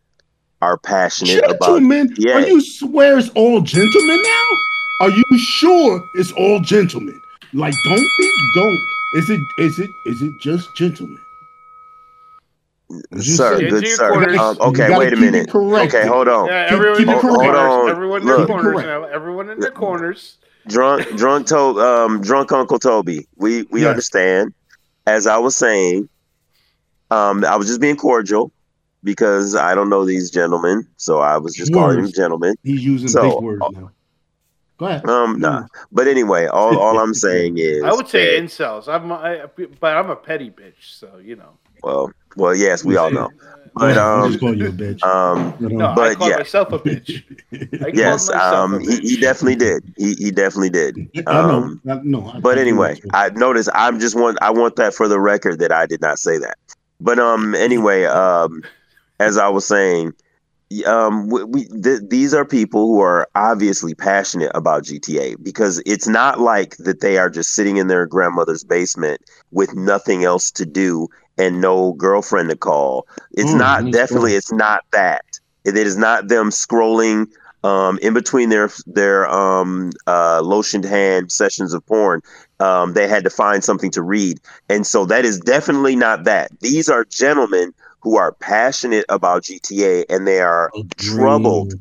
[0.64, 2.34] are passionate about Gentlemen, Yeah.
[2.36, 4.48] are you swear it's all gentlemen now?
[5.02, 7.20] Are you sure it's all gentlemen?
[7.52, 8.78] Like, don't be, don't.
[9.16, 11.18] Is it, is it, is it just gentlemen?
[13.20, 14.36] Sir, say- good sir.
[14.38, 15.54] Um, okay, wait a minute.
[15.54, 16.46] Okay, hold on.
[16.46, 17.36] Yeah, everyone keep in it their correct.
[17.36, 17.60] corners.
[17.60, 17.90] Hold on.
[17.90, 18.36] Everyone in Look.
[18.38, 19.04] their corners now.
[19.04, 20.36] Everyone in their corners.
[20.68, 23.90] drunk drunk to, um drunk uncle toby we we Yes.
[23.90, 24.54] understand
[25.06, 26.08] as i was saying
[27.10, 28.50] um i was just being cordial
[29.04, 33.08] because i don't know these gentlemen so i was just calling them gentlemen He's using
[33.08, 33.90] So, big words now.
[34.78, 35.04] Go ahead.
[35.08, 35.66] um nah.
[35.92, 38.88] but anyway all, all i'm saying is I would say that- incels.
[38.88, 39.46] I'm, I,
[39.78, 41.50] but I'm a petty bitch, so you know.
[41.82, 43.30] well well yes we all know
[43.76, 43.98] but ahead.
[43.98, 45.02] I'll um just call you a bitch.
[45.04, 46.36] um But, um, No, I call yeah.
[46.38, 47.22] myself a bitch.
[47.52, 49.00] I called yes um a he, bitch.
[49.02, 51.50] he definitely did he, he definitely did I know.
[51.50, 53.68] um, I, no, I- but I anyway, I noticed.
[53.74, 56.56] I'm just want I want that for the record that I did not say that.
[57.00, 58.62] But um, anyway, um,
[59.18, 60.12] as I was saying,
[60.86, 66.08] um, we, we th- these are people who are obviously passionate about GTA because it's
[66.08, 69.20] not like that they are just sitting in their grandmother's basement
[69.50, 71.08] with nothing else to do
[71.38, 73.06] and no girlfriend to call.
[73.32, 74.34] It's Mm, not definitely.
[74.34, 75.22] It's not that.
[75.64, 77.26] It is not them scrolling
[77.62, 82.20] um, in between their their um, uh, lotioned hand sessions of porn.
[82.60, 84.38] Um, they had to find something to read,
[84.68, 86.50] and so that is definitely not that.
[86.60, 87.72] These are gentlemen
[88.04, 91.74] who are passionate about GTA, and they are troubled.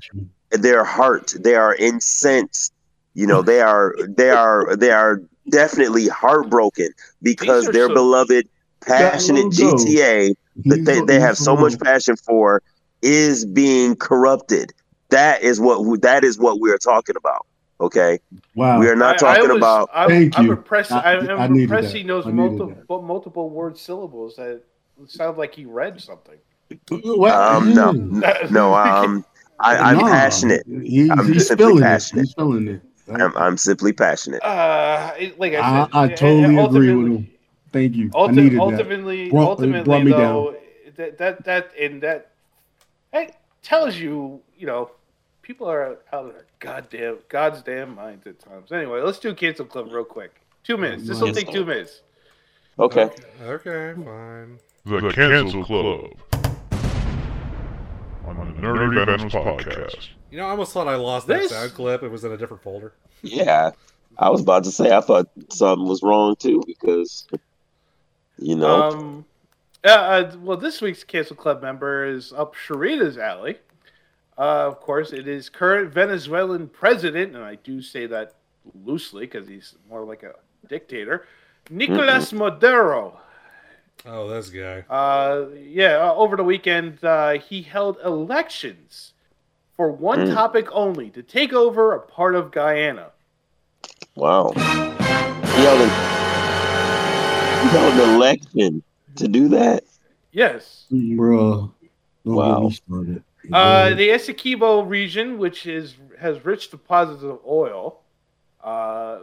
[0.51, 1.33] their heart.
[1.39, 2.73] They are incensed.
[3.13, 6.89] You know, they are they are they are definitely heartbroken
[7.21, 8.47] because their so- beloved
[8.81, 10.35] passionate GTA
[10.65, 12.61] that they, they have so much passion for
[13.01, 14.71] is being corrupted.
[15.09, 17.45] That is what that is what we are talking about.
[17.81, 18.19] Okay,
[18.55, 18.79] Wow.
[18.79, 19.89] we are not I- I talking was- about.
[19.93, 20.51] I'm, Thank I'm you.
[20.53, 20.91] impressed.
[20.93, 21.97] I- I, I am needed impressed that.
[21.97, 24.37] he knows I needed multiple multiple word syllables.
[24.37, 24.61] That
[25.07, 26.37] sound like he read something.
[26.91, 27.91] Um, no,
[28.49, 28.73] no.
[28.73, 29.25] Um,
[29.59, 30.63] I, I'm Nah, passionate.
[30.67, 32.21] He, I'm he's simply feeling passionate.
[32.21, 32.25] it.
[32.25, 32.81] He's feeling it.
[33.09, 34.41] I'm, I'm simply passionate.
[34.43, 37.29] Uh, like I I, said, I it- totally agree with him.
[37.71, 38.11] Thank you.
[38.13, 38.61] I Ulti- needed that.
[38.61, 40.55] ultimately, Brought- it ultimately, brought me though,
[40.95, 42.31] that that that and that
[43.11, 44.91] that tells you, you know,
[45.41, 48.71] people are out of their goddamn God's damn minds at times.
[48.71, 50.39] Anyway, let's do cancel club real quick.
[50.63, 51.07] Two minutes.
[51.07, 52.01] This will take two minutes.
[52.79, 53.09] Okay.
[53.41, 54.59] Okay, fine.
[54.85, 56.11] The Cancel Club.
[58.25, 60.09] On the Nerdy Venoms podcast.
[60.29, 62.03] You know, I almost thought I lost This- that sound clip.
[62.03, 62.93] It was in a different folder.
[63.21, 63.71] Yeah,
[64.17, 67.25] I was about to say I thought something was wrong too because
[68.37, 69.25] you know Um,
[69.85, 73.59] uh, uh, well, this week's Cancel Club member is up Sharita's alley.
[74.37, 78.33] Uh, of course, it is current Venezuelan president, and I do say that
[78.83, 80.33] loosely because he's more like a
[80.67, 81.25] dictator,
[81.69, 83.19] Nicolas Maduro.
[84.05, 84.83] Oh, this guy.
[84.89, 89.13] Uh, yeah, uh, over the weekend, uh, he held elections
[89.75, 90.33] for one Mm.
[90.33, 93.11] topic only to take over a part of Guyana.
[94.15, 94.51] wow.
[94.55, 94.61] He
[95.63, 95.89] held, an,
[97.61, 98.83] he held an election
[99.15, 99.83] to do that.
[100.31, 100.85] Yes.
[100.91, 101.71] Bruh.
[102.25, 102.53] Don't Wow.
[102.55, 103.23] get me started.
[103.51, 107.99] Uh, the Essequibo region, which is has rich deposits of oil,
[108.63, 109.19] uh,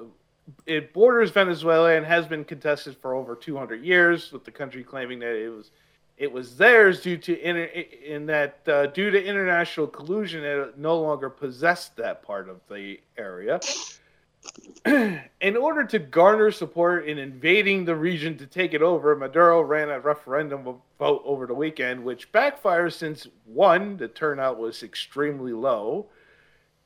[0.67, 5.19] it borders Venezuela and has been contested for over 200 years, with the country claiming
[5.21, 5.71] that it was
[6.17, 11.01] it was theirs due to inter, in that uh, due to international collusion, it no
[11.01, 13.59] longer possessed that part of the area.
[14.87, 19.89] in order to garner support in invading the region to take it over, Maduro ran
[19.89, 20.63] a referendum
[20.99, 26.07] vote over the weekend, which backfired since one, the turnout was extremely low.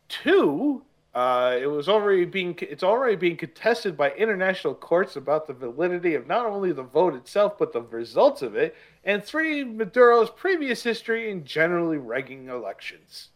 [0.09, 0.83] Two,
[1.15, 6.15] uh, it was already being it's already being contested by international courts about the validity
[6.15, 8.75] of not only the vote itself but the results of it,
[9.05, 13.29] and three Maduro's previous history in generally rigging elections.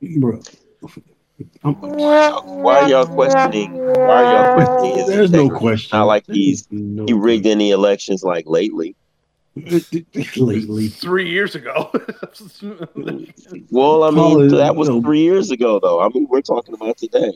[0.00, 0.40] Bro.
[1.62, 3.76] Why are y'all questioning?
[3.76, 5.98] Why are y'all questioning There's no question.
[5.98, 8.96] Not like he's No he rigged any elections like lately.
[10.36, 10.88] Lately.
[10.88, 11.90] Three years ago.
[13.70, 16.00] Well, I mean, it, that was you know- three years ago, though.
[16.00, 17.32] I mean, we're talking about today.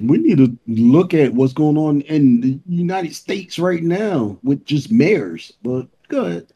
[0.00, 4.64] We need to look at what's going on in the United States right now with
[4.64, 5.52] just mayors.
[5.62, 6.46] But go ahead.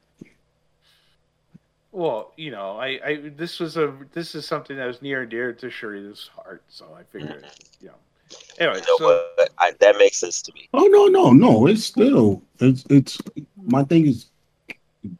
[1.92, 5.30] Well, you know, I, I this was a this is something that was near and
[5.30, 7.46] dear to Sharita's heart, so I figured,
[7.80, 7.94] you know.
[8.58, 9.50] Anyway, You know so what?
[9.58, 10.68] I, that makes sense to me.
[10.74, 11.66] Oh no, no, no.
[11.66, 13.18] It's still it's it's
[13.64, 14.26] my thing is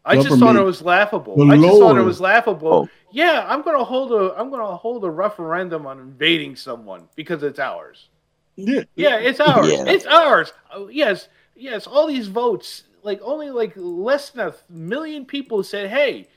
[0.05, 1.51] I just thought it was laughable.
[1.51, 2.73] I just thought it was laughable.
[2.73, 2.89] Oh.
[3.13, 7.59] Yeah, I'm gonna hold a I'm gonna hold a referendum on invading someone because it's
[7.59, 8.09] ours.
[8.57, 9.71] Yeah, Yeah, it's ours.
[9.71, 9.85] Yeah.
[9.87, 10.53] It's ours.
[10.73, 11.87] Oh, yes, yes.
[11.87, 16.29] All these votes, like only like less than a million people said, "Hey,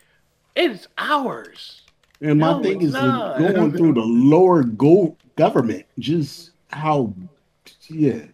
[0.56, 1.82] it's ours."
[2.22, 3.38] And my No, thing is not.
[3.40, 5.86] going through the lower go government.
[5.98, 7.14] Just how,
[7.88, 8.26] yeah.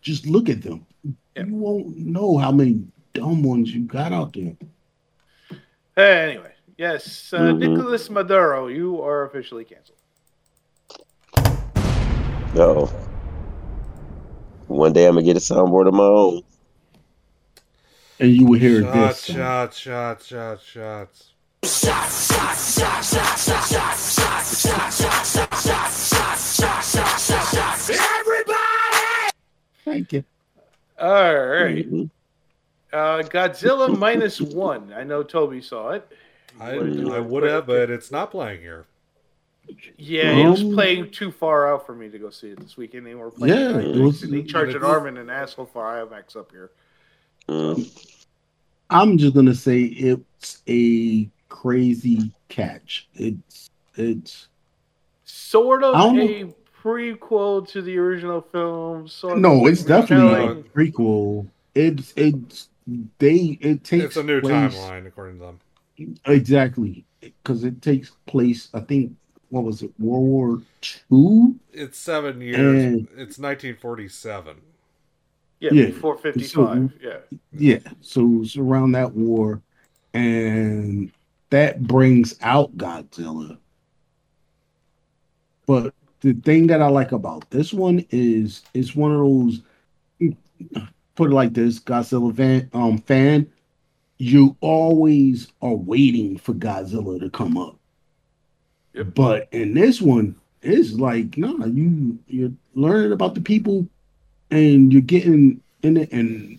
[0.00, 0.86] Just look at them.
[1.36, 1.44] Yeah.
[1.44, 2.82] You won't know how many
[3.14, 4.56] dumb ones you got out there.
[5.94, 7.58] Hey, anyway, yes, uh, Mhm.
[7.58, 9.98] Nicolas Maduro, you are officially canceled.
[12.54, 12.90] No.
[14.68, 16.42] One day I'm gonna get a soundboard of my own.
[18.20, 19.36] And you will hear Shots, this.
[19.36, 21.32] shots, shots, shots, shots.
[21.64, 22.32] shots.
[27.90, 29.30] Everybody!
[29.84, 30.24] Thank you.
[31.00, 32.10] All right, Mhm.
[32.92, 34.92] Uh, Godzilla minus one.
[34.92, 36.08] I know Toby saw it.
[36.60, 38.86] I, What did you I would have, but it's not playing here.
[39.96, 42.76] Yeah, it was Um, playing too far out for me to go see it this
[42.76, 43.06] weekend.
[43.06, 43.96] They were playing Yeah, it.
[43.96, 46.70] it was- they charged an arm and an asshole for IMAX up here.
[47.48, 47.88] Mm.
[48.90, 53.08] I'm just gonna say it's a crazy catch.
[53.14, 54.48] It's it's
[55.24, 59.06] Sort of I don't a prequel to the original film.
[59.08, 60.64] Sort no, of it's definitely a retelling.
[60.74, 61.46] prequel.
[61.74, 62.68] It's it's
[63.18, 65.60] they it takes It's a new place- timeline, according to them.
[66.26, 68.68] Exactly, because it takes place.
[68.74, 69.14] I think
[69.50, 71.58] what was it, World War Two?
[71.72, 72.84] It's seven years.
[72.84, 74.56] And- it's 1947.
[75.60, 75.86] Yeah, Yeah.
[75.86, 76.48] before 55.
[76.50, 77.18] So- yeah.
[77.52, 79.62] Yeah, so it's around that war,
[80.14, 81.12] and
[81.50, 83.58] that brings out Godzilla.
[85.66, 89.62] But the thing that I like about this one is it's one of those.
[91.14, 93.50] Put it like this, Godzilla fan, um, fan,
[94.18, 97.76] you always are waiting for Godzilla to come up.
[98.94, 99.14] Yep.
[99.14, 103.86] But in this one, it's like, nah, you you're learning about the people
[104.50, 106.58] and you're getting in it and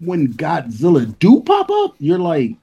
[0.00, 2.56] when Godzilla do pop up, you're like,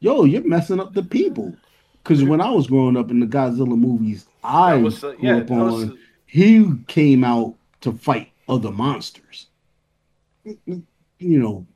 [0.00, 1.54] yo, you're messing up the people.
[2.02, 5.36] Because when I was growing up in the Godzilla movies, I That was grew yeah,
[5.38, 9.46] up that was on, he came out to fight other monsters.
[10.44, 11.66] You know,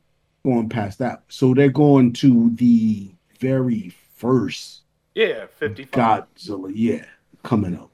[0.43, 1.23] going past that.
[1.29, 4.81] So they're going to the very first
[5.15, 6.25] Yeah, 55.
[6.35, 7.05] Godzilla, yeah,
[7.43, 7.91] coming up.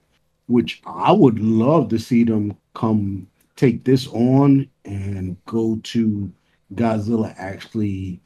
[0.47, 6.31] Which I would love to see them come take this on and go to
[6.73, 8.19] Godzilla actually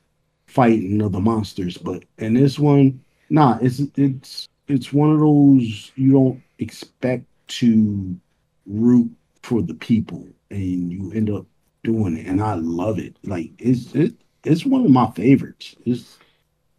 [0.48, 1.78] fighting other monsters.
[1.78, 8.19] But in this one, nah, it's it's it's one of those you don't expect to
[8.65, 9.11] root
[9.44, 11.45] for the people and you end up
[11.88, 12.27] doing it.
[12.27, 13.15] And I love it.
[13.23, 15.76] Like it's it it's one of my favorites.
[15.85, 16.18] It's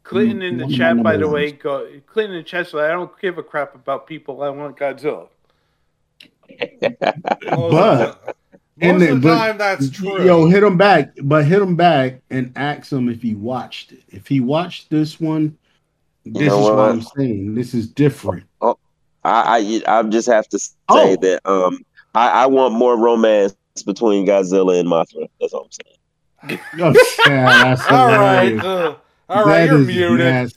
[0.05, 2.48] Clinton in the one of my chat, by number the way, go, Clinton in the
[2.48, 4.43] chat said, I don't give a crap about people.
[4.43, 5.28] I want Godzilla.
[7.40, 8.35] But- of the,
[8.80, 10.24] And most then- of the but- time, that's true.
[10.24, 14.02] Yo, hit him back, but hit him back and ask him if he watched it.
[14.09, 15.59] If he watched this one,
[16.24, 16.90] this know is what what?
[16.90, 17.55] I'm saying.
[17.55, 18.44] This is different.
[18.60, 18.78] Oh,
[19.24, 21.16] I, I I just have to say Oh.
[21.16, 25.29] that um I, I want more romance between Godzilla and Mothra.
[25.41, 25.97] That's all I'm saying.
[26.81, 26.95] Oh,
[27.27, 28.95] yeah, all right, uh,
[29.29, 30.53] all right, That you're muted.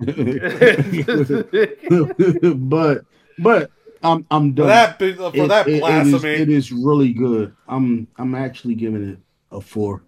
[2.68, 3.04] but
[3.38, 3.70] but
[4.02, 4.66] I'm I'm done.
[4.68, 5.18] that for It-
[5.48, 6.28] that it- it is- blasphemy.
[6.34, 7.54] it is really good.
[7.68, 9.18] I'm I'm actually giving it
[9.52, 10.02] a four.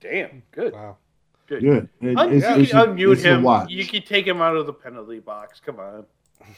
[0.00, 0.72] Damn, good.
[0.72, 0.96] Wow.
[1.46, 1.60] Good.
[1.62, 1.88] Good.
[2.00, 3.46] It- Un- it's- it's can a- unmute it's him.
[3.68, 5.60] You can take him out of the penalty box.
[5.64, 6.04] Come on.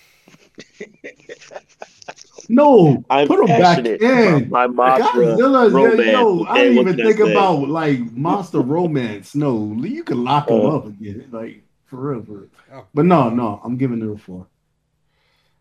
[2.51, 4.49] No, I'm put him back passionate in.
[4.49, 6.63] my Mothra Godzilla, romance, yo, I okay?
[6.75, 7.31] didn't even think say?
[7.33, 9.35] about like monster romance.
[9.35, 10.77] No, you can lock him Uh.
[10.77, 12.49] up again, like for real, for real.
[12.73, 12.85] Oh.
[12.95, 14.47] But no, no, I'm giving it a four.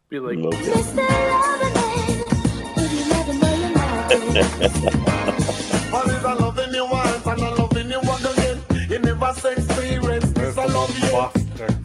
[0.10, 0.38] Be like,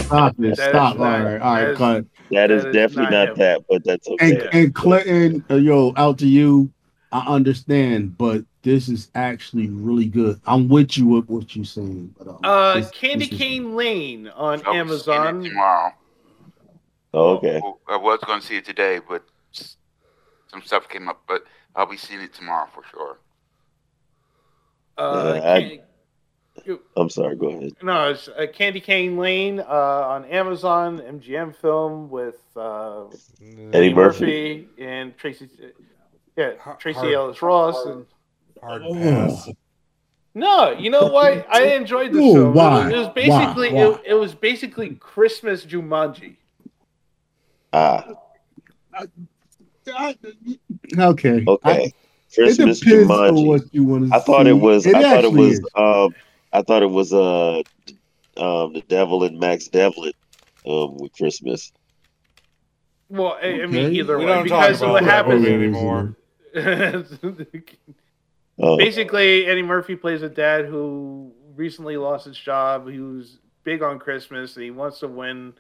[0.09, 0.99] That is stop.
[0.99, 2.05] All not- that right, is- cut.
[2.31, 4.49] That is That is definitely not not, that, but that's okay.
[4.53, 6.71] and Clinton, uh, yo, out to you.
[7.13, 10.41] I understand, but this is actually really good.
[10.47, 12.15] I'm with you with what you're saying.
[12.19, 15.45] But, um, uh, this- Candy this is- Cane Lane on I'll Amazon.
[15.45, 15.93] it tomorrow.
[17.13, 17.61] Oh, okay.
[17.63, 19.23] Well, I was going to see it today, but
[19.53, 21.23] some stuff came up.
[21.29, 21.45] But
[21.77, 23.19] I'll be seeing it tomorrow for sure.
[24.99, 25.81] Uh, Yeah, I- Can-
[26.97, 27.37] I'm sorry.
[27.37, 27.73] Go ahead.
[27.83, 33.05] no, it's uh, Candy Cane Lane uh, on Amazon, MGM film with uh,
[33.73, 34.69] Eddie Murphy.
[34.79, 35.49] and Tracee.
[36.37, 38.07] Yeah, Tracee hard- Ellis Ross and.
[38.63, 38.95] Hard Oh.
[38.95, 39.51] pass.
[40.35, 41.47] No, you know what?
[41.51, 42.55] I enjoyed this Ooh, film.
[42.55, 42.91] why?
[42.91, 43.83] It was basically Why?
[43.83, 46.37] It, it was basically Christmas Jumanji.
[47.73, 48.07] Ah,
[50.99, 51.45] Okay.
[51.47, 51.85] okay.
[51.85, 51.93] I-
[52.35, 53.47] Christmas it depends on Jumanji.
[53.47, 54.87] what you want to I thought it was.
[54.89, 56.13] I thought it actually was.
[56.55, 56.61] Is.
[56.61, 57.13] I thought it was.
[57.13, 57.63] Uh,
[58.37, 60.13] um, the Devil and Max Devlin.
[60.67, 61.73] Um, with Christmas.
[63.09, 65.43] Well, I, I mean, either We way, don't talk because about what that happens.
[65.43, 66.17] movie anymore.
[68.57, 72.89] Oh, Basically, Eddie Murphy plays a dad who recently lost his job.
[72.89, 75.55] He was big on Christmas, and he wants to win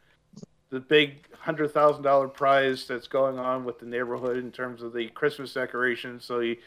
[0.70, 4.92] the big hundred thousand dollar prize that's going on with the neighborhood in terms of
[4.92, 6.24] the Christmas decorations.
[6.24, 6.58] So he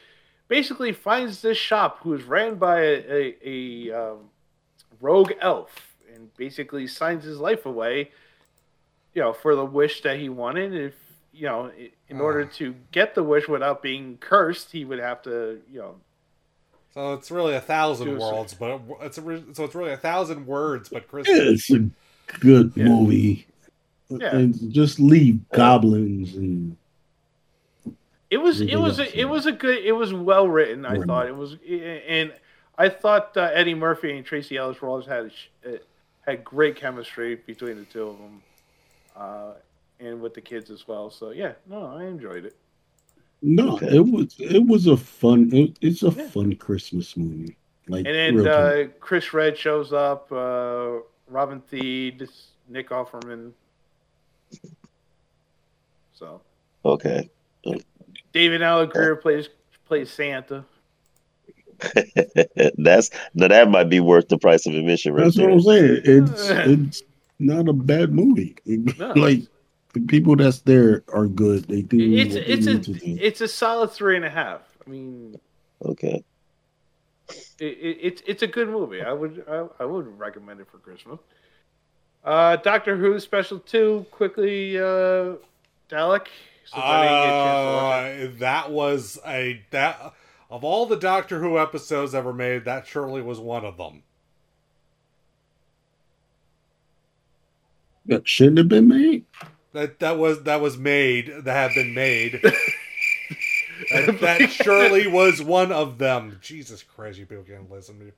[0.48, 3.04] basically finds this shop who is ran by a,
[3.44, 4.18] a, a um,
[5.02, 8.12] rogue elf, and basically signs his life away.
[9.14, 10.74] You know, for the wish that he wanted.
[10.76, 10.94] If
[11.34, 15.22] you know, i- in order to get the wish without being cursed, he would have
[15.24, 15.96] to, you know,
[16.94, 20.48] So it's really a thousand worlds, but it's a, re- so it's really a thousand
[20.48, 21.38] words, but Christmas.
[21.40, 21.90] It's a
[22.40, 22.86] good Yeah.
[22.86, 23.46] movie.
[24.10, 24.36] Yeah.
[24.36, 26.76] And just leave goblins and
[28.30, 30.86] It was it was a, it was a good it was well written.
[30.86, 31.08] I Right.
[31.08, 31.56] thought it was
[32.08, 32.34] and
[32.78, 35.32] I thought uh, Eddie Murphy and Tracee Ellis Ross had
[35.66, 35.78] a uh,
[36.26, 38.42] had great chemistry between the two of them,
[39.16, 39.54] uh,
[40.00, 41.10] and with the kids as well.
[41.10, 42.56] So yeah, no, I enjoyed it.
[43.42, 43.96] no, Okay.
[43.96, 45.50] it was it was a fun.
[45.54, 46.28] It, it's a Yeah.
[46.28, 47.56] fun Christmas movie.
[47.88, 50.98] Like And then uh, Chris Redd shows up, uh,
[51.30, 52.28] Robin Thede,
[52.68, 53.54] Nick Offerman.
[56.14, 56.42] So
[56.84, 57.30] okay.
[58.38, 59.50] David Alan Grier plays
[59.88, 60.64] plays Santa.
[62.78, 65.52] That's now that might be worth the price of admission right That's what.
[65.52, 66.02] I'm saying.
[66.04, 67.04] It's it's
[67.40, 68.56] not a bad movie.
[68.68, 69.08] No.
[69.16, 69.42] like
[69.94, 71.64] the people that's there are good.
[71.64, 71.98] They do.
[72.00, 73.18] It's what they it's a need to do.
[73.20, 74.62] it's a solid three and a half.
[74.86, 75.40] I mean,
[75.84, 76.24] Okay.
[77.60, 79.02] it, it, it's it's a good movie.
[79.02, 81.20] I would I, I would recommend it for Christmas.
[82.24, 85.38] Uh, Doctor Who special two quickly, uh,
[85.90, 86.28] Dalek.
[86.68, 88.36] Since I didn't get a chance to watch it.
[88.36, 90.14] Uh, that was a that
[90.50, 94.04] of all the Doctor Who episodes ever made, that surely was one of them.
[98.06, 99.26] That shouldn't have been made.
[99.74, 102.42] That that was that was made that had been made.
[103.92, 106.40] that, that surely was one of them.
[106.42, 108.12] Jesus Christ, you people can't listen to me.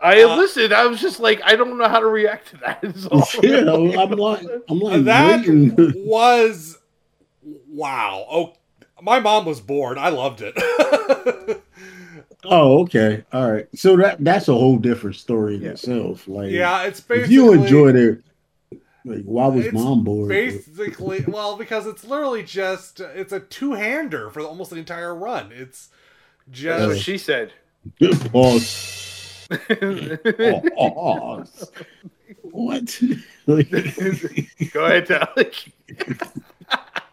[0.00, 0.72] I uh, listened.
[0.72, 2.78] I was just like, I don't know how to react to that.
[3.42, 5.74] Yeah, I'm like, I'm like that waiting.
[6.06, 6.77] was
[7.78, 8.26] wow.
[8.30, 8.52] Oh,
[9.00, 9.98] my mom was bored.
[9.98, 10.54] I loved it.
[12.44, 13.66] Oh, okay, all right.
[13.74, 15.70] So that that's a whole different story in Yeah.
[15.70, 16.28] itself.
[16.28, 17.24] Like, yeah, it's basically.
[17.24, 18.22] if you enjoyed it,
[19.04, 20.28] like, why was It's mom bored?
[20.28, 25.50] basically well because it's literally just it's a two-hander for almost the entire run.
[25.52, 25.88] It's
[26.46, 27.52] That's what just she said.
[28.32, 29.48] Pause.
[30.76, 31.70] Pause.
[32.42, 33.00] What?
[33.46, 35.72] Go ahead, Dalek.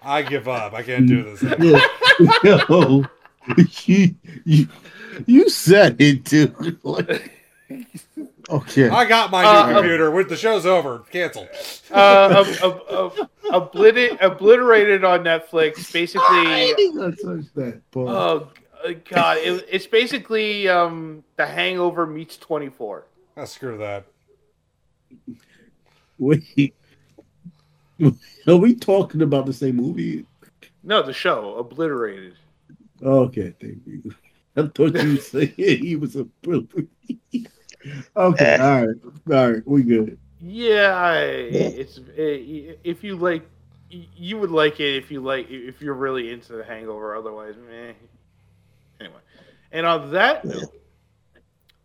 [0.06, 0.74] I give up.
[0.74, 1.42] I can't do this.
[1.60, 1.80] Yeah.
[2.44, 3.04] Yo,
[3.86, 4.16] you,
[4.46, 4.68] you,
[5.26, 6.80] you said it, dude.
[6.84, 7.32] Like,
[8.50, 8.90] okay.
[8.90, 10.12] I got my new Uh, computer.
[10.12, 11.50] With the show's over, canceled.
[11.92, 13.20] Uh, ob- ob-
[13.52, 15.92] ob- obliter- obliterated on Netflix.
[15.92, 17.82] Basically, I didn't touch that.
[17.92, 18.10] Pause.
[18.10, 18.52] Oh
[18.88, 19.38] uh, God!
[19.40, 23.08] It, it's basically um, The Hangover meets Twenty Four.
[23.36, 24.06] Ah, screw that.
[26.18, 26.76] Wait.
[28.48, 30.26] Are we talking about the same movie?
[30.84, 32.36] No, the show Obliterated.
[33.02, 34.14] Okay, thank you.
[34.56, 36.28] I thought you said he was a
[38.16, 38.96] Okay, all right,
[39.32, 40.18] all right, we good.
[40.42, 43.44] Yeah, I, it's eh, if you like,
[43.90, 47.16] you would like it if you like if you're really into the Hangover.
[47.16, 47.94] Otherwise, meh.
[49.00, 49.20] Anyway,
[49.72, 50.74] and on that note,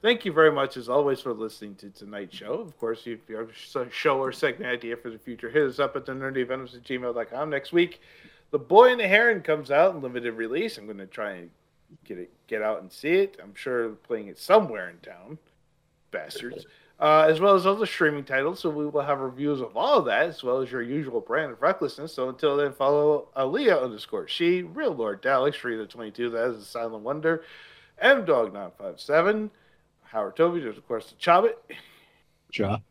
[0.02, 2.54] thank you very much as always for listening to tonight's show.
[2.54, 5.78] Of course, if you have a show or segment idea for the future, hit us
[5.78, 7.50] up at the nerdyvenoms at gmail.com.
[7.50, 8.00] Next week,
[8.50, 10.78] The Boy and the Heron comes out in limited release.
[10.78, 11.50] I'm going to try and
[12.04, 13.36] get it, get out and see it.
[13.42, 15.38] I'm sure playing it somewhere in town,
[16.10, 16.66] bastards.
[17.00, 18.60] Uh, as well as other streaming titles.
[18.60, 21.50] So we will have reviews of all of that, as well as your usual brand
[21.50, 22.12] of recklessness.
[22.12, 26.64] So until then, follow Aaliyah underscore she, Real Lord Dalek, Street 22, that is a
[26.66, 27.42] silent wonder,
[28.00, 29.50] M Dog 957,
[30.10, 31.54] Howard Toby, there's of course the Chobbit.
[32.50, 32.82] Chop.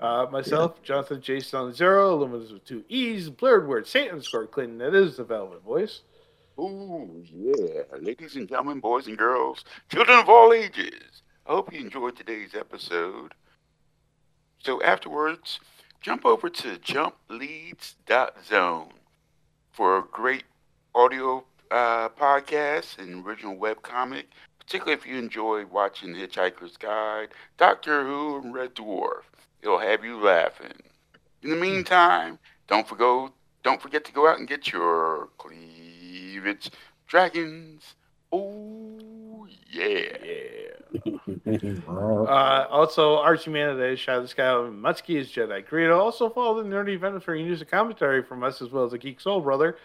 [0.00, 4.94] Uh, myself, Jonathan Jason Zero, Luminous with two E's, Blurred Word, Saint underscore Clinton, that
[4.94, 6.00] is the Velvet Voice.
[6.58, 7.82] Ooh, yeah.
[8.00, 12.54] Ladies and gentlemen, boys and girls, children of all ages, I hope you enjoyed today's
[12.54, 13.32] episode.
[14.58, 15.60] So afterwards,
[16.00, 18.88] jump over to jumpleads.zone
[19.70, 20.44] for a great
[20.94, 24.24] audio uh, podcast and original webcomic,
[24.66, 29.22] particularly if you enjoy watching Hitchhiker's Guide, Doctor Who, and Red Dwarf.
[29.62, 30.82] It'll have you laughing.
[31.42, 33.32] In the meantime, don't forgo
[33.64, 36.70] don't forget to go out and get your cleavage
[37.08, 37.94] dragons.
[38.30, 40.02] Oh yeah.
[41.46, 45.98] Uh, also, Archie Man of the Shadow of the Sky, Mutsky is Jedi Greedo.
[45.98, 48.98] Also, follow the Nerdy Venom for news and commentary from us, as well as the
[48.98, 49.76] Geek Soul Brother.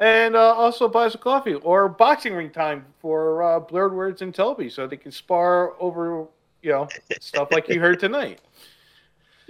[0.00, 4.22] And uh, also buy us a coffee or boxing ring time for uh, Blurred Words
[4.22, 6.26] and Toby so they can spar over,
[6.62, 6.88] you know,
[7.20, 8.40] stuff like you heard tonight.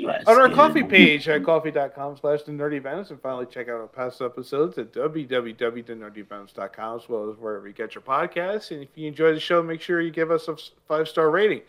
[0.04, 3.86] On our coffee page at coffee.com slash the nerdy Venoms and finally check out our
[3.86, 8.70] past episodes at www.thenerdybvenice.com as well as wherever you get your podcasts.
[8.70, 10.56] And if you enjoy the show, make sure you give us a
[10.88, 11.60] five star rating.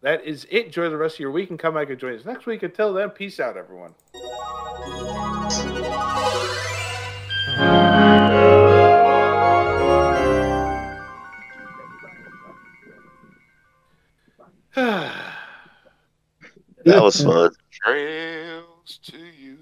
[0.00, 0.66] That is it.
[0.66, 2.62] Enjoy the rest of your week and come back and join us next week.
[2.62, 3.94] Until then, peace out, everyone.
[16.84, 17.50] That was fun.
[17.70, 19.56] Trails to you.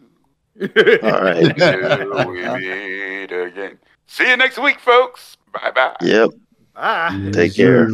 [1.05, 1.57] All right.
[1.57, 3.79] Till we meet again.
[4.07, 5.37] See you next week, folks.
[5.53, 5.97] Bye bye.
[6.01, 6.31] Yep.
[6.75, 7.31] Bye.
[7.33, 7.89] Take care.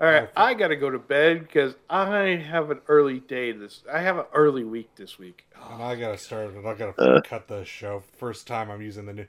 [0.00, 3.84] All right, I got to go to bed because I have an early day this.
[3.90, 5.46] I have an early week this week.
[5.70, 6.66] And I gotta start it.
[6.66, 7.20] I gotta Uh.
[7.20, 8.02] cut the show.
[8.18, 9.26] First time I'm using the new,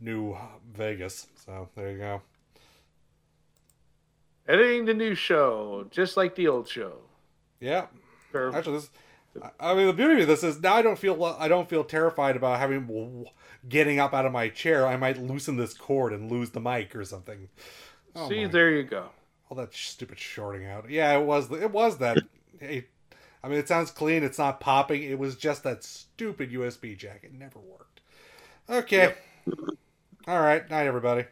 [0.00, 0.36] new
[0.74, 1.28] Vegas.
[1.44, 2.22] So there you go.
[4.48, 6.98] Editing the new show, just like the old show.
[7.60, 7.86] Yeah.
[8.34, 8.90] Actually, this.
[9.60, 12.36] I mean, the beauty of this is now I don't feel I don't feel terrified
[12.36, 13.26] about having
[13.68, 14.86] getting up out of my chair.
[14.86, 17.48] I might loosen this cord and lose the mic or something.
[18.14, 19.08] Oh See, my- there you go.
[19.50, 20.88] all that stupid shorting out.
[20.90, 21.50] Yeah, it was.
[21.50, 22.18] It was that.
[22.60, 22.86] hey,
[23.42, 24.22] I mean, it sounds clean.
[24.22, 25.02] It's not popping.
[25.02, 27.20] It was just that stupid USB jack.
[27.22, 28.00] It never worked.
[28.68, 29.14] Okay.
[30.26, 30.68] All right.
[30.70, 31.24] Night, everybody.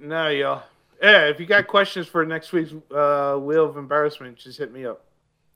[0.00, 0.62] No, y'all.
[1.02, 4.86] Yeah, if you got questions for next week's uh, Wheel of Embarrassment, just hit me
[4.86, 5.04] up.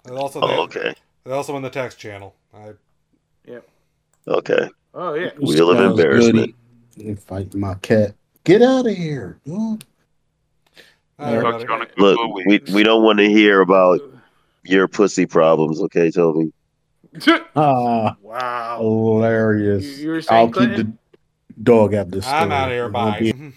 [0.04, 0.94] And also, Oh, okay.
[1.24, 2.34] they're also on the text channel.
[2.54, 2.72] I,
[3.46, 3.66] Yep.
[4.28, 4.68] Okay.
[4.94, 5.30] Oh yeah.
[5.40, 6.54] Wheel of embarrassment.
[6.96, 7.14] goody.
[7.14, 8.14] Fight my cat.
[8.44, 9.38] Get out of here.
[9.46, 9.78] Look,
[12.46, 14.00] we, we don't want to hear about
[14.64, 16.52] your pussy problems, okay, Toby?
[17.56, 18.78] Ah, wow.
[18.80, 19.84] hilarious.
[19.84, 20.92] You- you were saying, I'll keep the
[21.62, 22.26] dog out of this.
[22.26, 22.86] I'm out of here.
[22.86, 23.18] It Bye.
[23.20, 23.52] be-